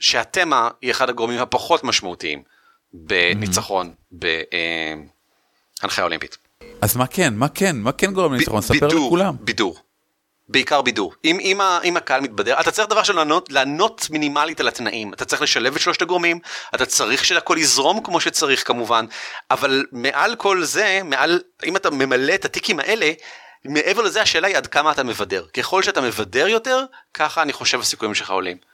שהתמה 0.00 0.68
היא 0.82 0.90
אחד 0.90 1.08
הגורמים 1.08 1.38
הפחות 1.38 1.84
משמעותיים 1.84 2.42
בניצחון 2.92 3.94
בהנחיה 4.10 6.04
אולימפית. 6.04 6.36
אז 6.80 6.96
מה 6.96 7.06
כן, 7.06 7.34
מה 7.34 7.48
כן, 7.48 7.76
מה 7.76 7.92
כן 7.92 8.12
גורם 8.12 8.34
לניצחון? 8.34 8.60
ספר 8.60 8.86
לכולם. 8.86 9.34
בידור. 9.40 9.76
בעיקר 10.48 10.82
בידור. 10.82 11.14
אם, 11.24 11.38
אם, 11.40 11.60
אם 11.84 11.96
הקהל 11.96 12.20
מתבדר, 12.20 12.60
אתה 12.60 12.70
צריך 12.70 12.88
דבר 12.88 13.02
של 13.02 13.16
לענות, 13.16 13.52
לענות 13.52 14.06
מינימלית 14.10 14.60
על 14.60 14.68
התנאים. 14.68 15.14
אתה 15.14 15.24
צריך 15.24 15.42
לשלב 15.42 15.74
את 15.74 15.80
שלושת 15.80 16.02
הגורמים, 16.02 16.38
אתה 16.74 16.86
צריך 16.86 17.24
שהכל 17.24 17.56
יזרום 17.58 18.00
כמו 18.02 18.20
שצריך 18.20 18.66
כמובן, 18.66 19.06
אבל 19.50 19.84
מעל 19.92 20.34
כל 20.34 20.64
זה, 20.64 21.00
מעל, 21.04 21.40
אם 21.64 21.76
אתה 21.76 21.90
ממלא 21.90 22.34
את 22.34 22.44
הטיקים 22.44 22.80
האלה, 22.80 23.12
מעבר 23.64 24.02
לזה 24.02 24.22
השאלה 24.22 24.48
היא 24.48 24.56
עד 24.56 24.66
כמה 24.66 24.90
אתה 24.92 25.02
מבדר. 25.02 25.44
ככל 25.56 25.82
שאתה 25.82 26.00
מבדר 26.00 26.48
יותר, 26.48 26.84
ככה 27.14 27.42
אני 27.42 27.52
חושב 27.52 27.80
הסיכויים 27.80 28.14
שלך 28.14 28.30
עולים. 28.30 28.71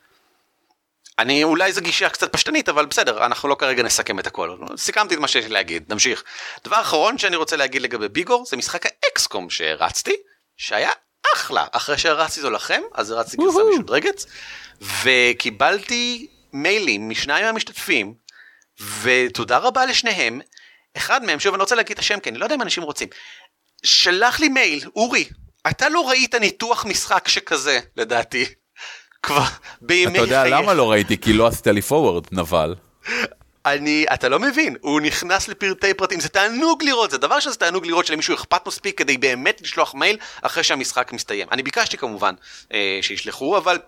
אני 1.19 1.45
אולי 1.45 1.73
זו 1.73 1.81
גישה 1.81 2.09
קצת 2.09 2.33
פשטנית 2.33 2.69
אבל 2.69 2.87
בסדר 2.87 3.27
אנחנו 3.27 3.49
לא 3.49 3.55
כרגע 3.55 3.83
נסכם 3.83 4.19
את 4.19 4.27
הכל. 4.27 4.57
סיכמתי 4.77 5.15
את 5.15 5.21
מה 5.21 5.29
שיש 5.29 5.45
לי 5.45 5.51
להגיד 5.51 5.93
נמשיך. 5.93 6.25
דבר 6.65 6.81
אחרון 6.81 7.19
שאני 7.19 7.37
רוצה 7.37 7.57
להגיד 7.57 7.83
לגבי 7.83 8.09
ביגור 8.09 8.47
זה 8.47 8.57
משחק 8.57 8.87
האקסקום 8.87 9.51
שהרצתי 9.51 10.17
שהיה 10.57 10.91
אחלה. 11.35 11.67
אחרי 11.73 11.99
שהרצתי 11.99 12.41
אותו 12.41 12.51
לכם 12.51 12.83
אז 12.95 13.11
הרצתי 13.11 13.37
גרסה 13.37 13.59
משודרגת 13.73 14.25
וקיבלתי 15.03 16.27
מיילים 16.53 17.09
משניים 17.09 17.45
מהמשתתפים 17.45 18.15
ותודה 19.03 19.59
רבה 19.59 19.87
לשניהם. 19.87 20.41
אחד 20.97 21.25
מהם 21.25 21.41
שוב 21.41 21.55
אני 21.55 21.61
רוצה 21.61 21.75
להגיד 21.75 21.93
את 21.93 21.99
השם 21.99 22.21
כי 22.21 22.31
אני 22.31 22.39
לא 22.39 22.45
יודע 22.45 22.55
אם 22.55 22.63
אנשים 22.63 22.83
רוצים. 22.83 23.09
שלח 23.83 24.41
לי 24.41 24.49
מייל 24.49 24.89
אורי 24.97 25.29
אתה 25.71 25.89
לא 25.89 26.09
ראית 26.09 26.35
ניתוח 26.35 26.85
משחק 26.85 27.29
שכזה 27.29 27.81
לדעתי 27.97 28.47
כבר 29.23 29.43
בימי 29.81 30.19
אתה 30.19 30.25
יודע 30.25 30.45
למה 30.45 30.75
לא 30.75 30.91
ראיתי? 30.91 31.19
כי 31.19 31.33
לא 31.33 31.47
עשית 31.47 31.67
לי 31.67 31.83
פורוורד, 31.83 32.25
נבל. 32.33 32.75
אני, 33.67 34.07
אתה 34.15 34.29
לא 34.29 34.39
מבין, 34.39 34.77
הוא 34.81 35.01
נכנס 35.01 35.49
לפרטי 35.49 35.95
פרטים, 35.95 36.21
זה 36.21 36.29
תענוג 36.29 36.83
לראות, 36.83 37.11
זה 37.11 37.19
דבר 37.19 37.41
שזה 37.41 37.57
תענוג 37.57 37.87
לראות 37.87 38.07
שלמישהו 38.07 38.35
אכפת 38.35 38.67
מספיק 38.67 38.99
כדי 38.99 39.19
באמת 39.19 39.61
לשלוח 39.63 39.95
מייל 39.95 40.17
אחרי 40.43 40.65
שהמשחק 40.65 41.13
מסתיים. 41.13 41.49
אני 41.53 41.63
ביקשתי 41.63 41.97
כמובן 41.97 42.35
אה, 42.73 42.99
שישלחו, 43.03 43.57
אבל 43.57 43.79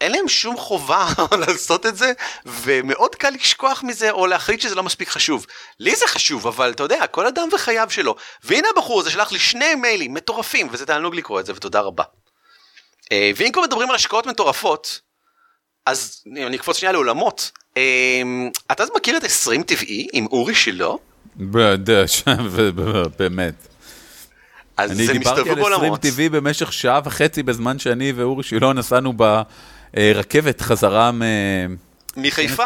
אין 0.00 0.12
להם 0.12 0.28
שום 0.28 0.56
חובה 0.56 1.06
לעשות 1.46 1.86
את 1.86 1.96
זה, 1.96 2.12
ומאוד 2.46 3.14
קל 3.14 3.30
לשכוח 3.30 3.82
מזה 3.82 4.10
או 4.10 4.26
להחליט 4.26 4.60
שזה 4.60 4.74
לא 4.74 4.82
מספיק 4.82 5.08
חשוב. 5.08 5.46
לי 5.80 5.96
זה 5.96 6.06
חשוב, 6.06 6.46
אבל 6.46 6.70
אתה 6.70 6.82
יודע, 6.82 7.06
כל 7.06 7.26
אדם 7.26 7.48
וחייו 7.52 7.86
שלו. 7.90 8.16
והנה 8.44 8.68
הבחור 8.76 9.00
הזה 9.00 9.10
שלח 9.10 9.32
לי 9.32 9.38
שני 9.38 9.74
מיילים 9.74 10.14
מטורפים, 10.14 10.68
וזה 10.70 10.86
תענוג 10.86 11.14
לקרוא 11.14 11.40
את 11.40 11.46
זה, 11.46 11.52
ותודה 11.52 11.80
רבה. 11.80 12.04
אה, 13.12 13.30
ואם 13.36 13.52
כבר 13.52 13.62
מדברים 13.62 13.90
על 13.90 13.94
השקעות 13.94 14.26
מטורפות, 14.26 15.00
אז 15.86 16.24
אני 16.46 16.56
אקפוץ 16.56 16.76
שנייה 16.76 16.92
לעולמות. 16.92 17.50
אה, 17.76 18.22
אתה 18.72 18.84
מכיר 18.96 19.16
את 19.16 19.24
20 19.24 19.62
טבעי 19.62 20.06
עם 20.12 20.26
אורי 20.26 20.54
שילה? 20.54 20.88
באמת. 23.18 23.54
אני 24.78 25.06
דיברתי 25.06 25.50
על 25.50 25.72
20 25.74 25.96
טבעי 25.96 26.28
במשך 26.28 26.72
שעה 26.72 27.00
וחצי 27.04 27.42
בזמן 27.42 27.78
שאני 27.78 28.12
ואורי 28.12 28.42
שילה 28.42 28.72
נסענו 28.72 29.12
ברכבת 29.12 30.60
חזרה 30.60 31.12
מ... 31.12 31.22
מחיפה, 32.16 32.64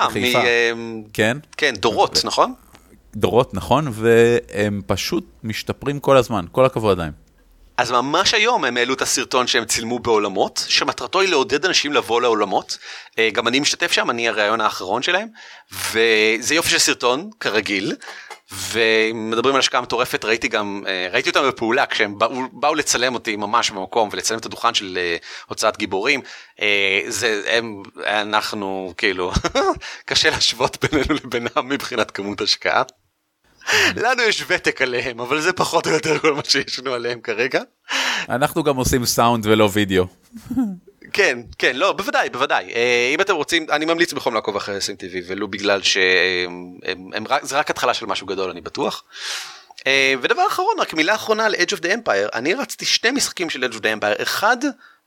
מ... 0.76 1.02
כן? 1.12 1.36
כן, 1.56 1.74
דורות, 1.74 2.20
נכון? 2.24 2.54
דורות, 3.16 3.54
נכון, 3.54 3.88
והם 3.92 4.80
פשוט 4.86 5.24
משתפרים 5.44 6.00
כל 6.00 6.16
הזמן, 6.16 6.44
כל 6.52 6.64
הכבוד 6.64 6.98
להם. 6.98 7.25
אז 7.78 7.90
ממש 7.90 8.34
היום 8.34 8.64
הם 8.64 8.76
העלו 8.76 8.94
את 8.94 9.02
הסרטון 9.02 9.46
שהם 9.46 9.64
צילמו 9.64 9.98
בעולמות, 9.98 10.64
שמטרתו 10.68 11.20
היא 11.20 11.28
לעודד 11.28 11.64
אנשים 11.64 11.92
לבוא 11.92 12.20
לעולמות. 12.20 12.78
אה, 13.18 13.30
גם 13.32 13.48
אני 13.48 13.60
משתתף 13.60 13.92
שם, 13.92 14.10
אני 14.10 14.28
הראיון 14.28 14.60
האחרון 14.60 15.02
שלהם, 15.02 15.28
וזה 15.92 16.54
יופי 16.54 16.70
של 16.70 16.78
סרטון, 16.78 17.30
כרגיל. 17.40 17.96
ומדברים 18.72 19.54
על 19.54 19.58
השקעה 19.58 19.80
מטורפת, 19.80 20.24
ראיתי 20.24 20.48
גם, 20.48 20.82
אה, 20.86 21.08
ראיתי 21.12 21.28
אותם 21.28 21.48
בפעולה 21.48 21.86
כשהם 21.86 22.18
באו, 22.18 22.42
באו 22.52 22.74
לצלם 22.74 23.14
אותי 23.14 23.36
ממש 23.36 23.70
במקום 23.70 24.08
ולצלם 24.12 24.38
את 24.38 24.46
הדוכן 24.46 24.74
של 24.74 24.98
אה, 25.00 25.16
הוצאת 25.46 25.76
גיבורים. 25.76 26.20
זה, 27.08 27.42
הם, 27.46 27.82
אנחנו 28.04 28.94
כאילו, 28.96 29.32
קשה 30.04 30.30
להשוות 30.30 30.84
בינינו 30.84 31.14
לבינם 31.14 31.68
מבחינת 31.68 32.10
כמות 32.10 32.40
השקעה. 32.40 32.82
לנו 33.96 34.22
יש 34.22 34.44
ותק 34.48 34.82
עליהם, 34.82 35.20
אבל 35.20 35.40
זה 35.40 35.52
פחות 35.52 35.86
או 35.86 35.92
יותר 35.92 36.18
כל 36.18 36.34
מה 36.34 36.42
שיש 36.44 36.78
לנו 36.78 36.94
עליהם 36.94 37.20
כרגע. 37.20 37.62
אנחנו 38.28 38.62
גם 38.62 38.76
עושים 38.76 39.06
סאונד 39.06 39.46
ולא 39.46 39.68
וידאו. 39.72 40.06
כן, 41.12 41.38
כן, 41.58 41.76
לא, 41.76 41.92
בוודאי, 41.92 42.30
בוודאי. 42.30 42.72
אה, 42.74 43.10
אם 43.14 43.20
אתם 43.20 43.34
רוצים, 43.34 43.66
אני 43.70 43.84
ממליץ 43.84 44.12
בחום 44.12 44.34
לעקוב 44.34 44.56
אחרי 44.56 44.78
SMTV, 44.78 45.16
ולו 45.26 45.48
בגלל 45.48 45.82
שזה 45.82 47.58
רק 47.58 47.70
התחלה 47.70 47.94
של 47.94 48.06
משהו 48.06 48.26
גדול, 48.26 48.50
אני 48.50 48.60
בטוח. 48.60 49.04
אה, 49.86 50.14
ודבר 50.22 50.46
אחרון, 50.48 50.74
רק 50.78 50.94
מילה 50.94 51.14
אחרונה 51.14 51.46
על 51.46 51.54
Edge 51.54 51.72
of 51.72 51.80
the 51.80 51.88
Empire, 51.88 52.28
אני 52.34 52.54
רצתי 52.54 52.84
שני 52.84 53.10
משחקים 53.10 53.50
של 53.50 53.64
Edge 53.64 53.74
of 53.74 53.78
the 53.78 54.00
Empire, 54.00 54.22
אחד 54.22 54.56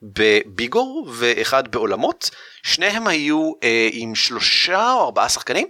בביגור 0.01 1.11
ואחד 1.13 1.71
בעולמות, 1.71 2.29
שניהם 2.63 3.07
היו 3.07 3.51
אה, 3.63 3.89
עם 3.91 4.15
שלושה 4.15 4.93
או 4.93 5.05
ארבעה 5.05 5.29
שחקנים, 5.29 5.67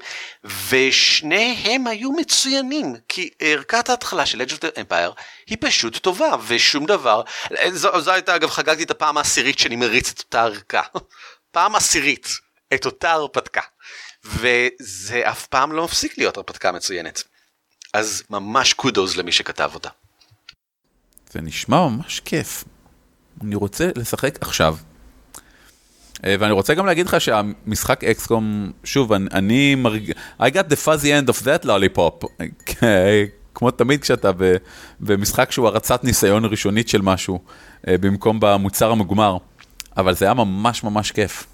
ושניהם 0.70 1.88
היו 1.88 2.12
מצוינים, 2.12 2.96
כי 3.08 3.30
ערכת 3.40 3.90
ההתחלה 3.90 4.26
של 4.26 4.42
the 4.42 4.80
Empire 4.80 5.22
היא 5.48 5.58
פשוט 5.62 5.98
טובה, 5.98 6.36
ושום 6.48 6.86
דבר, 6.86 7.22
זו, 7.70 8.02
זו 8.02 8.12
הייתה 8.12 8.36
אגב 8.36 8.50
חגגתי 8.50 8.84
את 8.84 8.92
הפעם 8.92 9.18
העשירית 9.18 9.60
שאני 9.60 9.76
מריץ 9.76 10.12
את 10.12 10.20
אותה 10.20 10.44
ערכה, 10.44 10.82
פעם 11.52 11.76
עשירית, 11.76 12.28
את 12.74 12.86
אותה 12.86 13.12
הרפתקה, 13.12 13.62
וזה 14.24 15.22
אף 15.24 15.48
פעם 15.48 15.72
לא 15.72 15.84
מפסיק 15.84 16.18
להיות 16.18 16.38
הרפתקה 16.38 16.72
מצוינת. 16.72 17.24
אז 17.94 18.24
ממש 18.30 18.74
קודוז 18.74 19.18
למי 19.18 19.32
שכתב 19.32 19.72
אותה. 19.74 19.90
זה 21.32 21.42
נשמע 21.42 21.88
ממש 21.88 22.20
כיף. 22.20 22.64
אני 23.44 23.56
רוצה 23.56 23.90
לשחק 23.96 24.38
עכשיו. 24.42 24.76
אה, 26.26 26.36
ואני 26.40 26.52
רוצה 26.52 26.74
גם 26.74 26.86
להגיד 26.86 27.06
לך 27.06 27.22
שהמשחק 27.22 28.04
אקסקום, 28.04 28.72
שוב, 28.84 29.14
אני, 29.14 29.26
אני 29.34 29.76
מרג... 29.76 30.12
I 30.42 30.44
got 30.44 30.72
the 30.72 30.86
fuzzy 30.86 31.28
end 31.28 31.30
of 31.30 31.44
that 31.44 31.66
lollipop. 31.66 32.26
כמו 33.56 33.72
תמיד 33.72 34.02
כשאתה 34.02 34.32
במשחק 35.00 35.52
שהוא 35.52 35.68
הרצת 35.68 36.04
ניסיון 36.04 36.46
ראשונית 36.46 36.90
של 36.90 37.02
משהו, 37.02 37.40
אה, 37.88 37.98
במקום 37.98 38.38
במוצר 38.42 38.92
המוגמר. 38.92 39.38
אבל 39.98 40.16
זה 40.16 40.26
היה 40.26 40.34
ממש 40.34 40.84
ממש 40.84 41.12
כיף. 41.12 41.46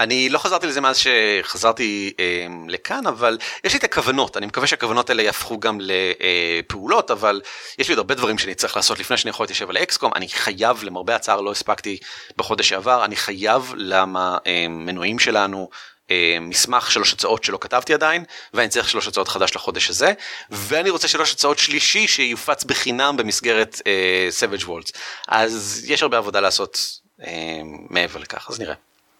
אני 0.00 0.28
לא 0.28 0.38
חזרתי 0.38 0.66
לזה 0.66 0.80
מאז 0.80 0.98
שחזרתי 0.98 2.12
אה, 2.18 2.46
לכאן 2.68 3.06
אבל 3.06 3.38
יש 3.64 3.72
לי 3.72 3.78
את 3.78 3.84
הכוונות. 3.84 4.36
אני 4.36 4.46
מקווה 4.46 4.66
שהכוונות 4.66 5.10
האלה 5.10 5.22
יהפכו 5.22 5.60
גם 5.60 5.78
לפעולות 5.80 7.10
אבל 7.10 7.40
יש 7.78 7.88
לי 7.88 7.92
עוד 7.92 7.98
הרבה 7.98 8.14
דברים 8.14 8.38
שאני 8.38 8.54
צריך 8.54 8.76
לעשות. 8.76 8.98
לפני 8.98 9.16
שאני 9.16 9.30
יכול 9.30 9.44
להתיישב 9.44 9.70
על 9.70 9.76
אקסקום 9.76 10.12
אני 10.14 10.28
חייב 10.28 10.84
למרבה 10.84 11.16
הצער 11.16 11.40
לא 11.40 11.50
הספקתי 11.50 11.98
בחודש 12.36 12.68
שעבר 12.68 13.04
אני 13.04 13.16
חייב 13.16 13.74
למנויים 13.76 15.18
שלנו 15.18 15.68
אה, 16.10 16.36
מסמך 16.40 16.90
שלוש 16.90 17.12
הצעות 17.12 17.44
שלא 17.44 17.58
כתבתי 17.60 17.94
עדיין 17.94 18.24
ואני 18.54 18.68
צריך 18.68 18.88
שלוש 18.88 19.08
הצעות 19.08 19.28
חדש 19.28 19.56
לחודש 19.56 19.90
הזה 19.90 20.12
ואני 20.50 20.90
רוצה 20.90 21.08
שלוש 21.08 21.32
הצעות 21.32 21.58
שלישי 21.58 22.08
שיופץ 22.08 22.64
בחינם 22.64 23.16
במסגרת 23.16 23.80
אה, 23.86 24.28
Savage 24.40 24.62
Worlds. 24.62 24.92
אז 25.28 25.84
יש 25.88 26.02
הרבה 26.02 26.18
עבודה 26.18 26.40
לעשות 26.40 27.00
אה, 27.26 27.60
מעבר 27.90 28.18
לכך. 28.18 28.46
אז 28.50 28.60
נראה. 28.60 28.74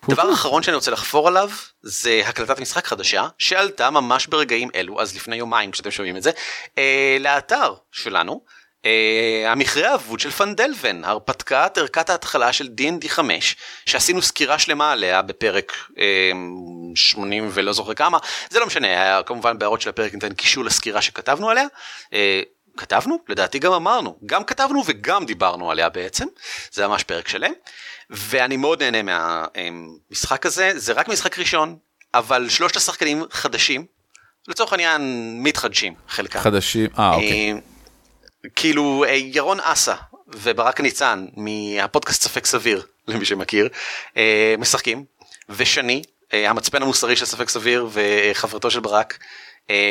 דבר 0.09 0.33
אחרון 0.33 0.63
שאני 0.63 0.75
רוצה 0.75 0.91
לחפור 0.91 1.29
עליו 1.29 1.51
זה 1.83 2.23
הקלטת 2.27 2.61
משחק 2.61 2.87
חדשה 2.87 3.29
שעלתה 3.39 3.91
ממש 3.91 4.27
ברגעים 4.27 4.69
אלו 4.75 5.01
אז 5.01 5.17
לפני 5.17 5.37
יומיים 5.37 5.71
כשאתם 5.71 5.91
שומעים 5.91 6.17
את 6.17 6.23
זה 6.23 6.31
אה, 6.79 7.17
לאתר 7.21 7.75
שלנו 7.93 8.41
אה, 8.87 9.53
המכרה 9.53 9.91
האבוד 9.91 10.21
של 10.21 10.31
פנדלבן 10.31 11.05
הרפתקת 11.05 11.79
ערכת 11.79 12.11
ההתחלה 12.11 12.53
של 12.53 12.69
D&D 12.81 13.09
5 13.09 13.57
שעשינו 13.87 14.23
סקירה 14.23 14.59
שלמה 14.59 14.93
עליה 14.93 15.23
בפרק 15.23 15.73
אה, 15.99 16.31
80 16.95 17.49
ולא 17.53 17.73
זוכר 17.73 17.95
כמה 17.95 18.19
זה 18.51 18.61
לא 18.61 18.67
משנה 18.67 18.87
היה 18.87 19.23
כמובן 19.23 19.59
בהערות 19.59 19.81
של 19.81 19.91
הפרק 19.91 20.15
ניתן 20.15 20.35
קישור 20.35 20.65
לסקירה 20.65 21.03
שכתבנו 21.03 21.51
עליה. 21.51 21.67
אה, 22.13 22.43
כתבנו? 22.77 23.19
לדעתי 23.29 23.59
גם 23.59 23.73
אמרנו, 23.73 24.19
גם 24.27 24.45
כתבנו 24.45 24.83
וגם 24.87 25.27
דיברנו 25.27 25.71
עליה 25.71 25.89
בעצם, 25.89 26.27
זה 26.73 26.87
ממש 26.89 27.03
פרק 27.05 27.29
שלם. 27.29 27.53
ואני 28.11 28.57
מאוד 28.57 28.83
נהנה 28.83 29.03
מהמשחק 29.03 30.47
הזה, 30.47 30.73
זה 30.75 30.93
רק 30.93 31.09
משחק 31.09 31.39
ראשון, 31.39 31.77
אבל 32.15 32.49
שלושת 32.49 32.77
השחקנים 32.77 33.25
חדשים, 33.31 33.87
לצורך 34.49 34.73
העניין 34.73 35.03
מתחדשים 35.43 35.95
חלקם. 36.09 36.39
חדשים, 36.39 36.89
אה 36.99 37.15
אוקיי. 37.15 37.55
כאילו 38.57 39.05
אה, 39.09 39.11
ירון 39.11 39.59
אסה 39.63 39.95
וברק 40.29 40.81
ניצן 40.81 41.27
מהפודקאסט 41.37 42.23
ספק 42.23 42.47
סביר 42.47 42.83
למי 43.09 43.25
שמכיר 43.25 43.69
אה, 44.17 44.55
משחקים 44.59 45.05
ושני 45.49 46.03
אה, 46.33 46.51
המצפן 46.51 46.83
המוסרי 46.83 47.17
של 47.17 47.25
ספק 47.25 47.49
סביר 47.49 47.89
וחברתו 47.93 48.71
של 48.71 48.81
ברק 48.81 49.19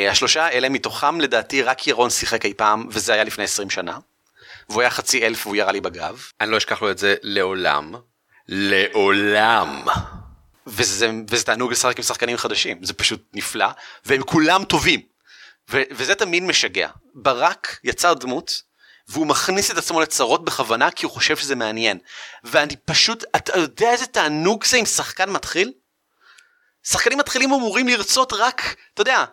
השלושה 0.10 0.50
אלה 0.50 0.70
מתוכם 0.70 1.22
לדעתי 1.22 1.62
רק 1.62 1.88
ירון 1.88 2.10
שיחק 2.10 2.46
אי 2.46 2.54
פעם 2.54 2.88
וזה 2.90 3.14
היה 3.14 3.24
לפני 3.24 3.44
20 3.44 3.70
שנה. 3.70 3.98
והוא 4.70 4.82
היה 4.82 4.90
חצי 4.90 5.26
אלף 5.26 5.46
והוא 5.46 5.56
ירה 5.56 5.72
לי 5.72 5.82
בגב. 5.82 6.24
אני 6.42 6.52
לא 6.52 6.58
אשכח 6.58 6.82
לו 6.82 6.92
את 6.92 6.98
זה 6.98 7.16
לעולם. 7.22 7.96
לעולם. 8.48 9.84
וזה, 10.68 11.12
וזה 11.30 11.44
תענוג 11.44 11.72
לשחק 11.72 11.98
עם 11.98 12.04
שחקנים 12.04 12.38
חדשים. 12.38 12.84
זה 12.84 12.94
פשוט 12.94 13.24
נפלא 13.34 13.68
והם 14.06 14.24
כולם 14.24 14.64
טובים. 14.64 15.02
ו, 15.72 15.82
וזה 15.92 16.16
תמיד 16.16 16.44
משגע. 16.44 16.90
ברק 17.14 17.80
יצר 17.84 18.14
דמות 18.14 18.62
והוא 19.08 19.28
מכניס 19.28 19.72
את 19.72 19.78
עצמו 19.78 20.02
לצרות 20.02 20.46
בכוונה 20.46 20.92
כי 20.92 21.06
הוא 21.06 21.14
חושב 21.14 21.38
שזה 21.38 21.56
מעניין. 21.56 22.00
ואני 22.44 22.76
פשוט 22.76 23.24
אתה 23.36 23.60
יודע 23.60 23.92
איזה 23.92 24.06
תענוג 24.06 24.64
זה 24.64 24.78
עם 24.78 24.86
שחקן 24.86 25.30
מתחיל? 25.30 25.74
שחקנים 26.84 27.18
מתחילים 27.18 27.54
אמורים 27.54 27.88
לרצות 27.88 28.34
רק 28.34 28.76
אתה 28.94 29.02
יודע 29.02 29.26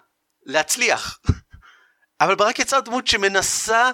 להצליח. 0.46 1.18
אבל 2.20 2.34
ברק 2.34 2.58
יצר 2.58 2.80
דמות 2.80 3.06
שמנסה 3.06 3.90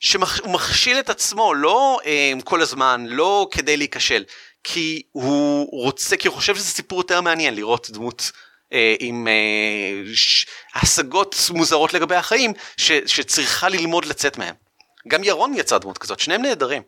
שהוא 0.00 0.24
מכשיל 0.46 0.98
את 0.98 1.10
עצמו 1.10 1.54
לא 1.54 1.98
אה, 2.06 2.32
כל 2.44 2.62
הזמן 2.62 3.06
לא 3.08 3.48
כדי 3.50 3.76
להיכשל 3.76 4.24
כי 4.64 5.02
הוא 5.12 5.68
רוצה 5.84 6.16
כי 6.16 6.28
הוא 6.28 6.36
חושב 6.36 6.54
שזה 6.56 6.64
סיפור 6.64 7.00
יותר 7.00 7.20
מעניין 7.20 7.54
לראות 7.54 7.90
דמות 7.90 8.32
אה, 8.72 8.94
עם 8.98 9.28
אה, 9.28 10.14
ש... 10.14 10.46
השגות 10.74 11.36
מוזרות 11.54 11.94
לגבי 11.94 12.14
החיים 12.14 12.52
ש... 12.76 12.92
שצריכה 13.06 13.68
ללמוד 13.68 14.04
לצאת 14.04 14.38
מהם. 14.38 14.54
גם 15.08 15.24
ירון 15.24 15.54
יצא 15.54 15.78
דמות 15.78 15.98
כזאת 15.98 16.20
שניהם 16.20 16.42
נהדרים. 16.42 16.82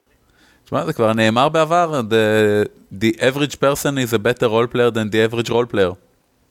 תשמע 0.64 0.86
זה 0.86 0.92
כבר 0.92 1.12
נאמר 1.12 1.48
בעבר 1.48 2.00
the, 2.10 2.68
the 3.02 3.18
average 3.18 3.54
person 3.54 3.98
is 3.98 4.12
a 4.12 4.18
better 4.18 4.48
role 4.48 4.66
player 4.66 4.90
than 4.90 5.10
the 5.10 5.32
average 5.32 5.50
role 5.50 5.72
player. 5.74 5.94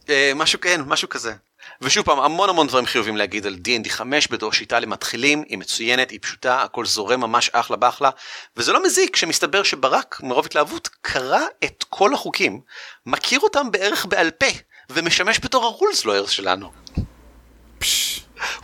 אה, 0.10 0.32
משהו 0.36 0.60
כן 0.62 0.82
משהו 0.86 1.10
כזה. 1.10 1.34
ושוב 1.82 2.06
פעם 2.06 2.20
המון 2.20 2.50
המון 2.50 2.68
דברים 2.68 2.86
חיובים 2.86 3.18
להגיד 3.18 3.46
על 3.46 3.56
D&D 3.68 3.90
5 3.90 4.28
בתור 4.28 4.54
שיטה 4.54 4.80
למתחילים 4.80 5.44
היא 5.48 5.58
מצוינת 5.58 6.12
היא 6.12 6.20
פשוטה 6.22 6.62
הכל 6.64 6.86
זורם 6.86 7.22
ממש 7.22 7.50
אחלה 7.54 7.78
באחלה 7.78 8.10
וזה 8.58 8.74
לא 8.74 8.84
מזיק 8.84 9.16
שמסתבר 9.16 9.64
שברק 9.64 10.20
מרוב 10.24 10.46
התלהבות 10.46 10.90
קרא 11.02 11.42
את 11.64 11.84
כל 11.90 12.14
החוקים 12.14 12.62
מכיר 13.06 13.40
אותם 13.40 13.72
בערך 13.72 14.06
בעל 14.06 14.32
פה 14.32 14.46
ומשמש 14.90 15.40
בתור 15.44 15.66
הרולס 15.66 16.06
לוירס 16.06 16.30
שלנו. 16.30 16.72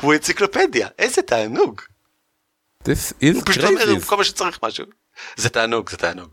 הוא 0.02 0.14
אנציקלופדיה 0.14 0.88
איזה 1.00 1.22
תענוג. 1.22 1.82
This 2.84 3.14
is 3.22 3.34
הוא 3.34 3.42
פשוט 3.46 3.64
אומר. 3.64 4.00
כל 4.06 4.18
מה 4.18 4.24
שצריך 4.24 4.60
משהו. 4.64 4.86
זה 5.36 5.50
תענוג 5.50 5.90
זה 5.90 5.98
תענוג. 5.98 6.30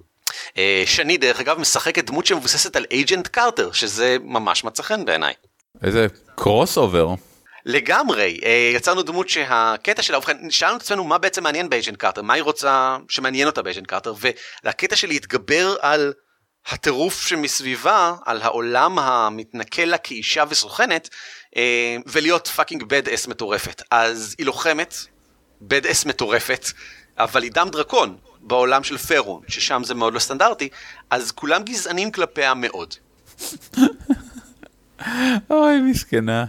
אה, 0.57 0.83
שני 0.87 1.17
דרך 1.17 1.41
אגב 1.41 1.59
משחקת 1.59 2.05
דמות 2.05 2.27
שמבוססת 2.27 2.77
על 2.77 2.87
Agent 2.91 3.27
Carter 3.27 3.73
שזה 3.73 4.17
ממש 4.23 4.65
מצא 4.65 4.83
חן 4.83 5.05
בעיניי. 5.05 5.35
איזה 5.83 6.07
crossover. 6.35 7.09
לגמרי 7.67 8.41
אה, 8.45 8.71
יצרנו 8.75 9.03
דמות 9.03 9.29
שהקטע 9.29 10.03
שלה 10.03 10.19
ובכן 10.19 10.51
שאלנו 10.51 10.77
את 10.77 10.83
עצמנו 10.83 11.05
מה 11.05 11.19
בעצם 11.19 11.43
מעניין 11.43 11.69
ב-Agent 11.69 11.97
Carter 11.97 12.23
מה 12.23 12.35
היא 12.35 12.43
רוצה 12.43 12.97
שמעניין 13.09 13.47
אותה 13.47 13.63
ב-Agent 13.63 13.87
Carter 13.87 14.15
והקטע 14.65 14.97
של 14.97 15.09
להתגבר 15.09 15.77
על 15.81 16.13
הטירוף 16.69 17.27
שמסביבה 17.27 18.15
על 18.25 18.43
העולם 18.43 18.99
המתנכל 18.99 19.83
לה 19.83 19.99
כאישה 19.99 20.45
וסוכנת 20.49 21.09
אה, 21.57 21.97
ולהיות 22.07 22.47
fucking 22.47 22.83
badass 22.83 23.27
מטורפת 23.27 23.83
אז 23.91 24.35
היא 24.39 24.47
לוחמת 24.47 24.95
badass 25.61 26.07
מטורפת 26.07 26.67
אבל 27.19 27.43
היא 27.43 27.53
דם 27.53 27.69
דרקון 27.73 28.17
בעולם 28.41 28.85
של 28.85 28.99
פרון 28.99 29.43
ששם 29.49 29.83
זה 29.85 29.95
מאוד 29.95 30.15
לא 30.15 30.19
סטנדרטי 30.19 30.69
אז 31.11 31.33
כולם 31.33 31.63
גזענים 31.63 32.13
כלפיה 32.13 32.55
מאוד. 32.55 32.95
אוי 35.51 35.81
מסכנה. 35.81 36.45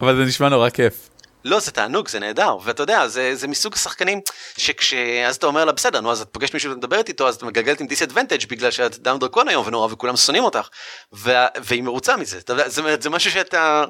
אבל 0.00 0.16
זה 0.16 0.24
נשמע 0.24 0.48
נורא 0.48 0.70
כיף. 0.70 1.08
לא 1.44 1.60
זה 1.60 1.70
תענוג 1.70 2.08
זה 2.08 2.18
נהדר 2.18 2.56
ואתה 2.64 2.82
יודע 2.82 3.08
זה 3.08 3.34
זה 3.34 3.48
מסוג 3.48 3.74
השחקנים 3.74 4.20
שכש 4.56 4.94
אז 5.26 5.36
אתה 5.36 5.46
אומר 5.46 5.64
לה 5.64 5.72
בסדר 5.72 6.00
נו 6.00 6.12
אז 6.12 6.20
את 6.20 6.28
פוגשת 6.32 6.54
מישהו 6.54 6.72
ומדברת 6.72 7.08
איתו 7.08 7.28
אז 7.28 7.34
את 7.34 7.42
מגלגלת 7.42 7.80
עם 7.80 7.86
disadvantage 7.86 8.46
בגלל 8.48 8.70
שאת 8.70 8.98
דם 8.98 9.16
דרקון 9.20 9.48
היום 9.48 9.66
ונורא 9.66 9.92
וכולם 9.92 10.16
שונאים 10.16 10.44
אותך 10.44 10.68
ו- 11.14 11.30
והיא 11.62 11.82
מרוצה 11.82 12.16
מזה 12.16 12.38
אתה 12.38 12.68
זה, 12.68 12.82
זה 13.00 13.10
משהו 13.10 13.30
שאתה 13.30 13.84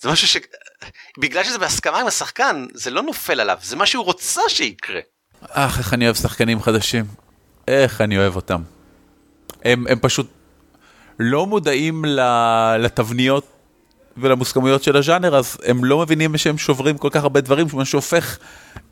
זה 0.00 0.10
משהו 0.10 0.28
ש... 0.28 0.36
בגלל 1.18 1.44
שזה 1.44 1.58
בהסכמה 1.58 2.00
עם 2.00 2.06
השחקן 2.06 2.66
זה 2.74 2.90
לא 2.90 3.02
נופל 3.02 3.40
עליו 3.40 3.58
זה 3.62 3.76
מה 3.76 3.86
שהוא 3.86 4.04
רוצה 4.04 4.40
שיקרה. 4.48 5.00
אך 5.48 5.78
איך 5.78 5.94
אני 5.94 6.04
אוהב 6.04 6.16
שחקנים 6.16 6.62
חדשים. 6.62 7.04
איך 7.68 8.00
אני 8.00 8.18
אוהב 8.18 8.36
אותם. 8.36 8.62
הם, 9.64 9.86
הם 9.88 9.98
פשוט 9.98 10.30
לא 11.22 11.46
מודעים 11.46 12.04
לתבניות 12.78 13.46
ולמוסכמויות 14.16 14.82
של 14.82 14.96
הז'אנר, 14.96 15.36
אז 15.36 15.56
הם 15.64 15.84
לא 15.84 15.98
מבינים 15.98 16.38
שהם 16.38 16.58
שוברים 16.58 16.98
כל 16.98 17.08
כך 17.12 17.22
הרבה 17.22 17.40
דברים, 17.40 17.66
מה 17.72 17.84
שהופך 17.84 18.38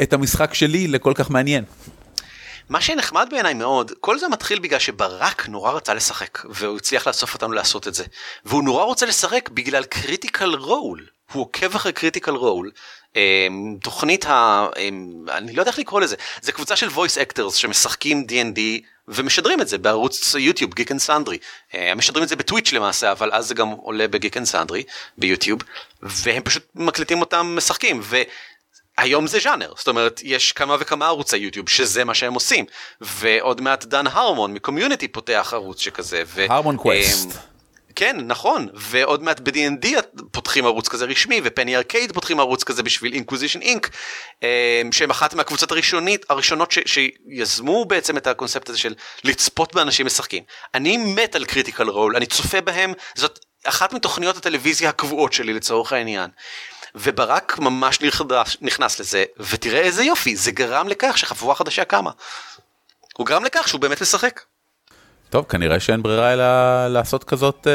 את 0.02 0.12
המשחק 0.12 0.54
שלי 0.54 0.88
לכל 0.88 1.12
כך 1.14 1.30
מעניין. 1.30 1.64
מה 2.68 2.80
שנחמד 2.80 3.28
בעיניי 3.30 3.54
מאוד, 3.54 3.92
כל 4.00 4.18
זה 4.18 4.28
מתחיל 4.28 4.58
בגלל 4.58 4.78
שברק 4.78 5.48
נורא 5.48 5.72
רצה 5.72 5.94
לשחק, 5.94 6.38
והוא 6.50 6.76
הצליח 6.76 7.06
לאסוף 7.06 7.34
אותנו 7.34 7.52
לעשות 7.52 7.88
את 7.88 7.94
זה. 7.94 8.04
והוא 8.44 8.64
נורא 8.64 8.84
רוצה 8.84 9.06
לשחק 9.06 9.48
בגלל 9.48 9.84
Critical 9.84 10.54
Role, 10.54 11.06
הוא 11.32 11.42
עוקב 11.42 11.74
אחרי 11.74 11.92
Critical 11.92 12.30
Role. 12.30 12.70
תוכנית 13.82 14.26
ה... 14.26 14.66
אמ, 14.78 15.24
אני 15.30 15.52
לא 15.52 15.62
יודע 15.62 15.70
איך 15.70 15.78
לקרוא 15.78 16.00
לזה, 16.00 16.16
זה 16.40 16.52
קבוצה 16.52 16.76
של 16.76 16.88
voice 16.88 17.32
actors 17.32 17.52
שמשחקים 17.54 18.26
D&D 18.28 18.60
ומשדרים 19.08 19.60
את 19.60 19.68
זה 19.68 19.78
בערוץ 19.78 20.34
יוטיוב 20.34 20.74
Geek 20.74 20.92
and 20.92 21.00
Sundry. 21.00 21.38
משדרים 21.96 22.24
את 22.24 22.28
זה 22.28 22.36
ב-Twitch 22.36 22.72
למעשה, 22.72 23.12
אבל 23.12 23.32
אז 23.32 23.46
זה 23.46 23.54
גם 23.54 23.68
עולה 23.68 24.08
ב-Geek 24.08 24.36
and 24.36 24.46
Sundry 24.46 24.82
ביוטיוב, 25.18 25.60
והם 26.02 26.42
פשוט 26.42 26.62
מקליטים 26.74 27.20
אותם 27.20 27.54
משחקים. 27.56 28.00
ו... 28.02 28.16
היום 28.98 29.26
זה 29.26 29.38
ז'אנר, 29.38 29.72
זאת 29.76 29.88
אומרת 29.88 30.20
יש 30.24 30.52
כמה 30.52 30.76
וכמה 30.80 31.06
ערוצי 31.06 31.36
יוטיוב 31.36 31.68
שזה 31.68 32.04
מה 32.04 32.14
שהם 32.14 32.34
עושים 32.34 32.64
ועוד 33.00 33.60
מעט 33.60 33.84
דן 33.84 34.06
הרמון 34.06 34.54
מ-Community 34.54 35.08
פותח 35.08 35.50
ערוץ 35.52 35.80
שכזה. 35.80 36.22
ו- 36.26 36.46
Harmon 36.48 36.74
אמ, 36.74 36.82
Quest. 36.82 37.28
כן 37.98 38.16
נכון 38.20 38.68
ועוד 38.74 39.22
מעט 39.22 39.40
ב-D&D 39.40 39.86
פותחים 40.30 40.66
ערוץ 40.66 40.88
כזה 40.88 41.04
רשמי 41.04 41.40
ופני 41.44 41.76
ארקייד 41.76 42.12
פותחים 42.12 42.40
ערוץ 42.40 42.64
כזה 42.64 42.82
בשביל 42.82 43.12
Acquisitions 43.12 43.60
Inc 43.60 43.90
שהם 44.92 45.10
אחת 45.10 45.34
מהקבוצות 45.34 45.72
הראשונית 45.72 46.26
הראשונות 46.28 46.72
ש, 46.72 46.78
שיזמו 46.86 47.84
בעצם 47.84 48.16
את 48.16 48.26
הקונספט 48.26 48.68
הזה 48.68 48.78
של 48.78 48.94
לצפות 49.24 49.74
באנשים 49.74 50.06
משחקים. 50.06 50.42
אני 50.74 50.96
מת 50.96 51.34
על 51.34 51.44
Critical 51.44 51.88
Role 51.88 52.16
אני 52.16 52.26
צופה 52.26 52.60
בהם 52.60 52.92
זאת 53.14 53.38
אחת 53.64 53.92
מתוכניות 53.92 54.36
הטלוויזיה 54.36 54.88
הקבועות 54.88 55.32
שלי 55.32 55.54
לצורך 55.54 55.92
העניין. 55.92 56.30
וברק 56.94 57.58
ממש 57.58 58.00
נכנס, 58.00 58.56
נכנס 58.60 59.00
לזה 59.00 59.24
ותראה 59.38 59.80
איזה 59.80 60.04
יופי 60.04 60.36
זה 60.36 60.50
גרם 60.50 60.88
לכך 60.88 61.18
שחבורה 61.18 61.54
חדשה 61.54 61.84
קמה. 61.84 62.10
הוא 63.16 63.26
גרם 63.26 63.44
לכך 63.44 63.68
שהוא 63.68 63.80
באמת 63.80 64.02
משחק. 64.02 64.40
טוב, 65.30 65.44
כנראה 65.48 65.80
שאין 65.80 66.02
ברירה 66.02 66.32
אלא 66.32 66.44
לעשות 66.88 67.24
כזאת 67.24 67.66
אה, 67.66 67.72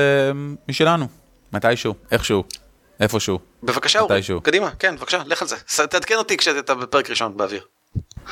משלנו. 0.67 1.07
מתישהו, 1.53 1.93
איכשהו, 2.11 2.43
איפשהו. 2.99 3.39
בבקשה 3.63 3.99
אורי. 3.99 4.21
קדימה, 4.43 4.69
כן 4.79 4.95
בבקשה, 4.95 5.21
לך 5.25 5.41
על 5.41 5.47
זה. 5.47 5.85
תעדכן 5.85 6.15
אותי 6.15 6.37
כשאתה 6.37 6.75
בפרק 6.75 7.09
ראשון 7.09 7.37
באוויר. 7.37 7.61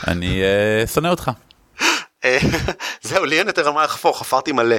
אני 0.07 0.41
אה, 0.41 0.87
שונא 0.87 1.07
אותך. 1.07 1.31
אה, 2.25 2.37
זהו, 3.01 3.25
לי 3.25 3.39
אין 3.39 3.47
יותר 3.47 3.71
מה 3.71 3.83
לחפור, 3.83 4.19
חפרתי 4.19 4.51
מלא. 4.51 4.75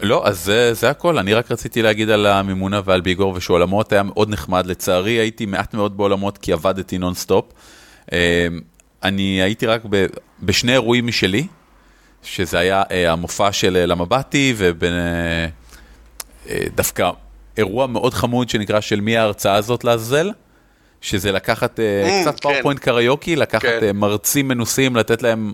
לא, 0.00 0.26
אז 0.26 0.44
זה, 0.44 0.74
זה 0.74 0.90
הכל, 0.90 1.18
אני 1.18 1.34
רק 1.34 1.50
רציתי 1.50 1.82
להגיד 1.82 2.10
על 2.10 2.26
המימונה 2.26 2.80
ועל 2.84 3.00
ביגור 3.00 3.34
ושעולמות 3.36 3.92
היה 3.92 4.02
מאוד 4.02 4.30
נחמד, 4.30 4.66
לצערי 4.66 5.12
הייתי 5.12 5.46
מעט 5.46 5.74
מאוד 5.74 5.96
בעולמות 5.96 6.38
כי 6.38 6.52
עבדתי 6.52 6.98
נונסטופ. 6.98 7.44
אה, 8.12 8.46
אני 9.02 9.42
הייתי 9.42 9.66
רק 9.66 9.82
ב, 9.90 10.06
בשני 10.42 10.72
אירועים 10.72 11.06
משלי, 11.06 11.46
שזה 12.24 12.58
היה 12.58 12.82
אה, 12.90 13.12
המופע 13.12 13.52
של 13.52 13.76
אה, 13.76 13.86
למבטי 13.86 14.54
ודווקא 16.46 17.10
אירוע 17.56 17.86
מאוד 17.86 18.14
חמוד 18.14 18.48
שנקרא 18.48 18.80
של 18.80 19.00
מי 19.00 19.16
ההרצאה 19.16 19.54
הזאת 19.54 19.84
לעזאזל, 19.84 20.30
שזה 21.00 21.32
לקחת 21.32 21.80
אה, 21.80 21.84
אמ, 22.04 22.22
קצת 22.22 22.40
כן. 22.40 22.48
PowerPoint 22.48 22.80
קריוקי, 22.80 23.36
לקחת 23.36 23.62
כן. 23.62 23.78
אה, 23.82 23.92
מרצים 23.92 24.48
מנוסים, 24.48 24.96
לתת 24.96 25.22
להם 25.22 25.52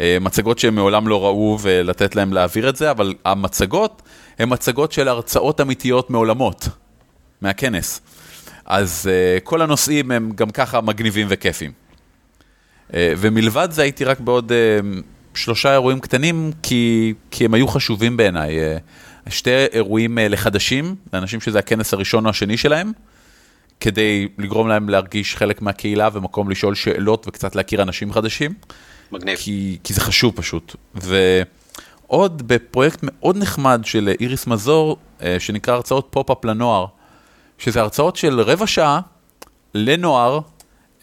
אה, 0.00 0.16
מצגות 0.20 0.58
שהם 0.58 0.74
מעולם 0.74 1.08
לא 1.08 1.24
ראו 1.24 1.58
ולתת 1.60 2.16
להם 2.16 2.32
להעביר 2.32 2.68
את 2.68 2.76
זה, 2.76 2.90
אבל 2.90 3.14
המצגות 3.24 4.02
הן 4.38 4.48
מצגות 4.52 4.92
של 4.92 5.08
הרצאות 5.08 5.60
אמיתיות 5.60 6.10
מעולמות, 6.10 6.68
מהכנס. 7.40 8.00
אז 8.66 9.10
כל 9.44 9.62
הנושאים 9.62 10.10
הם 10.10 10.32
גם 10.34 10.50
ככה 10.50 10.80
מגניבים 10.80 11.26
וכיפים. 11.30 11.72
ומלבד 12.94 13.68
זה 13.70 13.82
הייתי 13.82 14.04
רק 14.04 14.20
בעוד 14.20 14.52
שלושה 15.40 15.72
אירועים 15.72 16.00
קטנים, 16.00 16.52
כי, 16.62 17.14
כי 17.30 17.44
הם 17.44 17.54
היו 17.54 17.68
חשובים 17.68 18.16
בעיניי. 18.16 18.58
Uh, 18.58 19.30
שתי 19.30 19.50
אירועים 19.72 20.18
uh, 20.18 20.20
לחדשים, 20.20 20.94
לאנשים 21.12 21.40
שזה 21.40 21.58
הכנס 21.58 21.94
הראשון 21.94 22.24
או 22.24 22.30
השני 22.30 22.56
שלהם, 22.56 22.92
כדי 23.80 24.28
לגרום 24.38 24.68
להם 24.68 24.88
להרגיש 24.88 25.36
חלק 25.36 25.62
מהקהילה 25.62 26.08
ומקום 26.12 26.50
לשאול 26.50 26.74
שאלות 26.74 27.28
וקצת 27.28 27.56
להכיר 27.56 27.82
אנשים 27.82 28.12
חדשים. 28.12 28.54
מגניב. 29.12 29.38
כי, 29.38 29.78
כי 29.84 29.94
זה 29.94 30.00
חשוב 30.00 30.36
פשוט. 30.36 30.76
ועוד 30.94 32.48
בפרויקט 32.48 32.98
מאוד 33.02 33.36
נחמד 33.36 33.80
של 33.84 34.12
איריס 34.20 34.46
מזור, 34.46 34.96
אה, 35.22 35.36
שנקרא 35.38 35.74
הרצאות 35.74 36.08
pop-up 36.10 36.44
לנוער, 36.44 36.86
שזה 37.58 37.80
הרצאות 37.80 38.16
של 38.16 38.40
רבע 38.40 38.66
שעה 38.66 39.00
לנוער, 39.74 40.40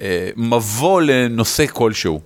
אה, 0.01 0.29
מבוא 0.35 1.01
לנושא 1.01 1.65
כלשהו. 1.67 2.21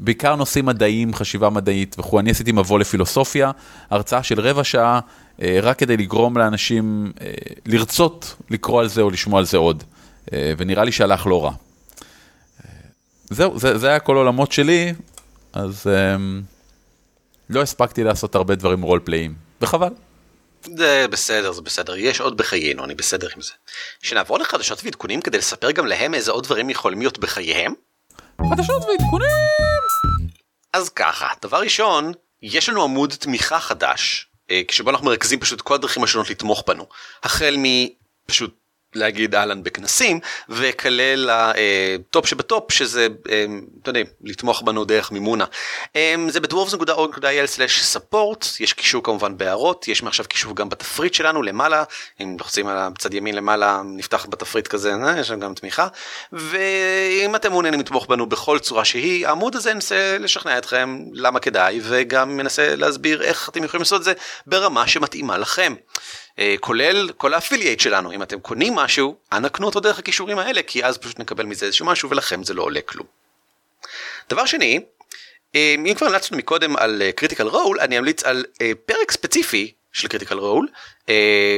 בעיקר 0.00 0.36
נושאים 0.36 0.66
מדעיים, 0.66 1.14
חשיבה 1.14 1.50
מדעית 1.50 1.96
וכו'. 1.98 2.20
אני 2.20 2.30
עשיתי 2.30 2.52
מבוא 2.52 2.78
לפילוסופיה, 2.78 3.50
הרצאה 3.90 4.22
של 4.22 4.40
רבע 4.40 4.64
שעה, 4.64 5.00
אה, 5.42 5.58
רק 5.62 5.78
כדי 5.78 5.96
לגרום 5.96 6.38
לאנשים 6.38 7.12
לרצות 7.66 8.36
לקרוא 8.50 8.80
על 8.80 8.88
זה 8.88 9.02
או 9.02 9.10
לשמוע 9.10 9.38
על 9.38 9.46
זה 9.46 9.56
עוד. 9.56 9.84
ונראה 10.58 10.84
לי 10.84 10.92
שהלך 10.92 11.26
לא 11.26 11.44
רע. 11.44 11.52
זהו, 13.30 13.58
זה, 13.58 13.78
זה 13.78 13.88
היה 13.88 13.98
כל 13.98 14.16
עולמות 14.16 14.52
שלי, 14.52 14.92
אז 15.52 15.86
אמ, 15.86 16.42
לא 17.50 17.62
הספקתי 17.62 18.04
לעשות 18.04 18.34
הרבה 18.34 18.54
דברים 18.54 18.82
roleplay 18.82 19.00
ים, 19.04 19.34
וחבל. 19.60 19.90
זה 20.62 21.06
בסדר, 21.10 21.52
זה 21.52 21.62
בסדר, 21.62 21.96
יש 21.96 22.20
עוד 22.20 22.36
בחיינו, 22.36 22.84
אני 22.84 22.94
בסדר 22.94 23.28
עם 23.36 23.42
זה. 23.42 23.52
שנעבור 24.02 24.38
לחדשות 24.38 24.84
ועדכונים 24.84 25.20
כדי 25.20 25.38
לספר 25.38 25.70
גם 25.70 25.86
להם 25.86 26.14
איזה 26.14 26.30
עוד 26.30 26.44
דברים 26.44 26.70
יכולים 26.70 26.98
להיות 26.98 27.18
בחייהם? 27.18 27.74
חדשות 28.50 28.82
ועדכונים! 28.84 29.85
אז 30.76 30.88
ככה, 30.88 31.28
דבר 31.42 31.60
ראשון, 31.60 32.12
יש 32.42 32.68
לנו 32.68 32.82
עמוד 32.82 33.14
תמיכה 33.14 33.60
חדש, 33.60 34.28
אה, 34.50 34.60
כשבו 34.68 34.90
אנחנו 34.90 35.06
מרכזים 35.06 35.40
פשוט 35.40 35.60
כל 35.60 35.74
הדרכים 35.74 36.04
השונות 36.04 36.30
לתמוך 36.30 36.64
בנו. 36.66 36.86
החל 37.22 37.56
מפשוט 37.58 38.54
להגיד 38.94 39.34
אהלן 39.34 39.62
בכנסים 39.62 40.20
וכלה 40.48 41.30
בטופ 41.30 42.26
שבטופ 42.26 42.72
שזה 42.72 43.08
אתה 43.82 43.90
יודע, 43.90 44.00
לתמוך 44.24 44.62
בנו 44.62 44.84
דרך 44.84 45.12
מימונה. 45.12 45.44
זה 46.28 46.40
ב-dwarves.org.il/support 46.40 48.46
יש 48.60 48.72
קישור 48.72 49.02
כמובן 49.02 49.36
בהערות 49.36 49.88
יש 49.88 50.02
מעכשיו 50.02 50.26
קישור 50.28 50.56
גם 50.56 50.68
בתפריט 50.68 51.14
שלנו 51.14 51.42
למעלה 51.42 51.84
אם 52.20 52.36
לוחצים 52.38 52.66
על 52.66 52.78
הצד 52.78 53.14
ימין 53.14 53.34
למעלה 53.34 53.82
נפתח 53.84 54.26
בתפריט 54.28 54.66
כזה 54.66 54.94
אה, 54.94 55.20
יש 55.20 55.28
שם 55.28 55.40
גם 55.40 55.54
תמיכה 55.54 55.88
ואם 56.32 57.36
אתם 57.36 57.50
מעוניינים 57.50 57.80
לתמוך 57.80 58.06
בנו 58.06 58.26
בכל 58.26 58.58
צורה 58.58 58.84
שהיא 58.84 59.26
העמוד 59.26 59.56
הזה 59.56 59.74
ננסה 59.74 60.16
לשכנע 60.20 60.58
אתכם 60.58 60.98
למה 61.12 61.40
כדאי 61.40 61.80
וגם 61.82 62.36
מנסה 62.36 62.76
להסביר 62.76 63.22
איך 63.22 63.48
אתם 63.48 63.64
יכולים 63.64 63.82
לעשות 63.82 64.00
את 64.00 64.04
זה 64.04 64.12
ברמה 64.46 64.86
שמתאימה 64.86 65.38
לכם. 65.38 65.74
אה, 66.38 66.54
כולל 66.60 67.10
כל 67.16 67.34
ה-affiliate 67.34 67.80
שלנו. 67.80 68.12
אם 68.12 68.22
אתם 68.22 68.40
קונים 68.40 68.74
משהו 68.74 69.16
אנא 69.32 69.48
קנו 69.48 69.66
אותו 69.66 69.80
דרך 69.80 69.98
הקישורים 69.98 70.38
האלה 70.38 70.62
כי 70.62 70.84
אז 70.84 70.98
פשוט 70.98 71.18
נקבל 71.18 71.44
מזה 71.44 71.66
איזשהו 71.66 71.86
משהו 71.86 72.10
ולכם 72.10 72.44
זה 72.44 72.54
לא 72.54 72.62
עולה 72.62 72.80
כלום. 72.80 73.06
דבר 74.30 74.46
שני 74.46 74.80
אה, 75.54 75.74
אם 75.78 75.94
כבר 75.96 76.06
המלצנו 76.06 76.36
מקודם 76.38 76.76
על 76.76 77.02
Critical 77.16 77.48
אה, 77.48 77.52
Role 77.52 77.80
אני 77.80 77.98
אמליץ 77.98 78.24
על 78.24 78.44
פרק 78.86 79.10
ספציפי 79.10 79.72
של 79.92 80.08
Critical 80.08 80.38
Role 80.38 80.68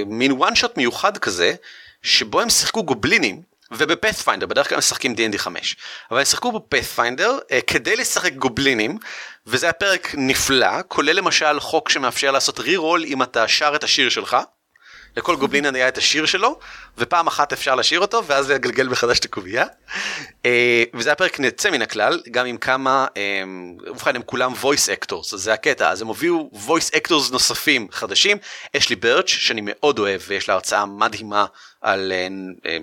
מין 0.06 0.32
one 0.32 0.54
shot 0.54 0.76
מיוחד 0.76 1.18
כזה 1.18 1.54
שבו 2.02 2.40
הם 2.40 2.50
שיחקו 2.50 2.82
גובלינים 2.82 3.42
וב-Pathfinder 3.70 4.46
בדרך 4.46 4.68
כלל 4.68 4.78
משחקים 4.78 5.14
D&D 5.14 5.38
5 5.38 5.76
אבל 6.10 6.18
הם 6.18 6.24
שיחקו 6.24 6.52
ב-Pathfinder 6.52 7.38
כדי 7.66 7.96
לשחק 7.96 8.32
גובלינים 8.32 8.98
וזה 9.46 9.66
היה 9.66 9.72
פרק 9.72 10.14
נפלא 10.14 10.82
כולל 10.88 11.12
למשל 11.12 11.60
חוק 11.60 11.88
שמאפשר 11.88 12.30
לעשות 12.30 12.60
רי-רול 12.60 13.04
אם 13.04 13.22
אתה 13.22 13.48
שר 13.48 13.72
את 13.76 13.84
השיר 13.84 14.08
שלך 14.08 14.36
לכל 15.16 15.36
גובלין 15.36 15.74
היה 15.74 15.88
את 15.88 15.98
השיר 15.98 16.26
שלו, 16.26 16.58
ופעם 16.98 17.26
אחת 17.26 17.52
אפשר 17.52 17.74
לשיר 17.74 18.00
אותו, 18.00 18.24
ואז 18.26 18.50
לגלגל 18.50 18.88
מחדש 18.88 19.18
את 19.18 19.24
הקובייה. 19.24 19.64
אה, 20.46 20.84
וזה 20.94 21.08
היה 21.08 21.16
פרק 21.16 21.40
נצא 21.40 21.70
מן 21.70 21.82
הכלל, 21.82 22.20
גם 22.30 22.46
עם 22.46 22.56
כמה, 22.56 23.06
אה, 23.16 23.42
ובכן 23.90 24.16
הם 24.16 24.22
כולם 24.22 24.52
voice 24.62 25.04
actors, 25.04 25.36
זה 25.36 25.52
הקטע, 25.52 25.90
אז 25.90 26.02
הם 26.02 26.10
הביאו 26.10 26.50
voice 26.66 26.94
actors 26.94 27.32
נוספים 27.32 27.88
חדשים, 27.90 28.36
אשלי 28.76 28.96
ברץ', 28.96 29.28
שאני 29.28 29.60
מאוד 29.64 29.98
אוהב, 29.98 30.20
ויש 30.26 30.48
לה 30.48 30.54
הרצאה 30.54 30.86
מדהימה 30.86 31.46
על 31.80 32.12
אה, 32.66 32.78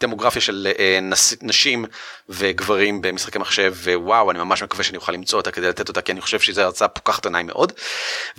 דמוגרפיה 0.00 0.42
של 0.42 0.68
אה, 0.78 0.98
נשים 1.42 1.84
וגברים 2.28 3.02
במשחקי 3.02 3.38
מחשב 3.38 3.74
ווואו 3.84 4.30
אני 4.30 4.38
ממש 4.38 4.62
מקווה 4.62 4.84
שאני 4.84 4.96
אוכל 4.96 5.12
למצוא 5.12 5.38
אותה 5.38 5.50
כדי 5.50 5.68
לתת 5.68 5.88
אותה 5.88 6.02
כי 6.02 6.12
אני 6.12 6.20
חושב 6.20 6.40
שזו 6.40 6.62
הרצאה 6.62 6.88
פוקחת 6.88 7.26
עיניים 7.26 7.46
מאוד. 7.46 7.72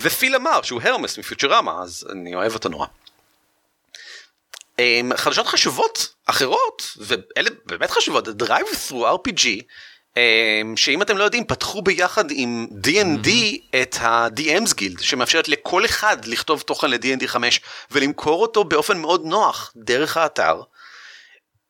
ופיל 0.00 0.36
אמר 0.36 0.62
שהוא 0.62 0.80
הרמס 0.82 1.18
מפיוטרמה 1.18 1.82
אז 1.82 2.06
אני 2.12 2.34
אוהב 2.34 2.54
אותו 2.54 2.68
נורא. 2.68 2.86
אמ, 4.78 5.12
חדשות 5.16 5.46
חשובות 5.46 6.14
אחרות 6.26 6.82
ואלה 6.96 7.50
באמת 7.66 7.90
חשובות 7.90 8.28
DriveThruRPG 8.28 9.46
אמ, 10.16 10.76
שאם 10.76 11.02
אתם 11.02 11.16
לא 11.16 11.24
יודעים 11.24 11.44
פתחו 11.44 11.82
ביחד 11.82 12.24
עם 12.30 12.66
D&D. 12.84 13.28
את 13.82 13.96
ה-DM's 14.00 14.70
Guild 14.72 15.02
שמאפשרת 15.02 15.48
לכל 15.48 15.84
אחד 15.84 16.24
לכתוב 16.24 16.60
תוכן 16.60 16.90
ל-D&D 16.90 17.26
5 17.26 17.60
ולמכור 17.90 18.42
אותו 18.42 18.64
באופן 18.64 18.98
מאוד 18.98 19.24
נוח 19.24 19.72
דרך 19.76 20.16
האתר. 20.16 20.62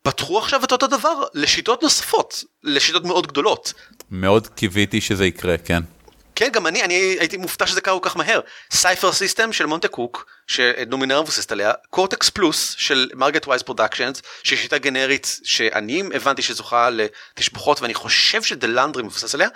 פתחו 0.03 0.39
עכשיו 0.39 0.65
את 0.65 0.73
אותו 0.73 0.87
דבר 0.87 1.23
לשיטות 1.35 1.83
נוספות, 1.83 2.45
לשיטות 2.63 3.05
מאוד 3.05 3.27
גדולות. 3.27 3.73
מאוד 4.11 4.47
קיוויתי 4.47 5.01
שזה 5.01 5.27
יקרה, 5.27 5.59
כן. 5.59 5.83
כן, 6.39 6.49
גם 6.53 6.67
אני, 6.67 6.83
אני 6.83 6.95
הייתי 6.95 7.37
מופתע 7.37 7.67
שזה 7.67 7.81
קרה 7.81 8.01
כל 8.01 8.09
כך 8.09 8.17
מהר. 8.17 8.41
Cypher 8.71 9.13
System 9.13 9.53
של 9.53 9.67
מונטה 9.67 9.89
קוק, 9.89 10.27
ש 10.47 10.62
Numenera 10.62 11.23
מבוססת 11.23 11.53
עליה, 11.53 11.73
Cortex 11.91 12.31
Plus 12.31 12.75
של 12.79 13.09
Margaret 13.15 13.49
Weis 13.49 13.63
Productions, 13.63 14.23
שהיא 14.43 14.59
שיטה 14.59 14.79
גנרית 14.79 15.41
שאני 15.45 16.03
הבנתי 16.15 16.43
שזוכה 16.43 16.91
לתשבחות 16.91 17.81
ואני 17.81 17.95
חושב 17.95 18.43
שדלנדרי 18.43 19.03
מבוסס 19.03 19.35
עליה, 19.35 19.49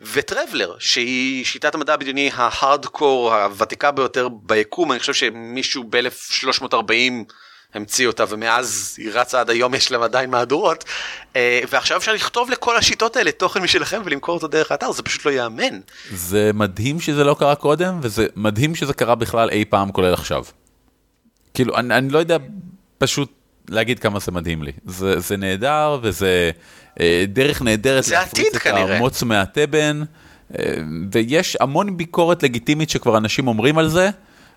ו 0.00 0.07
Traveller, 0.07 0.76
שהיא 0.78 1.44
שיטת 1.44 1.74
המדע 1.74 1.94
הבדיוני 1.94 2.30
ההארדקור 2.34 3.34
הוותיקה 3.34 3.90
ביותר 3.90 4.28
ביקום, 4.28 4.92
אני 4.92 5.00
חושב 5.00 5.14
שמישהו 5.14 5.84
ב-1340 5.90 7.32
המציא 7.74 8.06
אותה 8.06 8.24
ומאז 8.28 8.96
היא 8.98 9.10
רצה 9.12 9.40
עד 9.40 9.50
היום 9.50 9.74
יש 9.74 9.92
להם 9.92 10.02
עדיין 10.02 10.30
מהדורות 10.30 10.84
אה, 11.36 11.60
ועכשיו 11.70 11.96
אפשר 11.96 12.12
לכתוב 12.12 12.50
לכל 12.50 12.76
השיטות 12.76 13.16
האלה 13.16 13.32
תוכן 13.32 13.62
משלכם 13.62 14.02
ולמכור 14.04 14.34
אותו 14.34 14.48
דרך 14.48 14.72
האתר 14.72 14.92
זה 14.92 15.02
פשוט 15.02 15.26
לא 15.26 15.30
ייאמן. 15.30 15.80
זה 16.14 16.50
מדהים 16.54 17.00
שזה 17.00 17.24
לא 17.24 17.36
קרה 17.38 17.54
קודם 17.54 17.98
וזה 18.02 18.26
מדהים 18.36 18.74
שזה 18.74 18.94
קרה 18.94 19.14
בכלל 19.14 19.50
אי 19.50 19.64
פעם 19.64 19.92
כולל 19.92 20.14
עכשיו. 20.14 20.44
כאילו 21.54 21.76
אני, 21.76 21.94
אני 21.94 22.08
לא 22.08 22.18
יודע 22.18 22.36
פשוט 22.98 23.32
להגיד 23.68 23.98
כמה 23.98 24.18
זה 24.18 24.32
מדהים 24.32 24.62
לי 24.62 24.72
זה, 24.86 25.20
זה 25.20 25.36
נהדר 25.36 25.98
וזה 26.02 26.50
אה, 27.00 27.24
דרך 27.28 27.62
נהדרת 27.62 28.08
להפריץ 28.08 28.54
את 28.54 28.66
המוץ 28.66 29.22
מהתבן 29.22 30.02
אה, 30.58 30.74
ויש 31.12 31.56
המון 31.60 31.96
ביקורת 31.96 32.42
לגיטימית 32.42 32.90
שכבר 32.90 33.16
אנשים 33.16 33.48
אומרים 33.48 33.78
על 33.78 33.88
זה. 33.88 34.10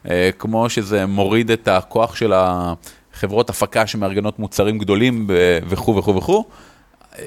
אה, 0.09 0.29
כמו 0.39 0.69
שזה 0.69 1.05
מוריד 1.05 1.51
את 1.51 1.67
הכוח 1.67 2.15
של 2.15 2.33
ה... 2.33 2.73
חברות 3.13 3.49
הפקה 3.49 3.87
שמארגנות 3.87 4.39
מוצרים 4.39 4.77
גדולים 4.77 5.27
וכו' 5.69 5.95
וכו' 5.95 6.15
וכו', 6.15 6.45
אה, 7.19 7.25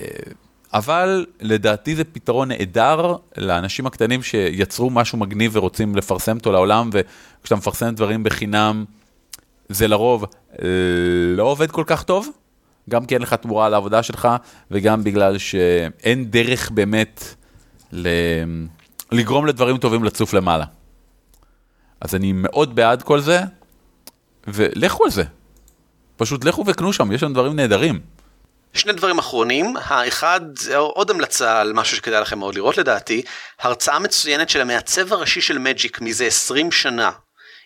אבל 0.72 1.26
לדעתי 1.41 1.97
זה 1.97 2.05
פתרון 2.05 2.49
נהדר 2.49 3.16
לאנשים 3.37 3.87
הקטנים 3.87 4.22
שיצרו 4.22 4.91
משהו 4.91 5.18
מגניב 5.18 5.51
ורוצים 5.55 5.97
לפרסם 5.97 6.37
אותו 6.37 6.53
לעולם, 6.53 6.91
וכשאתה 6.93 7.57
מפרסם 7.57 7.95
דברים 7.95 8.22
בחינם, 8.22 8.84
זה 9.68 9.89
לרוב 9.89 10.24
לא 11.37 11.43
עובד 11.43 11.70
כל 11.70 11.84
כך 11.87 12.03
טוב, 12.03 12.28
גם 12.91 13.07
כי 13.07 13.14
אין 13.14 13.22
לך 13.22 13.34
תמורה 13.34 13.66
על 13.66 13.74
העבודה 13.74 14.03
שלך, 14.03 14.28
וגם 14.70 15.05
בגלל 15.05 15.39
שאין 15.39 16.30
דרך 16.30 16.70
באמת 16.70 17.34
לגרום 19.12 19.47
לדברים 19.47 19.78
טובים 19.78 20.05
לצוף 20.05 20.34
למעלה. 20.34 20.64
אז 22.01 22.14
אני 22.14 22.32
מאוד 22.32 22.74
בעד 22.74 23.03
כל 23.03 23.20
זה, 23.20 23.41
ולכו 24.47 25.05
על 25.05 25.11
זה. 25.11 25.24
פשוט 26.17 26.45
לכו 26.45 26.64
וקנו 26.67 26.93
שם, 26.93 27.12
יש 27.12 27.21
שם 27.21 27.33
דברים 27.33 27.57
נהדרים. 27.57 28.01
שני 28.75 28.93
דברים 28.93 29.19
אחרונים, 29.19 29.77
האחד, 29.77 30.41
עוד 30.77 31.11
המלצה 31.11 31.61
על 31.61 31.73
משהו 31.73 31.97
שכדאי 31.97 32.21
לכם 32.21 32.39
מאוד 32.39 32.55
לראות 32.55 32.79
לדעתי, 32.79 33.23
הרצאה 33.61 33.99
מצוינת 33.99 34.51
של 34.51 34.61
המעצב 34.61 35.12
הראשי 35.12 35.41
של 35.41 35.59
מג'יק 35.59 36.01
מזה 36.01 36.27
20 36.27 36.73
שנה, 36.73 37.11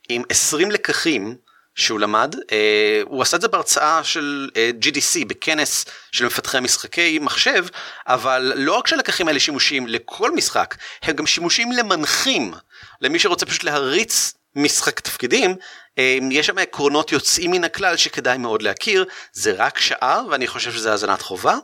עם 0.08 0.22
20 0.28 0.70
לקחים 0.70 1.36
שהוא 1.74 2.00
למד, 2.00 2.34
אה, 2.52 3.02
הוא 3.04 3.22
עשה 3.22 3.36
את 3.36 3.40
זה 3.40 3.48
בהרצאה 3.48 4.04
של 4.04 4.50
אה, 4.56 4.70
GDC 4.82 5.24
בכנס 5.26 5.84
של 6.12 6.26
מפתחי 6.26 6.60
משחקי 6.60 7.18
מחשב, 7.18 7.66
אבל 8.06 8.52
לא 8.56 8.78
רק 8.78 8.86
שהלקחים 8.86 9.28
האלה 9.28 9.40
שימושיים 9.40 9.86
לכל 9.86 10.32
משחק, 10.32 10.76
הם 11.02 11.16
גם 11.16 11.26
שימושים 11.26 11.72
למנחים, 11.72 12.54
למי 13.00 13.18
שרוצה 13.18 13.46
פשוט 13.46 13.64
להריץ 13.64 14.34
משחק 14.56 15.00
תפקידים, 15.00 15.56
אמ, 15.98 16.28
יש 16.32 16.46
שם 16.46 16.58
עקרונות 16.58 17.12
יוצאים 17.12 17.50
מן 17.50 17.64
הכלל 17.64 17.96
שכדאי 17.96 18.38
מאוד 18.38 18.62
להכיר, 18.62 19.04
זה 19.32 19.52
רק 19.56 19.78
שעה 19.78 20.22
ואני 20.30 20.46
חושב 20.46 20.72
שזה 20.72 20.90
האזנת 20.90 21.22
חובה. 21.22 21.56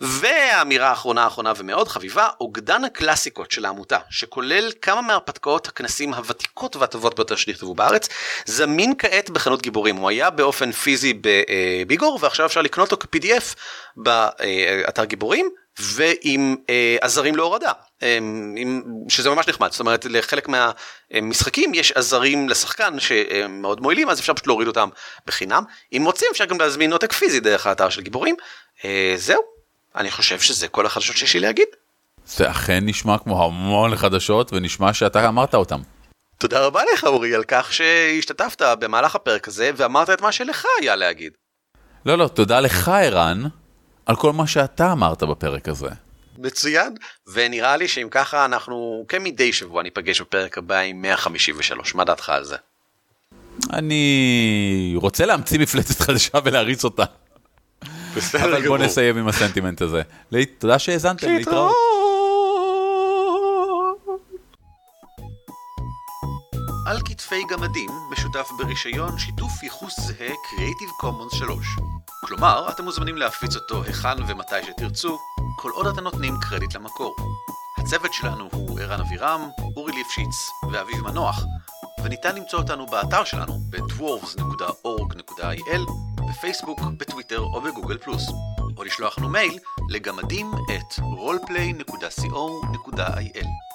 והאמירה 0.00 0.88
האחרונה 0.88 1.24
האחרונה 1.24 1.52
ומאוד 1.56 1.88
חביבה, 1.88 2.28
אוגדן 2.40 2.84
הקלאסיקות 2.84 3.50
של 3.50 3.64
העמותה, 3.64 3.98
שכולל 4.10 4.72
כמה 4.82 5.02
מהרפתקאות 5.02 5.68
הכנסים 5.68 6.14
הוותיקות 6.14 6.76
והטובות 6.76 7.14
ביותר 7.14 7.36
שנכתבו 7.36 7.74
בארץ, 7.74 8.08
זמין 8.46 8.94
כעת 8.98 9.30
בחנות 9.30 9.62
גיבורים. 9.62 9.96
הוא 9.96 10.08
היה 10.08 10.30
באופן 10.30 10.72
פיזי 10.72 11.14
בביגור, 11.20 12.18
ועכשיו 12.22 12.46
אפשר 12.46 12.62
לקנות 12.62 12.92
אותו 12.92 13.06
כ-PDF 13.06 13.54
באתר 13.96 15.04
גיבורים. 15.04 15.50
ועם 15.78 16.56
אה, 16.70 16.96
עזרים 17.00 17.36
להורדה, 17.36 17.72
אה, 18.02 18.18
עם, 18.56 18.82
שזה 19.08 19.30
ממש 19.30 19.48
נחמד, 19.48 19.70
זאת 19.70 19.80
אומרת 19.80 20.04
לחלק 20.04 20.48
מהמשחקים 20.48 21.74
יש 21.74 21.92
עזרים 21.92 22.48
לשחקן 22.48 23.00
שהם 23.00 23.62
מאוד 23.62 23.80
מועילים, 23.80 24.10
אז 24.10 24.20
אפשר 24.20 24.34
פשוט 24.34 24.46
להוריד 24.46 24.68
אותם 24.68 24.88
בחינם. 25.26 25.62
אם 25.92 26.02
רוצים 26.06 26.28
אפשר 26.32 26.44
גם 26.44 26.60
להזמין 26.60 26.92
עותק 26.92 27.12
פיזי 27.12 27.40
דרך 27.40 27.66
האתר 27.66 27.88
של 27.88 28.00
גיבורים. 28.00 28.36
אה, 28.84 29.14
זהו, 29.16 29.42
אני 29.96 30.10
חושב 30.10 30.40
שזה 30.40 30.68
כל 30.68 30.86
החדשות 30.86 31.16
שיש 31.16 31.34
לי 31.34 31.40
להגיד. 31.40 31.68
זה 32.26 32.50
אכן 32.50 32.80
נשמע 32.82 33.18
כמו 33.18 33.44
המון 33.44 33.96
חדשות, 33.96 34.52
ונשמע 34.52 34.92
שאתה 34.92 35.28
אמרת 35.28 35.54
אותם. 35.54 35.80
תודה 36.38 36.60
רבה 36.60 36.82
לך 36.94 37.04
אורי 37.04 37.34
על 37.34 37.44
כך 37.48 37.72
שהשתתפת 37.72 38.62
במהלך 38.62 39.14
הפרק 39.14 39.48
הזה 39.48 39.70
ואמרת 39.76 40.10
את 40.10 40.20
מה 40.20 40.32
שלך 40.32 40.64
היה 40.80 40.96
להגיד. 40.96 41.32
לא, 42.06 42.18
לא, 42.18 42.28
תודה 42.28 42.60
לך 42.60 42.88
ערן. 42.88 43.42
על 44.10 44.16
כל 44.16 44.32
מה 44.32 44.46
שאתה 44.46 44.92
אמרת 44.92 45.22
בפרק 45.22 45.68
הזה. 45.68 45.88
מצוין, 46.38 46.94
ונראה 47.32 47.76
לי 47.76 47.88
שאם 47.88 48.08
ככה 48.10 48.44
אנחנו 48.44 49.04
כמדי 49.08 49.52
שבוע 49.52 49.82
ניפגש 49.82 50.20
בפרק 50.20 50.58
הבא 50.58 50.78
עם 50.78 51.02
153, 51.02 51.94
מה 51.94 52.04
דעתך 52.04 52.28
על 52.28 52.44
זה? 52.44 52.56
אני 53.72 54.92
רוצה 54.96 55.26
להמציא 55.26 55.58
מפלצת 55.58 56.00
חדשה 56.00 56.38
ולהריץ 56.44 56.84
אותה. 56.84 57.04
בסדר 58.16 58.44
אבל 58.44 58.68
בוא 58.68 58.78
נסיים 58.78 59.16
עם 59.16 59.28
הסנטימנט 59.28 59.82
הזה. 59.82 60.02
תודה 60.58 60.78
שהאזנתם, 60.78 61.28
להתראות. 61.28 61.74
על 66.90 67.00
כתפי 67.04 67.44
גמדים 67.44 67.90
משותף 68.10 68.50
ברישיון 68.58 69.18
שיתוף 69.18 69.62
ייחוס 69.62 70.00
זהה 70.00 70.28
Creative 70.28 71.04
Commons 71.04 71.36
3. 71.36 71.66
כלומר, 72.24 72.70
אתם 72.70 72.84
מוזמנים 72.84 73.16
להפיץ 73.16 73.56
אותו 73.56 73.82
היכן 73.82 74.22
ומתי 74.28 74.62
שתרצו, 74.66 75.18
כל 75.58 75.70
עוד 75.70 75.86
אתם 75.86 76.00
נותנים 76.00 76.34
קרדיט 76.40 76.74
למקור. 76.74 77.16
הצוות 77.78 78.12
שלנו 78.12 78.48
הוא 78.52 78.80
ערן 78.80 79.00
אבירם, 79.00 79.48
אורי 79.76 79.92
ליפשיץ 79.92 80.50
ואביב 80.72 81.00
מנוח, 81.00 81.44
וניתן 82.04 82.36
למצוא 82.36 82.58
אותנו 82.58 82.86
באתר 82.86 83.24
שלנו 83.24 83.58
ב-dwarves.org.il, 83.70 85.90
בפייסבוק, 86.30 86.80
בטוויטר 86.98 87.40
או 87.40 87.60
בגוגל 87.60 87.98
פלוס, 87.98 88.28
או 88.76 88.84
לשלוח 88.84 89.18
לנו 89.18 89.28
מייל 89.28 89.58
לגמדים 89.88 90.52
את 90.52 90.98
roleplay.co.il. 90.98 93.69